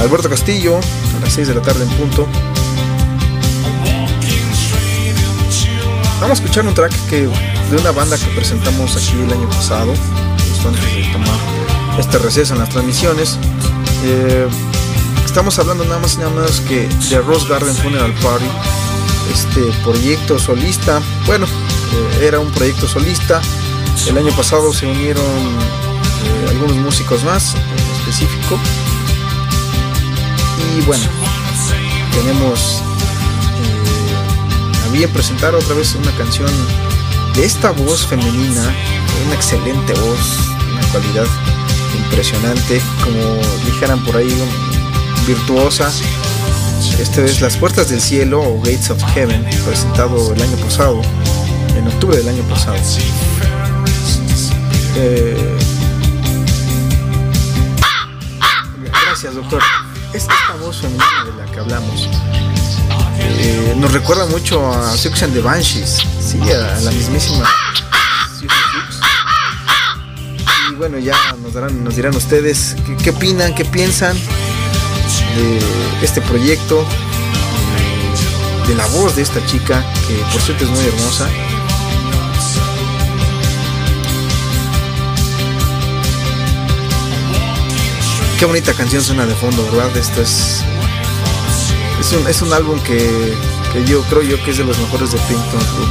Alberto 0.00 0.30
Castillo 0.30 0.78
a 0.78 1.20
las 1.20 1.34
6 1.34 1.48
de 1.48 1.54
la 1.54 1.60
tarde 1.60 1.84
en 1.84 1.90
punto. 1.90 2.26
Vamos 6.22 6.38
a 6.38 6.44
escuchar 6.44 6.64
un 6.68 6.72
track 6.72 6.92
que 7.10 7.22
de 7.22 7.76
una 7.76 7.90
banda 7.90 8.16
que 8.16 8.26
presentamos 8.26 8.96
aquí 8.96 9.20
el 9.20 9.32
año 9.32 9.48
pasado, 9.50 9.92
justo 10.48 10.68
antes 10.68 10.84
de 10.84 11.12
tomar 11.12 11.36
este 11.98 12.16
receso 12.18 12.52
en 12.52 12.60
las 12.60 12.68
transmisiones. 12.68 13.38
Eh, 14.04 14.46
estamos 15.24 15.58
hablando 15.58 15.84
nada 15.84 15.98
más 15.98 16.14
y 16.14 16.18
nada 16.18 16.30
menos 16.30 16.60
que 16.60 16.86
de 16.86 17.18
Rose 17.22 17.48
Garden 17.48 17.74
Funeral 17.74 18.12
Party, 18.22 18.46
este 19.34 19.62
proyecto 19.82 20.38
solista. 20.38 21.02
Bueno, 21.26 21.44
eh, 21.46 22.26
era 22.28 22.38
un 22.38 22.52
proyecto 22.52 22.86
solista. 22.86 23.40
El 24.06 24.16
año 24.16 24.30
pasado 24.36 24.72
se 24.72 24.86
unieron 24.86 25.24
eh, 25.24 26.46
algunos 26.50 26.76
músicos 26.76 27.24
más 27.24 27.56
en 27.56 27.96
específico. 27.98 28.60
Y 30.78 30.82
bueno, 30.82 31.04
tenemos 32.12 32.80
eh, 35.00 35.04
a 35.04 35.08
presentar 35.08 35.54
otra 35.54 35.74
vez 35.74 35.94
una 35.94 36.10
canción 36.16 36.50
de 37.34 37.44
esta 37.44 37.70
voz 37.70 38.06
femenina, 38.06 38.62
una 39.26 39.34
excelente 39.34 39.94
voz, 39.94 40.38
una 40.70 40.82
cualidad 40.88 41.26
impresionante, 41.96 42.80
como 43.02 43.40
dijeran 43.64 44.04
por 44.04 44.16
ahí, 44.16 44.32
virtuosa. 45.26 45.90
Este 47.00 47.24
es 47.24 47.40
Las 47.40 47.56
Puertas 47.56 47.88
del 47.88 48.00
Cielo 48.00 48.42
o 48.42 48.58
Gates 48.58 48.90
of 48.90 49.02
Heaven, 49.14 49.42
presentado 49.64 50.34
el 50.34 50.42
año 50.42 50.56
pasado, 50.58 51.00
en 51.76 51.88
octubre 51.88 52.18
del 52.18 52.28
año 52.28 52.42
pasado. 52.44 52.76
Eh, 54.96 55.58
Gracias, 59.06 59.34
doctor. 59.34 59.62
Es 60.14 60.22
esta 60.22 60.56
voz 60.60 60.76
femenina 60.80 61.24
de 61.24 61.42
la 61.42 61.50
que 61.50 61.60
hablamos. 61.60 62.08
Eh, 63.18 63.74
nos 63.78 63.92
recuerda 63.92 64.26
mucho 64.26 64.70
a 64.70 64.94
Six 64.96 65.22
and 65.22 65.32
the 65.32 65.40
Banshees, 65.40 65.98
sí, 66.20 66.38
a 66.50 66.80
la 66.80 66.90
mismísima. 66.90 67.48
Y 70.70 70.74
bueno, 70.74 70.98
ya 70.98 71.16
nos, 71.42 71.54
darán, 71.54 71.82
nos 71.82 71.96
dirán 71.96 72.14
ustedes 72.14 72.76
qué, 72.86 72.96
qué 72.96 73.10
opinan, 73.10 73.54
qué 73.54 73.64
piensan 73.64 74.16
de 75.36 75.58
este 76.02 76.20
proyecto, 76.20 76.84
de 78.66 78.74
la 78.74 78.86
voz 78.88 79.16
de 79.16 79.22
esta 79.22 79.44
chica, 79.46 79.82
que 80.06 80.14
por 80.30 80.42
cierto 80.42 80.64
es 80.64 80.70
muy 80.70 80.84
hermosa. 80.84 81.28
Qué 88.42 88.46
bonita 88.46 88.74
canción 88.74 89.00
suena 89.00 89.24
de 89.24 89.36
fondo, 89.36 89.64
¿verdad? 89.70 89.96
Esto 89.96 90.20
es. 90.20 90.64
Es 92.00 92.12
un, 92.12 92.26
es 92.26 92.42
un 92.42 92.52
álbum 92.52 92.76
que, 92.80 93.32
que 93.72 93.84
yo 93.84 94.02
creo 94.10 94.22
yo 94.22 94.44
que 94.44 94.50
es 94.50 94.58
de 94.58 94.64
los 94.64 94.76
mejores 94.78 95.12
de 95.12 95.18
Pinkton 95.18 95.60
Group. 95.76 95.88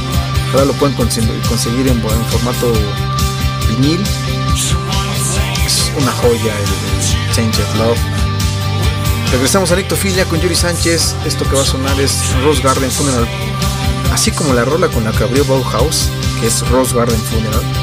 Ahora 0.52 0.66
lo 0.66 0.74
pueden 0.74 0.94
conseguir, 0.94 1.88
en, 1.88 1.96
en 1.96 2.24
formato 2.26 2.70
vinil. 3.70 4.04
Es 5.64 5.92
una 5.96 6.12
joya 6.12 6.54
el, 6.54 7.30
el 7.30 7.34
Changed 7.34 7.74
Love. 7.78 7.98
Regresamos 9.32 9.72
a 9.72 9.76
Nictofilia 9.76 10.26
con 10.26 10.38
Yuri 10.38 10.54
Sánchez. 10.54 11.16
Esto 11.24 11.48
que 11.48 11.56
va 11.56 11.62
a 11.62 11.64
sonar 11.64 11.98
es 12.02 12.34
Rose 12.44 12.60
Garden 12.60 12.90
Funeral. 12.90 13.26
Así 14.12 14.30
como 14.30 14.52
la 14.52 14.66
rola 14.66 14.88
con 14.88 15.04
la 15.04 15.12
que 15.12 15.24
abrió 15.24 15.42
Bauhaus, 15.46 16.10
que 16.38 16.48
es 16.48 16.68
Rose 16.68 16.94
Garden 16.94 17.18
Funeral. 17.18 17.81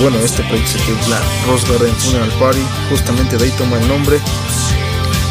Bueno, 0.00 0.18
este 0.18 0.42
proyecto 0.44 0.72
se 0.72 0.78
titula 0.78 1.20
Rose 1.46 1.70
Garden 1.70 1.94
Funeral 1.96 2.30
Party, 2.38 2.62
justamente 2.88 3.36
de 3.36 3.44
ahí 3.44 3.50
toma 3.52 3.78
el 3.78 3.88
nombre. 3.88 4.18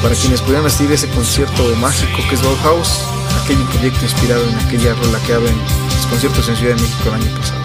Para 0.01 0.15
quienes 0.15 0.41
pudieran 0.41 0.65
asistir 0.65 0.91
a 0.91 0.93
ese 0.93 1.09
concierto 1.09 1.63
mágico 1.76 2.19
que 2.30 2.35
es 2.35 2.41
Bauhaus, 2.41 3.01
aquel 3.43 3.57
proyecto 3.65 4.05
inspirado 4.05 4.47
en 4.47 4.57
aquella 4.59 4.93
rola 4.93 5.19
que 5.26 5.34
abren 5.34 5.57
los 5.95 6.05
conciertos 6.07 6.47
en 6.49 6.55
Ciudad 6.55 6.76
de 6.76 6.81
México 6.81 7.09
el 7.09 7.13
año 7.15 7.38
pasado. 7.38 7.59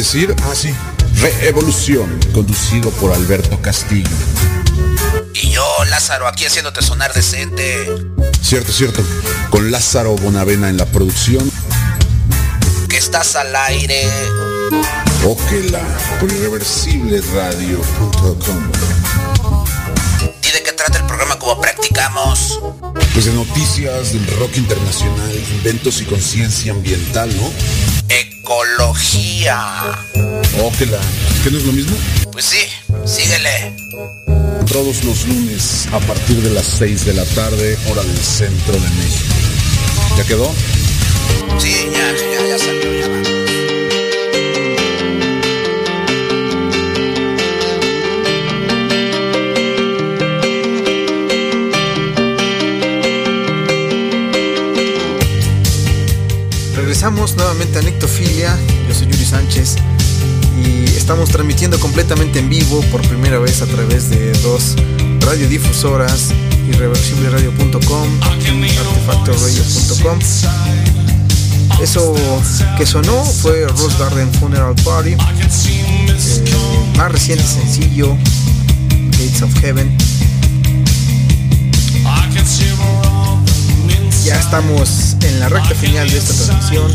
Decir? 0.00 0.34
Ah, 0.44 0.54
sí. 0.54 0.74
Reevolución, 1.16 2.18
conducido 2.32 2.90
por 2.92 3.12
Alberto 3.12 3.60
Castillo. 3.60 4.08
Y 5.34 5.50
yo, 5.50 5.62
Lázaro, 5.90 6.26
aquí 6.26 6.46
haciéndote 6.46 6.80
sonar 6.80 7.12
decente. 7.12 7.86
Cierto, 8.40 8.72
cierto. 8.72 9.04
Con 9.50 9.70
Lázaro 9.70 10.16
Bonavena 10.16 10.70
en 10.70 10.78
la 10.78 10.86
producción. 10.86 11.52
Que 12.88 12.96
estás 12.96 13.36
al 13.36 13.54
aire. 13.54 14.08
Oquela 15.26 15.82
por 16.18 16.32
irreversibleradio.com. 16.32 18.72
¿Y 20.42 20.50
de 20.50 20.62
qué 20.62 20.72
trata 20.72 20.96
el 20.98 21.04
programa 21.04 21.38
como 21.38 21.60
practicamos? 21.60 22.58
Pues 23.12 23.26
de 23.26 23.34
noticias 23.34 24.14
del 24.14 24.26
rock 24.38 24.56
internacional, 24.56 25.30
inventos 25.58 26.00
y 26.00 26.06
conciencia 26.06 26.72
ambiental, 26.72 27.28
¿no? 27.36 27.52
Ecología. 28.90 29.82
Oquela. 30.64 30.98
¿Qué 31.44 31.50
no 31.52 31.58
es 31.58 31.64
lo 31.64 31.72
mismo? 31.72 31.96
Pues 32.32 32.44
sí, 32.44 32.58
síguele. 33.04 33.72
Todos 34.66 35.04
los 35.04 35.28
lunes 35.28 35.86
a 35.92 36.00
partir 36.00 36.42
de 36.42 36.50
las 36.50 36.66
6 36.66 37.04
de 37.04 37.14
la 37.14 37.24
tarde, 37.26 37.78
hora 37.88 38.02
del 38.02 38.18
centro 38.18 38.74
de 38.74 38.90
México. 38.90 39.34
¿Ya 40.16 40.24
quedó? 40.24 40.52
Sí, 41.58 41.88
ya, 41.92 42.12
ya, 42.16 42.48
ya 42.48 42.58
salió, 42.58 42.92
ya 42.92 43.08
va. 43.08 43.20
Regresamos 56.74 57.36
nuevamente 57.36 57.78
a 57.78 57.82
Nectofilia. 57.82 58.58
Sánchez 59.30 59.76
y 60.60 60.84
estamos 60.96 61.30
transmitiendo 61.30 61.78
completamente 61.78 62.40
en 62.40 62.50
vivo 62.50 62.82
por 62.90 63.00
primera 63.06 63.38
vez 63.38 63.62
a 63.62 63.66
través 63.66 64.10
de 64.10 64.32
dos 64.42 64.74
radiodifusoras 65.20 66.30
irreversibleradio.com, 66.68 68.08
artefactoradio.com. 68.22 70.18
Eso 71.80 72.14
que 72.76 72.84
sonó 72.84 73.24
fue 73.24 73.68
Rose 73.68 73.96
Garden 74.00 74.32
Funeral 74.34 74.74
Party, 74.84 75.12
eh, 75.12 75.16
más 76.96 77.12
reciente 77.12 77.44
sencillo, 77.44 78.16
Gates 79.12 79.42
of 79.42 79.54
Heaven. 79.60 79.96
Ya 84.24 84.38
estamos 84.38 85.16
en 85.22 85.38
la 85.38 85.48
recta 85.48 85.74
final 85.76 86.10
de 86.10 86.18
esta 86.18 86.34
transmisión 86.34 86.92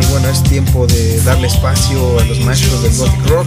y 0.00 0.06
bueno, 0.06 0.28
es 0.28 0.42
tiempo 0.42 0.86
de 0.86 1.20
darle 1.22 1.46
espacio 1.46 2.18
a 2.18 2.24
los 2.24 2.40
maestros 2.40 2.82
del 2.82 2.96
Gothic 2.96 3.26
Rock. 3.26 3.46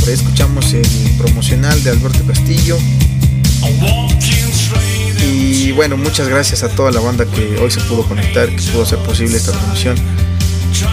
Por 0.00 0.08
ahí 0.08 0.14
escuchamos 0.14 0.72
el 0.72 0.86
promocional 1.18 1.82
de 1.82 1.90
Alberto 1.90 2.24
Castillo. 2.26 2.78
Y 5.22 5.72
bueno, 5.72 5.96
muchas 5.96 6.28
gracias 6.28 6.62
a 6.62 6.68
toda 6.68 6.90
la 6.90 7.00
banda 7.00 7.26
que 7.26 7.58
hoy 7.58 7.70
se 7.70 7.80
pudo 7.80 8.02
conectar, 8.04 8.48
que 8.48 8.62
pudo 8.72 8.82
hacer 8.82 8.98
posible 9.00 9.36
esta 9.36 9.52
transmisión. 9.52 9.96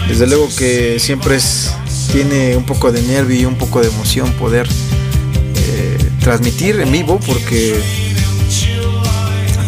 Desde 0.08 0.26
luego 0.26 0.48
que 0.56 0.98
siempre 0.98 1.36
es, 1.36 1.70
tiene 2.12 2.56
un 2.56 2.64
poco 2.64 2.92
de 2.92 3.02
nervio 3.02 3.40
y 3.40 3.44
un 3.44 3.56
poco 3.56 3.80
de 3.80 3.88
emoción 3.88 4.32
poder 4.32 4.68
eh, 5.56 5.98
transmitir 6.20 6.80
en 6.80 6.92
vivo 6.92 7.18
porque 7.26 7.80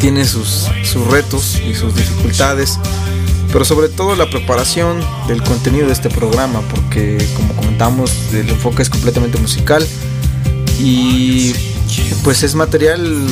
tiene 0.01 0.24
sus, 0.24 0.66
sus 0.82 1.06
retos 1.06 1.60
y 1.66 1.74
sus 1.74 1.94
dificultades, 1.94 2.78
pero 3.52 3.64
sobre 3.64 3.89
todo 3.89 4.14
la 4.14 4.28
preparación 4.31 5.01
del 5.27 5.43
contenido 5.43 5.86
de 5.86 5.93
este 5.93 6.09
programa, 6.09 6.60
porque 6.74 7.18
como 7.36 7.55
comentamos, 7.55 8.12
el 8.32 8.48
enfoque 8.48 8.82
es 8.82 8.90
completamente 8.90 9.39
musical 9.39 9.86
y 10.78 11.52
pues 12.22 12.43
es 12.43 12.55
material 12.55 13.27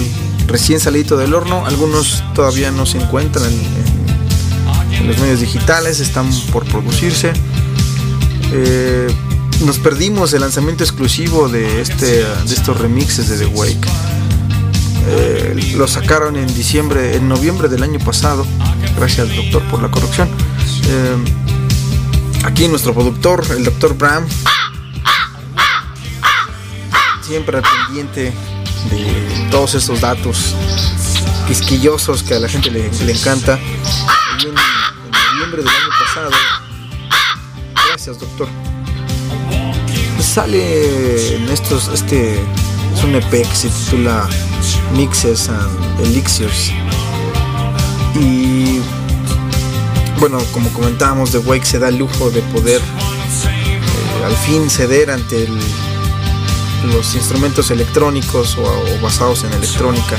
recién 0.47 0.81
salido 0.81 1.17
del 1.17 1.35
horno, 1.35 1.67
algunos 1.67 2.25
todavía 2.35 2.71
no 2.71 2.87
se 2.87 2.99
encuentran 2.99 3.53
en, 3.53 5.07
los 5.07 5.19
medios 5.19 5.41
digitales, 5.41 6.01
están 6.01 6.29
por 6.53 6.65
producirse. 6.65 7.33
Eh, 8.53 9.07
nos 9.65 9.79
perdimos 9.79 10.33
el 10.33 10.41
lanzamiento 10.41 10.83
exclusivo 10.83 11.49
de, 11.49 11.81
este, 11.81 12.25
de 12.25 12.55
estos 12.55 12.79
remixes 12.79 13.29
de 13.29 13.39
The 13.39 13.47
Wake. 13.47 13.89
Eh, 15.11 15.73
lo 15.77 15.87
sacaron 15.87 16.37
en 16.37 16.53
diciembre, 16.53 17.17
en 17.17 17.29
noviembre 17.29 17.69
del 17.69 17.83
año 17.85 17.99
pasado. 18.01 18.45
Gracias 18.99 19.29
doctor 19.37 19.63
por 19.71 19.81
la 19.81 19.89
corrección. 19.89 20.29
Eh, 20.89 21.17
aquí 22.45 22.67
nuestro 22.67 22.93
productor, 22.93 23.47
el 23.51 23.63
doctor 23.63 23.97
Bram, 23.97 24.27
siempre 27.23 27.63
pendiente 27.63 28.33
de 28.91 29.49
todos 29.53 29.77
estos 29.77 30.01
datos 30.01 30.57
quisquillosos 31.47 32.25
que 32.25 32.35
a 32.35 32.41
la 32.41 32.49
gente 32.49 32.73
le, 32.73 33.13
encanta. 33.13 33.57
En, 34.41 34.49
en 34.49 34.55
noviembre 35.33 35.63
del 35.63 35.69
año 35.69 35.91
pasado, 36.05 36.31
gracias 37.91 38.19
doctor, 38.19 38.49
sale 40.21 41.37
en 41.37 41.49
estos, 41.51 41.87
este 41.95 42.35
es 42.35 43.05
un 43.05 43.15
EP 43.15 43.31
que 43.31 43.55
se 43.55 43.69
titula 43.69 44.29
Mixes 44.93 45.49
and 45.49 46.01
Elixirs. 46.01 46.73
Y 48.21 48.81
bueno, 50.19 50.39
como 50.53 50.73
comentábamos, 50.73 51.31
The 51.31 51.39
Wake 51.39 51.65
se 51.65 51.79
da 51.79 51.89
el 51.89 51.99
lujo 51.99 52.31
de 52.31 52.43
poder 52.43 52.81
eh, 52.81 54.25
al 54.25 54.35
fin 54.37 54.69
ceder 54.69 55.11
ante 55.11 55.49
los 56.93 57.15
instrumentos 57.15 57.71
electrónicos 57.71 58.57
o, 58.59 59.01
basados 59.01 59.45
en 59.45 59.53
electrónica, 59.53 60.17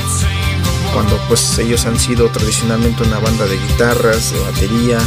cuando 0.94 1.18
pues 1.28 1.58
ellos 1.58 1.84
han 1.86 1.98
sido 1.98 2.28
tradicionalmente 2.28 3.02
una 3.02 3.18
banda 3.18 3.46
de 3.46 3.56
guitarras, 3.58 4.32
de 4.32 4.40
batería 4.40 4.98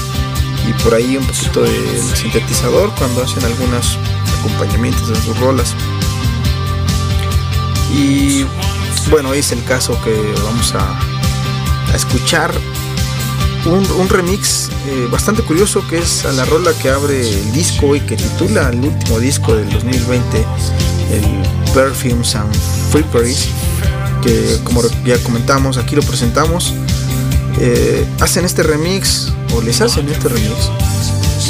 y 0.67 0.73
por 0.83 0.93
ahí 0.93 1.17
un 1.17 1.25
poquito 1.25 1.61
de 1.63 2.01
sintetizador 2.15 2.93
cuando 2.95 3.23
hacen 3.23 3.43
algunos 3.43 3.97
acompañamientos 4.39 5.09
de 5.09 5.15
sus 5.15 5.37
rolas. 5.39 5.75
Y 7.91 8.45
bueno, 9.09 9.33
es 9.33 9.51
el 9.51 9.63
caso 9.63 9.99
que 10.03 10.33
vamos 10.43 10.73
a 10.75 10.99
escuchar 11.95 12.53
un, 13.65 13.85
un 13.99 14.09
remix 14.09 14.69
eh, 14.87 15.07
bastante 15.09 15.41
curioso 15.43 15.85
que 15.87 15.97
es 15.99 16.25
a 16.25 16.31
la 16.33 16.45
rola 16.45 16.71
que 16.81 16.89
abre 16.89 17.21
el 17.21 17.51
disco 17.53 17.95
y 17.95 18.01
que 18.01 18.15
titula 18.15 18.69
el 18.69 18.79
último 18.81 19.19
disco 19.19 19.55
del 19.55 19.69
2020, 19.69 20.37
el 21.11 21.73
Perfumes 21.73 22.35
and 22.35 22.53
Fripperies, 22.91 23.47
que 24.21 24.59
como 24.63 24.81
ya 25.05 25.17
comentamos, 25.19 25.77
aquí 25.77 25.95
lo 25.95 26.01
presentamos. 26.01 26.73
Eh, 27.59 28.05
hacen 28.19 28.45
este 28.45 28.63
remix, 28.63 29.31
o 29.55 29.61
les 29.61 29.79
hacen 29.81 30.09
este 30.09 30.29
remix, 30.29 30.69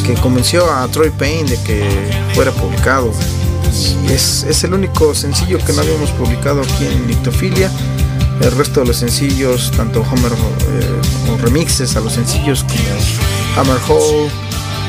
que 0.05 0.13
convenció 0.15 0.71
a 0.71 0.87
Troy 0.89 1.09
Payne 1.09 1.49
de 1.49 1.61
que 1.63 1.83
fuera 2.33 2.51
publicado. 2.51 3.11
Y 4.07 4.11
es, 4.13 4.43
es 4.43 4.63
el 4.63 4.73
único 4.73 5.15
sencillo 5.15 5.57
que 5.65 5.73
no 5.73 5.81
habíamos 5.81 6.11
publicado 6.11 6.61
aquí 6.61 6.85
en 6.85 7.07
Nictofilia. 7.07 7.71
El 8.41 8.51
resto 8.51 8.81
de 8.81 8.87
los 8.87 8.97
sencillos, 8.97 9.71
tanto 9.71 10.01
Homer 10.01 10.31
eh, 10.31 11.31
o 11.31 11.37
remixes 11.37 11.95
a 11.95 12.01
los 12.01 12.13
sencillos 12.13 12.63
como 12.63 13.61
Hammer 13.61 13.77
Hole, 13.87 14.29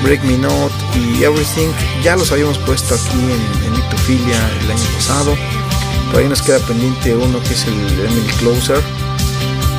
Break 0.02 0.24
Me 0.24 0.38
Not 0.38 0.72
y 0.94 1.22
Everything, 1.22 1.68
ya 2.02 2.16
los 2.16 2.32
habíamos 2.32 2.58
puesto 2.58 2.94
aquí 2.94 3.18
en, 3.18 3.74
en 3.74 3.74
el 4.64 4.70
año 4.70 4.84
pasado. 4.96 5.36
Por 6.10 6.20
ahí 6.20 6.28
nos 6.28 6.42
queda 6.42 6.58
pendiente 6.60 7.14
uno 7.14 7.40
que 7.42 7.54
es 7.54 7.66
el 7.66 7.74
Emily 7.74 8.32
Closer, 8.38 8.80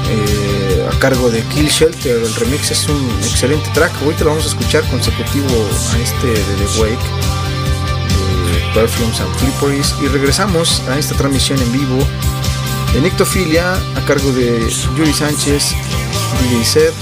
eh, 0.10 0.88
a 0.92 1.00
cargo 1.00 1.30
de 1.30 1.42
Kill 1.44 1.68
Shelter. 1.68 2.24
El 2.24 2.36
remix 2.36 2.72
es 2.72 2.88
un 2.90 3.10
excelente 3.24 3.70
track. 3.74 3.92
Ahorita 4.02 4.24
lo 4.24 4.32
vamos 4.32 4.46
a 4.46 4.50
escuchar 4.50 4.84
consecutivo 4.90 5.48
a 5.94 5.98
este 5.98 6.28
de 6.28 6.34
The 6.34 6.82
Wake, 6.82 6.94
eh, 6.94 8.72
Perfumes 8.74 9.20
and 9.20 9.34
Flipperies. 9.36 9.94
Y 10.02 10.08
regresamos 10.08 10.82
a 10.90 10.98
esta 10.98 11.16
transmisión 11.16 11.60
en 11.60 11.72
vivo 11.72 12.00
de 12.96 13.02
Nictofilia 13.02 13.74
a 13.74 14.06
cargo 14.06 14.32
de 14.32 14.70
Yuri 14.98 15.14
Sánchez, 15.14 15.76
DJ 16.40 16.64
Set. 16.64 16.94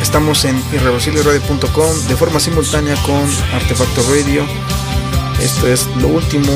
Estamos 0.00 0.44
en 0.44 0.56
irreversibleradio.com 0.72 2.06
de 2.06 2.16
forma 2.16 2.38
simultánea 2.38 2.94
con 3.02 3.28
Artefacto 3.52 4.02
Radio. 4.02 4.46
Esto 5.40 5.66
es 5.66 5.88
lo 5.96 6.06
último 6.06 6.52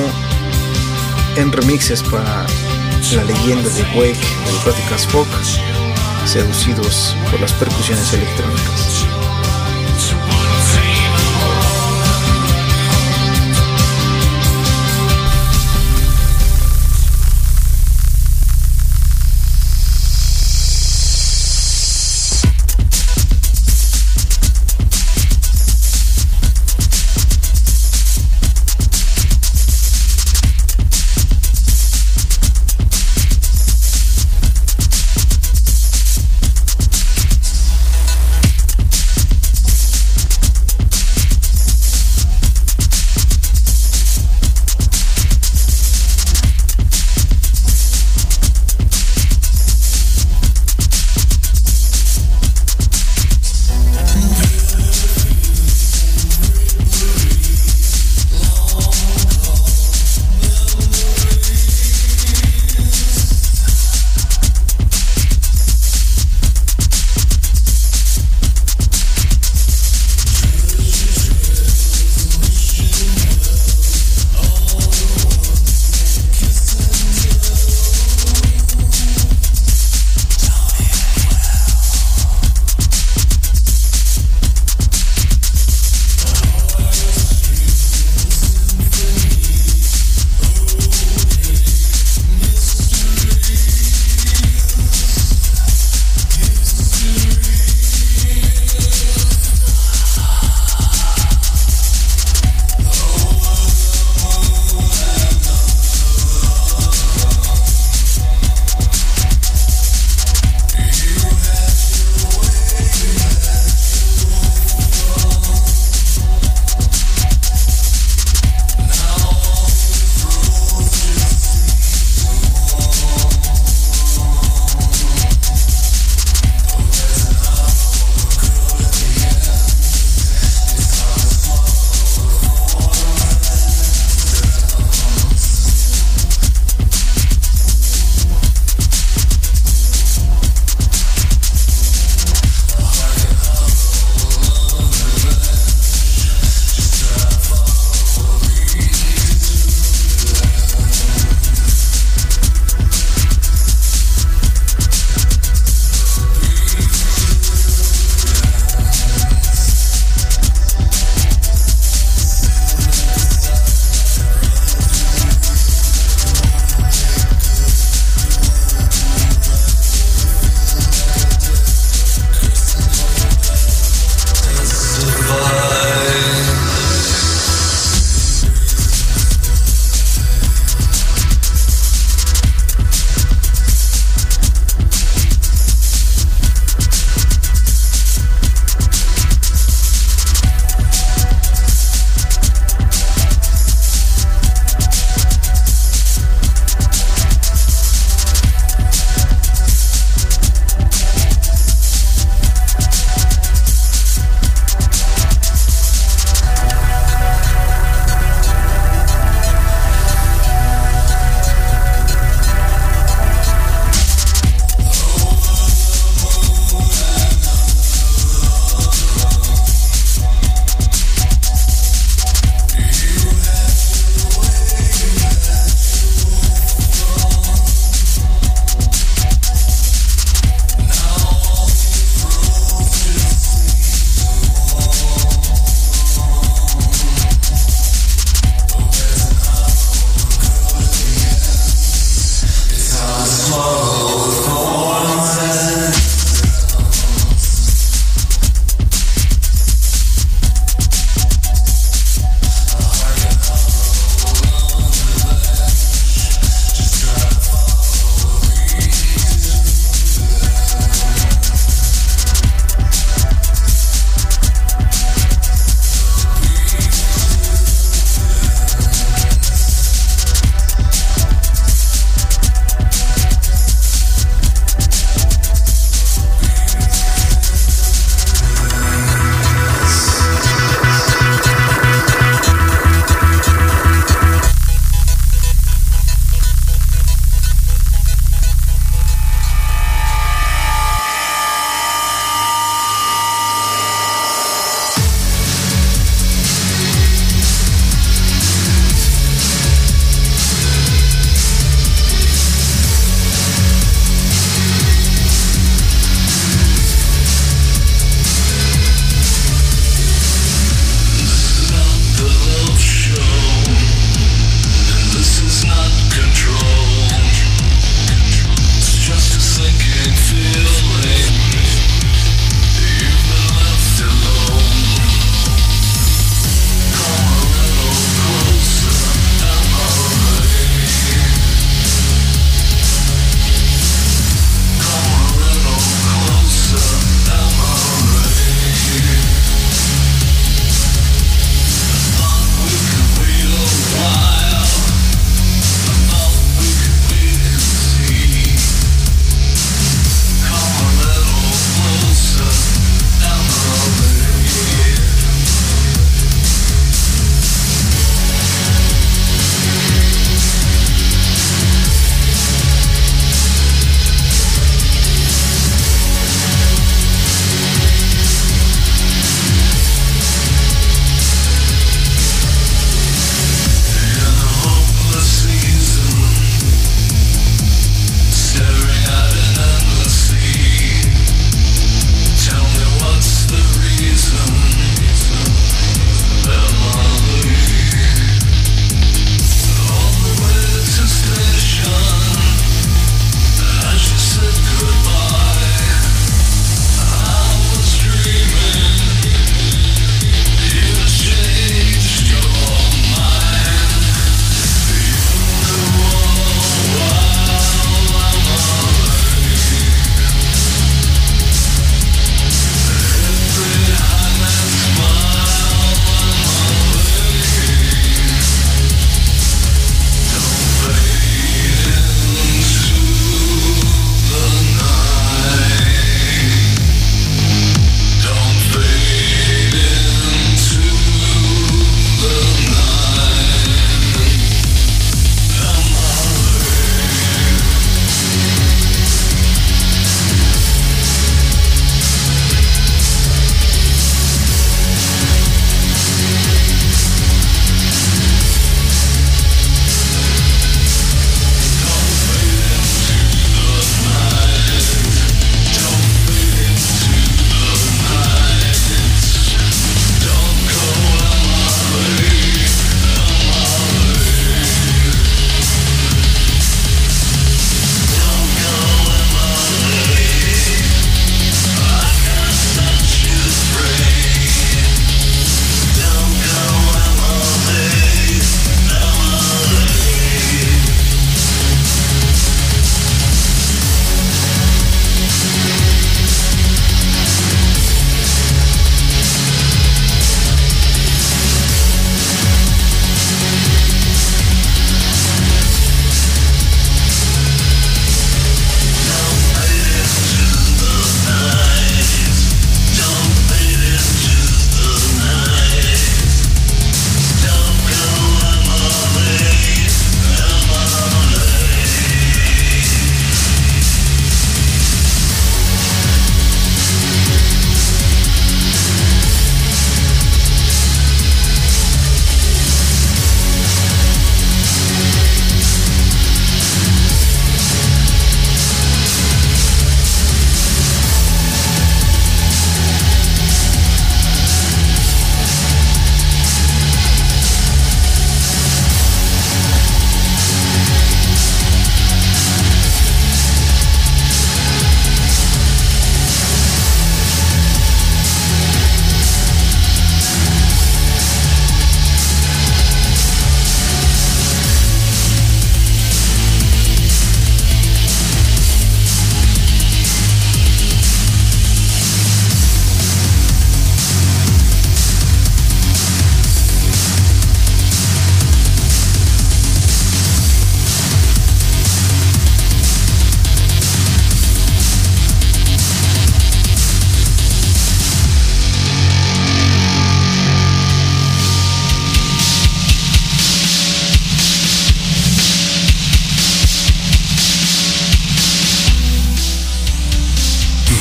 en 1.36 1.50
remixes 1.50 2.04
para 2.04 2.46
la 3.16 3.24
leyenda 3.24 3.68
de 3.68 3.82
Wake 3.98 4.26
del 4.46 4.58
Gothic 4.64 4.92
as 4.92 5.04
Folk, 5.04 5.28
seducidos 6.26 7.16
por 7.32 7.40
las 7.40 7.52
percusiones 7.54 8.12
electrónicas. 8.12 8.93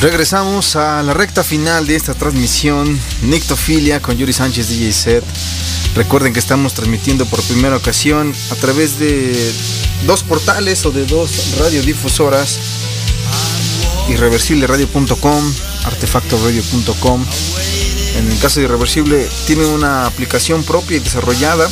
Regresamos 0.04 0.76
a 0.76 1.02
la 1.02 1.14
recta 1.14 1.42
final 1.42 1.86
de 1.86 1.96
esta 1.96 2.12
transmisión 2.12 3.00
Nictofilia 3.22 4.02
con 4.02 4.18
Yuri 4.18 4.34
Sánchez 4.34 4.68
DJ 4.68 4.92
Set. 4.92 5.24
Recuerden 5.94 6.34
que 6.34 6.40
estamos 6.40 6.74
transmitiendo 6.74 7.24
por 7.24 7.42
primera 7.44 7.74
ocasión 7.74 8.34
a 8.50 8.54
través 8.56 8.98
de 8.98 9.34
dos 10.06 10.22
portales 10.22 10.84
o 10.84 10.90
de 10.90 11.06
dos 11.06 11.56
radiodifusoras 11.58 12.58
irreversibleradio.com, 14.10 15.54
artefactoradio.com. 15.84 17.24
En 18.18 18.30
el 18.30 18.38
caso 18.40 18.60
de 18.60 18.66
Irreversible 18.66 19.26
tiene 19.46 19.64
una 19.64 20.04
aplicación 20.04 20.64
propia 20.64 20.98
y 20.98 21.00
desarrollada, 21.00 21.66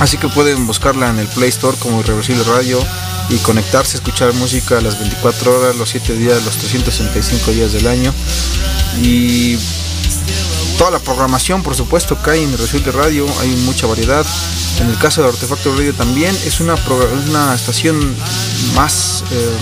así 0.00 0.18
que 0.18 0.26
pueden 0.26 0.66
buscarla 0.66 1.10
en 1.10 1.20
el 1.20 1.28
Play 1.28 1.50
Store 1.50 1.78
como 1.78 2.00
Irreversible 2.00 2.42
Radio 2.42 2.84
y 3.28 3.36
conectarse, 3.38 3.96
escuchar 3.96 4.32
música 4.34 4.78
a 4.78 4.80
las 4.80 4.98
24 4.98 5.58
horas, 5.58 5.76
los 5.76 5.90
7 5.90 6.14
días, 6.14 6.44
los 6.44 6.56
365 6.56 7.50
días 7.50 7.72
del 7.72 7.86
año. 7.86 8.12
Y 9.02 9.58
toda 10.78 10.92
la 10.92 10.98
programación, 10.98 11.62
por 11.62 11.74
supuesto, 11.74 12.16
cae 12.22 12.42
en 12.42 12.50
Irreversible 12.50 12.92
Radio, 12.92 13.26
hay 13.40 13.50
mucha 13.64 13.86
variedad. 13.86 14.24
En 14.80 14.88
el 14.88 14.98
caso 14.98 15.22
de 15.22 15.28
Artefacto 15.28 15.74
Radio 15.74 15.94
también 15.94 16.36
es 16.44 16.60
una, 16.60 16.74
una 17.28 17.54
estación 17.54 18.14
más, 18.74 19.24
eh, 19.30 19.56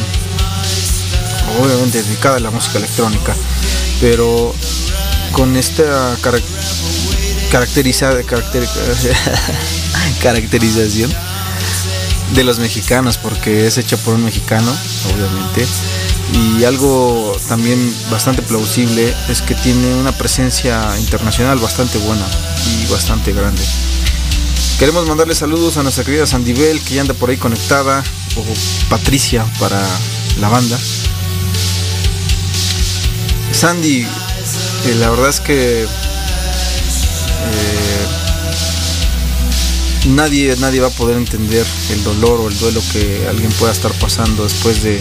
obviamente, 1.62 2.02
dedicada 2.02 2.36
a 2.36 2.40
la 2.40 2.50
música 2.50 2.78
electrónica, 2.78 3.34
pero 4.00 4.54
con 5.32 5.56
esta 5.56 6.16
cara 6.20 6.38
caracterizada, 7.50 8.22
caracter 8.24 8.66
caracterización 10.22 11.14
de 12.34 12.44
los 12.44 12.58
mexicanos, 12.58 13.16
porque 13.16 13.66
es 13.66 13.78
hecha 13.78 13.96
por 13.96 14.14
un 14.14 14.24
mexicano, 14.24 14.70
obviamente. 15.12 15.66
Y 16.32 16.64
algo 16.64 17.36
también 17.48 17.78
bastante 18.10 18.42
plausible 18.42 19.14
es 19.28 19.40
que 19.40 19.54
tiene 19.54 19.94
una 19.94 20.12
presencia 20.12 20.98
internacional 20.98 21.58
bastante 21.58 21.98
buena 21.98 22.26
y 22.66 22.86
bastante 22.90 23.32
grande. 23.32 23.62
Queremos 24.78 25.06
mandarle 25.06 25.34
saludos 25.34 25.76
a 25.76 25.84
nuestra 25.84 26.04
querida 26.04 26.26
Sandibel, 26.26 26.80
que 26.80 26.94
ya 26.94 27.02
anda 27.02 27.14
por 27.14 27.30
ahí 27.30 27.36
conectada, 27.36 28.02
o 28.36 28.44
Patricia 28.88 29.46
para 29.60 29.80
la 30.40 30.48
banda. 30.48 30.78
Sandy, 33.52 34.02
eh, 34.02 34.94
la 34.98 35.10
verdad 35.10 35.28
es 35.28 35.38
que 35.40 35.84
eh, 35.84 35.86
nadie, 40.06 40.54
nadie 40.56 40.80
va 40.80 40.88
a 40.88 40.90
poder 40.90 41.16
entender 41.16 41.66
el 41.90 42.04
dolor 42.04 42.40
o 42.40 42.48
el 42.48 42.58
duelo 42.58 42.82
que 42.92 43.26
alguien 43.28 43.50
pueda 43.52 43.72
estar 43.72 43.92
pasando 43.94 44.44
después 44.44 44.82
de 44.82 44.98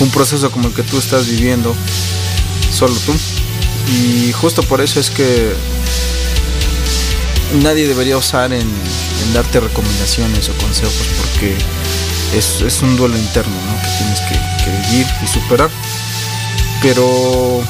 un 0.00 0.10
proceso 0.10 0.50
como 0.50 0.68
el 0.68 0.74
que 0.74 0.82
tú 0.82 0.98
estás 0.98 1.26
viviendo, 1.26 1.74
solo 2.70 2.94
tú. 3.06 3.12
Y 3.88 4.32
justo 4.32 4.62
por 4.62 4.80
eso 4.80 5.00
es 5.00 5.10
que 5.10 5.52
nadie 7.62 7.86
debería 7.86 8.16
osar 8.16 8.52
en, 8.52 8.68
darte 9.32 9.60
recomendaciones 9.60 10.50
o 10.50 10.52
consejos 10.58 11.06
porque 11.18 11.56
es, 12.36 12.60
es 12.60 12.82
un 12.82 12.96
duelo 12.96 13.16
interno 13.16 13.54
¿no? 13.54 13.80
que 13.80 13.88
tienes 13.98 14.20
que 14.20 14.90
vivir 14.90 15.06
y 15.22 15.26
superar. 15.26 15.70
Pero 16.82 17.62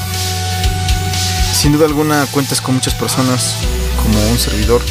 sin 1.53 1.71
duda 1.71 1.85
alguna 1.85 2.25
cuentas 2.31 2.59
con 2.59 2.75
muchas 2.75 2.93
personas 2.93 3.55
como 4.03 4.19
un 4.31 4.37
servidor 4.37 4.81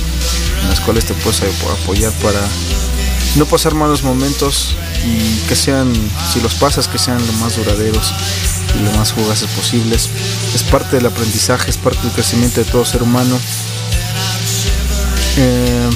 en 0.62 0.68
las 0.68 0.80
cuales 0.80 1.04
te 1.04 1.14
puedes 1.14 1.42
apoyar 1.42 2.12
para 2.14 2.40
no 3.36 3.46
pasar 3.46 3.74
malos 3.74 4.02
momentos 4.02 4.76
y 5.04 5.40
que 5.48 5.56
sean, 5.56 5.92
si 6.32 6.40
los 6.40 6.54
pasas, 6.54 6.86
que 6.88 6.98
sean 6.98 7.24
lo 7.26 7.32
más 7.34 7.56
duraderos 7.56 8.12
y 8.78 8.82
lo 8.84 8.92
más 8.92 9.12
fugaces 9.12 9.48
posibles. 9.50 10.10
Es 10.54 10.62
parte 10.62 10.96
del 10.96 11.06
aprendizaje, 11.06 11.70
es 11.70 11.76
parte 11.76 12.02
del 12.02 12.12
crecimiento 12.12 12.62
de 12.62 12.70
todo 12.70 12.84
ser 12.84 13.02
humano. 13.02 13.38
Eh, 15.36 15.90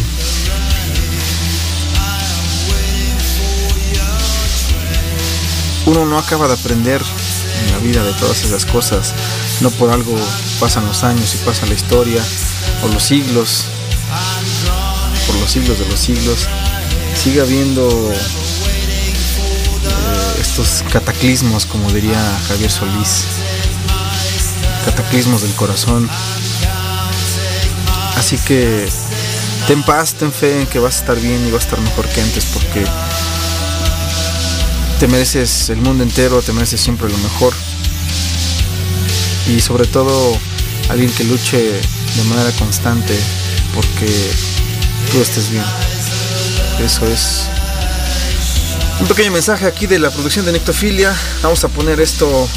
uno 5.86 6.06
no 6.06 6.18
acaba 6.18 6.48
de 6.48 6.54
aprender 6.54 7.02
en 7.64 7.72
la 7.72 7.78
vida 7.78 8.02
de 8.02 8.12
todas 8.14 8.42
esas 8.44 8.64
cosas. 8.64 9.14
No 9.60 9.70
por 9.70 9.90
algo 9.90 10.16
pasan 10.58 10.86
los 10.86 11.04
años 11.04 11.34
y 11.34 11.38
pasa 11.44 11.66
la 11.66 11.74
historia 11.74 12.22
o 12.82 12.88
los 12.88 13.02
siglos, 13.02 13.66
los 15.46 15.52
siglos 15.52 15.78
de 15.78 15.86
los 15.88 16.00
siglos. 16.00 16.48
Sigue 17.14 17.40
habiendo 17.40 17.88
eh, 18.12 18.16
estos 20.40 20.82
cataclismos, 20.90 21.66
como 21.66 21.88
diría 21.92 22.18
Javier 22.48 22.68
Solís, 22.68 23.26
cataclismos 24.84 25.42
del 25.42 25.52
corazón. 25.52 26.10
Así 28.16 28.38
que 28.38 28.88
ten 29.68 29.84
paz, 29.84 30.14
ten 30.14 30.32
fe 30.32 30.62
en 30.62 30.66
que 30.66 30.80
vas 30.80 30.96
a 30.96 30.98
estar 30.98 31.20
bien 31.20 31.46
y 31.46 31.52
vas 31.52 31.62
a 31.62 31.66
estar 31.66 31.80
mejor 31.80 32.08
que 32.08 32.22
antes 32.22 32.44
porque 32.46 32.84
te 34.98 35.06
mereces 35.06 35.68
el 35.70 35.76
mundo 35.76 36.02
entero, 36.02 36.42
te 36.42 36.52
mereces 36.52 36.80
siempre 36.80 37.08
lo 37.08 37.18
mejor. 37.18 37.54
Y 39.46 39.60
sobre 39.60 39.86
todo 39.86 40.36
alguien 40.88 41.12
que 41.12 41.22
luche 41.22 41.56
de 41.60 42.24
manera 42.24 42.50
constante 42.58 43.16
porque 43.76 44.10
tú 45.10 45.20
estés 45.20 45.50
bien. 45.50 45.64
Eso 46.80 47.06
es 47.06 47.48
un 49.00 49.06
pequeño 49.06 49.30
mensaje 49.30 49.66
aquí 49.66 49.86
de 49.86 49.98
la 49.98 50.10
producción 50.10 50.44
de 50.44 50.52
Nectofilia. 50.52 51.14
Vamos 51.42 51.62
a 51.64 51.68
poner 51.68 52.00
esto, 52.00 52.48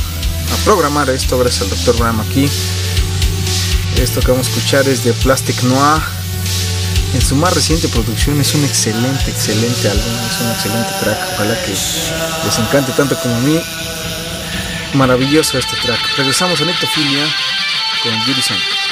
a 0.52 0.64
programar 0.64 1.10
esto 1.10 1.38
gracias 1.38 1.64
al 1.64 1.70
Dr. 1.70 2.00
Ram 2.00 2.20
aquí. 2.22 2.50
Esto 3.98 4.22
que 4.22 4.32
vamos 4.32 4.48
a 4.48 4.50
escuchar 4.52 4.88
es 4.88 5.04
de 5.04 5.14
Plastic 5.14 5.62
Noir. 5.64 6.02
En 7.14 7.22
su 7.22 7.36
más 7.36 7.54
reciente 7.54 7.88
producción 7.88 8.40
es 8.40 8.54
un 8.54 8.64
excelente, 8.64 9.32
excelente 9.32 9.90
álbum, 9.90 10.14
es 10.30 10.42
un 10.42 10.52
excelente 10.52 10.92
track. 11.02 11.18
Ojalá 11.34 11.62
que 11.64 11.72
les 11.72 12.60
encante 12.60 12.92
tanto 12.94 13.20
como 13.20 13.36
a 13.36 13.40
mí. 13.40 13.60
Maravilloso 14.94 15.58
este 15.58 15.76
track. 15.78 16.00
Regresamos 16.18 16.62
a 16.62 16.66
Nectofilia 16.66 17.26
con 18.04 18.42
San. 18.42 18.89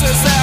voices 0.00 0.39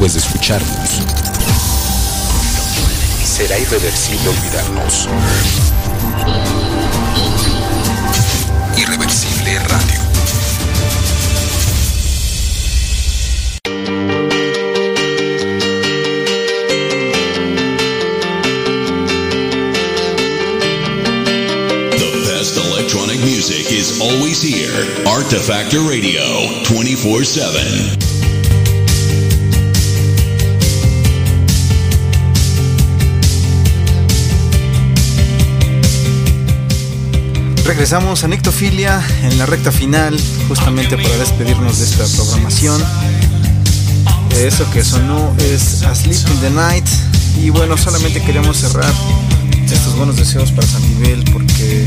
Después 0.00 0.14
de 0.14 0.20
escucharnos, 0.20 1.02
será 3.22 3.58
irreversible 3.58 4.30
olvidarnos. 4.30 5.08
Irreversible 8.78 9.58
Radio. 9.58 10.00
Music 23.22 23.70
is 23.70 24.00
always 24.00 24.40
here. 24.40 24.72
Artifactor 25.06 25.86
Radio, 25.86 26.22
24 26.64 27.24
7. 27.24 28.09
Regresamos 37.70 38.24
a 38.24 38.26
Nectofilia 38.28 39.00
en 39.22 39.38
la 39.38 39.46
recta 39.46 39.70
final, 39.70 40.20
justamente 40.48 40.96
para 40.96 41.16
despedirnos 41.18 41.78
de 41.78 41.84
esta 41.84 42.04
programación. 42.16 42.82
Eso 44.36 44.68
que 44.72 44.82
sonó 44.82 45.32
es 45.38 45.80
Asleep 45.84 46.18
in 46.34 46.40
the 46.40 46.50
Night. 46.50 46.84
Y 47.40 47.50
bueno, 47.50 47.78
solamente 47.78 48.20
queríamos 48.22 48.56
cerrar 48.56 48.92
estos 49.64 49.94
buenos 49.94 50.16
deseos 50.16 50.50
para 50.50 50.66
San 50.66 50.82
Miguel 50.98 51.22
porque 51.32 51.86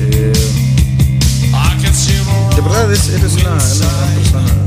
eh, 0.00 0.32
de 2.56 2.60
verdad 2.60 2.92
es- 2.92 3.08
eres 3.10 3.34
una, 3.34 3.50
gran 3.50 4.14
persona. 4.16 4.66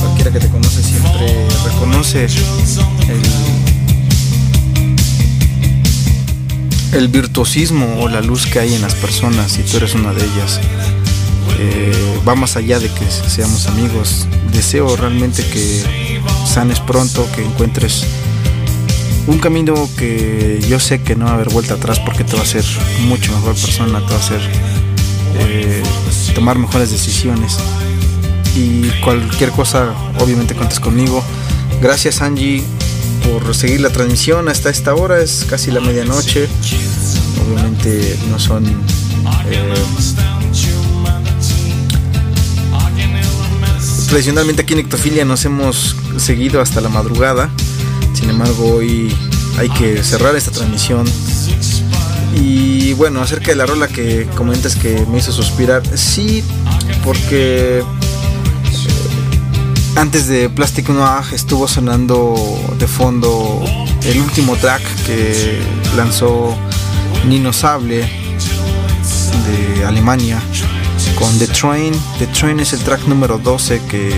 Cualquiera 0.00 0.30
que 0.30 0.40
te 0.40 0.48
conoce 0.48 0.82
siempre 0.82 1.46
reconoce 1.66 2.24
el, 2.24 3.22
el 6.92 7.08
virtuosismo 7.08 8.00
o 8.00 8.08
la 8.08 8.20
luz 8.20 8.46
que 8.46 8.58
hay 8.60 8.74
en 8.74 8.82
las 8.82 8.94
personas 8.94 9.58
y 9.58 9.62
tú 9.62 9.76
eres 9.76 9.94
una 9.94 10.12
de 10.12 10.24
ellas. 10.24 10.60
Eh, 11.58 12.20
va 12.26 12.34
más 12.34 12.56
allá 12.56 12.78
de 12.78 12.88
que 12.88 13.04
seamos 13.10 13.66
amigos. 13.66 14.26
Deseo 14.52 14.96
realmente 14.96 15.44
que 15.46 15.82
sanes 16.46 16.80
pronto, 16.80 17.26
que 17.34 17.44
encuentres 17.44 18.04
un 19.26 19.38
camino 19.38 19.74
que 19.98 20.64
yo 20.68 20.80
sé 20.80 21.02
que 21.02 21.14
no 21.14 21.26
va 21.26 21.32
a 21.32 21.34
haber 21.34 21.50
vuelta 21.50 21.74
atrás 21.74 22.00
porque 22.00 22.24
te 22.24 22.34
va 22.34 22.40
a 22.40 22.44
hacer 22.44 22.64
mucho 23.02 23.30
mejor 23.32 23.54
persona, 23.54 23.98
te 24.00 24.06
va 24.06 24.16
a 24.16 24.18
hacer 24.18 24.40
eh, 25.40 25.82
tomar 26.34 26.58
mejores 26.58 26.90
decisiones. 26.90 27.58
Y 28.56 28.88
cualquier 29.04 29.50
cosa, 29.50 29.92
obviamente 30.18 30.54
cuentas 30.54 30.80
conmigo. 30.80 31.22
Gracias 31.80 32.22
Angie 32.22 32.64
por 33.24 33.54
seguir 33.54 33.80
la 33.80 33.90
transmisión 33.90 34.48
hasta 34.48 34.70
esta 34.70 34.94
hora, 34.94 35.20
es 35.20 35.46
casi 35.48 35.70
la 35.70 35.80
medianoche. 35.80 36.48
Obviamente 37.46 38.18
no 38.30 38.38
son... 38.38 38.64
eh, 39.50 39.74
tradicionalmente 44.08 44.62
aquí 44.62 44.72
en 44.72 44.80
Ectofilia 44.80 45.24
nos 45.24 45.44
hemos 45.44 45.94
seguido 46.16 46.60
hasta 46.60 46.80
la 46.80 46.88
madrugada. 46.88 47.50
Sin 48.14 48.30
embargo, 48.30 48.76
hoy 48.76 49.14
hay 49.58 49.68
que 49.70 50.02
cerrar 50.02 50.34
esta 50.34 50.50
transmisión. 50.50 51.06
Y 52.34 52.92
bueno, 52.94 53.20
acerca 53.20 53.48
de 53.48 53.56
la 53.56 53.66
rola 53.66 53.88
que 53.88 54.26
comentas 54.34 54.76
que 54.76 55.04
me 55.10 55.18
hizo 55.18 55.32
suspirar, 55.32 55.82
sí, 55.96 56.42
porque 57.04 57.82
antes 59.98 60.28
de 60.28 60.48
Plastic 60.48 60.88
Noir 60.90 61.24
estuvo 61.32 61.66
sonando 61.66 62.36
de 62.78 62.86
fondo 62.86 63.64
el 64.04 64.20
último 64.20 64.54
track 64.56 64.80
que 65.04 65.60
lanzó 65.96 66.56
Nino 67.26 67.52
Sable 67.52 68.08
de 69.46 69.84
Alemania 69.84 70.40
con 71.18 71.36
The 71.40 71.48
Train. 71.48 71.92
The 72.20 72.28
Train 72.28 72.60
es 72.60 72.72
el 72.74 72.80
track 72.80 73.08
número 73.08 73.38
12 73.38 73.80
que 73.90 74.12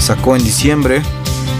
sacó 0.00 0.34
en 0.34 0.42
diciembre. 0.42 1.02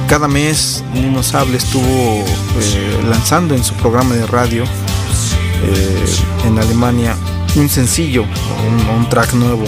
Cada 0.09 0.29
mes 0.29 0.83
Nino 0.95 1.23
Sable 1.23 1.59
estuvo 1.59 1.85
eh, 1.85 3.05
lanzando 3.07 3.55
en 3.55 3.63
su 3.63 3.75
programa 3.75 4.15
de 4.15 4.27
radio 4.27 4.65
eh, 4.65 6.07
en 6.47 6.59
Alemania 6.59 7.15
un 7.57 7.69
sencillo, 7.69 8.23
un, 8.23 8.97
un 8.97 9.09
track 9.11 9.35
nuevo 9.35 9.67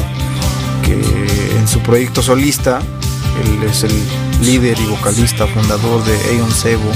que 0.83 0.95
en 1.59 1.69
su 1.69 1.81
proyecto 1.81 2.23
solista 2.23 2.81
él 3.43 3.63
es 3.63 3.85
el 3.85 3.93
líder 4.43 4.79
y 4.79 4.87
vocalista 4.87 5.47
fundador 5.47 6.05
de 6.05 6.17
Aeon 6.31 6.51
Sebo. 6.51 6.91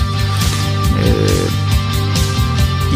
Eh, 1.01 1.48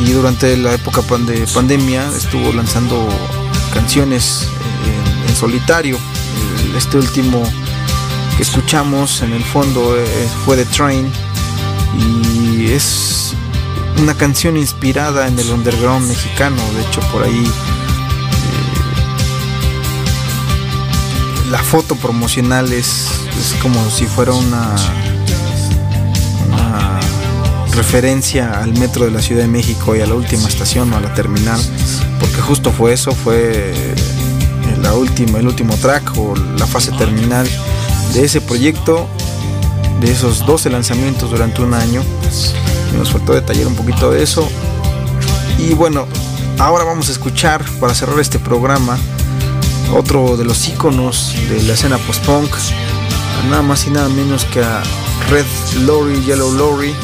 y 0.05 0.13
durante 0.13 0.57
la 0.57 0.75
época 0.75 1.03
de 1.03 1.47
pandemia 1.55 2.07
estuvo 2.17 2.53
lanzando 2.53 3.09
canciones 3.73 4.49
en, 5.25 5.31
en 5.31 5.37
solitario. 5.37 5.99
Este 6.77 6.99
último 6.99 7.43
que 8.37 8.43
escuchamos 8.43 9.23
en 9.23 9.33
el 9.33 9.43
fondo 9.43 9.97
eh, 9.99 10.29
fue 10.45 10.57
The 10.57 10.67
Train. 10.67 11.11
Y 11.99 12.71
es 12.71 13.33
una 14.03 14.15
canción 14.15 14.57
inspirada 14.57 15.27
en 15.27 15.39
el 15.39 15.51
underground 15.51 16.07
mexicano. 16.09 16.57
De 16.75 16.83
hecho 16.83 17.01
por 17.13 17.23
ahí 17.23 17.51
la 21.51 21.63
foto 21.63 21.95
promocional 21.97 22.73
es, 22.73 23.09
como 23.63 23.89
si 23.91 24.07
fuera 24.07 24.33
una, 24.33 24.75
una 26.49 27.01
referencia 27.75 28.61
al 28.63 28.73
metro 28.75 29.05
de 29.05 29.11
la 29.11 29.23
Ciudad 29.23 29.43
de 29.43 29.49
México 29.49 29.95
y 29.95 30.01
a 30.01 30.07
la 30.07 30.15
última 30.15 30.49
estación 30.49 30.93
o 30.93 30.97
a 30.97 31.01
la 31.01 31.15
terminal, 31.15 31.61
porque 32.19 32.41
justo 32.41 32.73
fue 32.73 32.93
eso, 32.93 33.13
fue 33.13 33.75
la 34.83 34.95
última, 34.95 35.39
el 35.39 35.47
último 35.47 35.75
track 35.77 36.17
o 36.17 36.35
la 36.59 36.67
fase 36.67 36.93
terminal 36.93 37.49
de 38.13 38.25
ese 38.25 38.41
proyecto, 38.41 39.09
de 40.01 40.11
esos 40.13 40.45
12 40.47 40.71
lanzamientos 40.71 41.31
durante 41.31 41.63
un 41.63 41.75
año. 41.75 42.03
Nos 42.97 43.11
faltó 43.11 43.35
detallar 43.35 43.67
un 43.67 43.75
poquito 43.75 44.11
de 44.11 44.23
eso. 44.23 44.49
Y 45.59 45.75
bueno, 45.75 46.07
ahora 46.59 46.85
vamos 46.85 47.09
a 47.09 47.13
escuchar 47.13 47.65
para 47.81 47.95
cerrar 47.95 48.21
este 48.21 48.39
programa 48.39 48.99
otro 49.95 50.37
de 50.37 50.45
los 50.45 50.69
iconos 50.69 51.35
de 51.49 51.63
la 51.63 51.75
escena 51.75 51.99
post-punk, 51.99 52.51
nada 53.49 53.63
más 53.63 53.87
y 53.87 53.91
nada 53.91 54.09
menos 54.09 54.45
que 54.45 54.61
a 54.63 54.83
Red 55.31 55.47
Lorry, 55.85 56.23
Yellow 56.25 56.53
Lorry, 56.53 56.95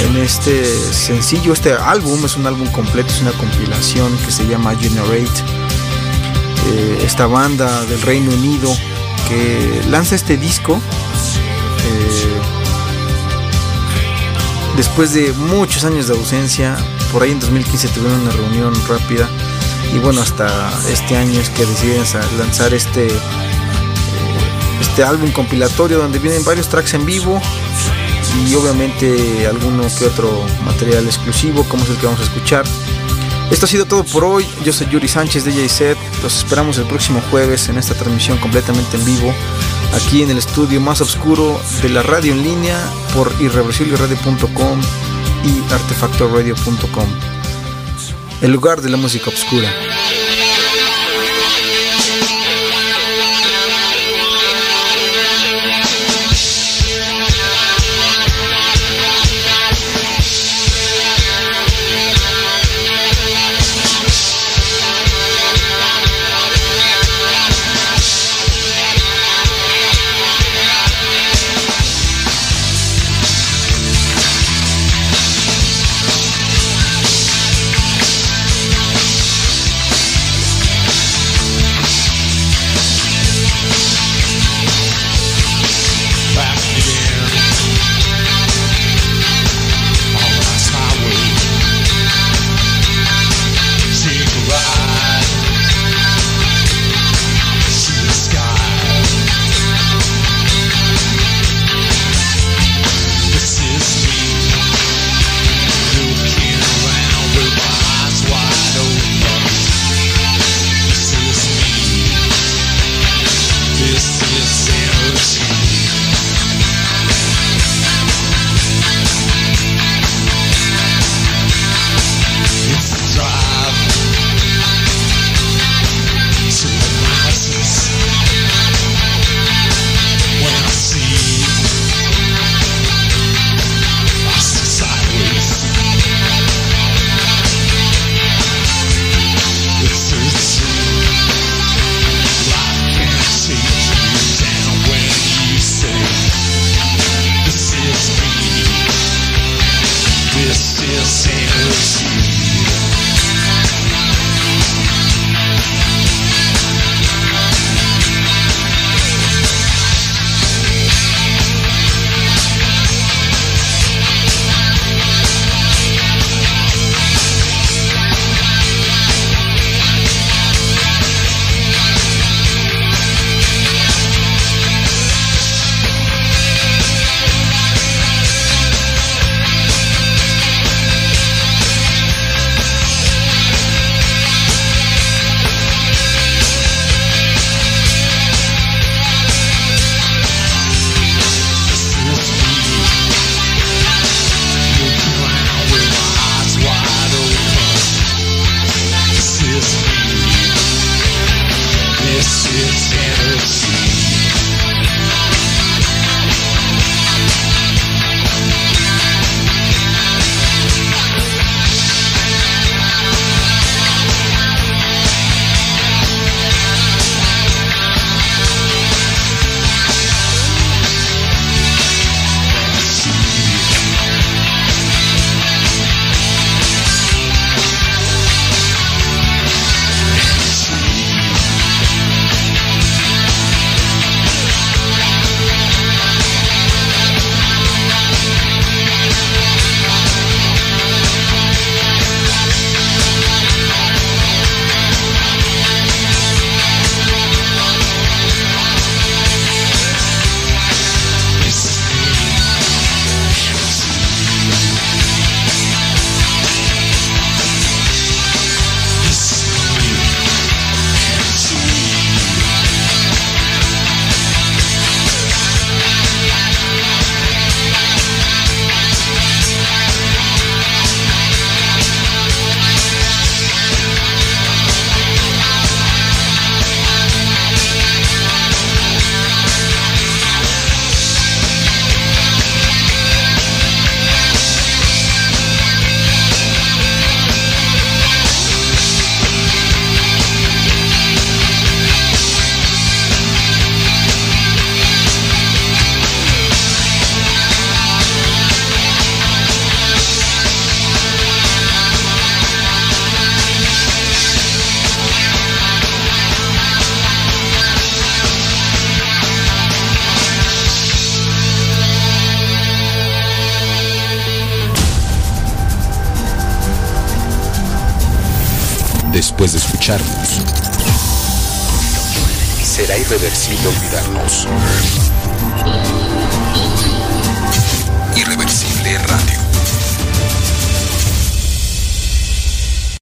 en 0.00 0.16
este 0.16 0.64
sencillo, 0.92 1.52
este 1.52 1.72
álbum 1.72 2.24
es 2.24 2.36
un 2.36 2.46
álbum 2.46 2.66
completo, 2.68 3.12
es 3.12 3.20
una 3.20 3.32
compilación 3.32 4.16
que 4.24 4.32
se 4.32 4.46
llama 4.46 4.74
Generate. 4.74 5.30
Eh, 6.66 7.02
esta 7.04 7.26
banda 7.26 7.84
del 7.86 8.00
Reino 8.02 8.30
Unido 8.32 8.74
que 9.28 9.82
lanza 9.90 10.14
este 10.14 10.36
disco 10.36 10.76
eh, 10.76 12.40
después 14.76 15.14
de 15.14 15.32
muchos 15.32 15.84
años 15.84 16.08
de 16.08 16.14
ausencia. 16.14 16.76
Por 17.12 17.22
ahí 17.22 17.30
en 17.30 17.40
2015 17.40 17.88
tuvieron 17.88 18.20
una 18.20 18.30
reunión 18.32 18.74
rápida 18.88 19.28
y 19.92 19.98
bueno, 19.98 20.22
hasta 20.22 20.48
este 20.90 21.16
año 21.16 21.38
es 21.38 21.50
que 21.50 21.66
deciden 21.66 22.02
lanzar 22.38 22.72
este, 22.72 23.06
eh, 23.06 23.20
este 24.80 25.04
álbum 25.04 25.30
compilatorio 25.32 25.98
donde 25.98 26.18
vienen 26.18 26.44
varios 26.44 26.68
tracks 26.68 26.94
en 26.94 27.04
vivo 27.04 27.40
y 28.46 28.54
obviamente 28.54 29.46
alguno 29.46 29.84
que 29.98 30.06
otro 30.06 30.44
material 30.64 31.06
exclusivo 31.06 31.64
como 31.64 31.84
es 31.84 31.90
el 31.90 31.96
que 31.96 32.06
vamos 32.06 32.20
a 32.20 32.24
escuchar. 32.24 32.64
Esto 33.50 33.66
ha 33.66 33.68
sido 33.68 33.84
todo 33.84 34.02
por 34.04 34.24
hoy. 34.24 34.46
Yo 34.64 34.72
soy 34.72 34.88
Yuri 34.88 35.08
Sánchez 35.08 35.44
de 35.44 35.68
Set. 35.68 35.98
Los 36.22 36.38
esperamos 36.38 36.78
el 36.78 36.86
próximo 36.86 37.22
jueves 37.30 37.68
en 37.68 37.76
esta 37.76 37.94
transmisión 37.94 38.38
completamente 38.38 38.96
en 38.96 39.04
vivo, 39.04 39.34
aquí 39.94 40.22
en 40.22 40.30
el 40.30 40.38
estudio 40.38 40.80
más 40.80 41.02
oscuro 41.02 41.60
de 41.82 41.90
la 41.90 42.02
radio 42.02 42.32
en 42.32 42.42
línea 42.42 42.78
por 43.14 43.30
irreversibleradio.com 43.40 44.80
y 45.44 45.72
artefactorradio.com 45.72 47.31
el 48.42 48.50
lugar 48.50 48.82
de 48.82 48.90
la 48.90 48.96
música 48.96 49.30
oscura. 49.30 49.72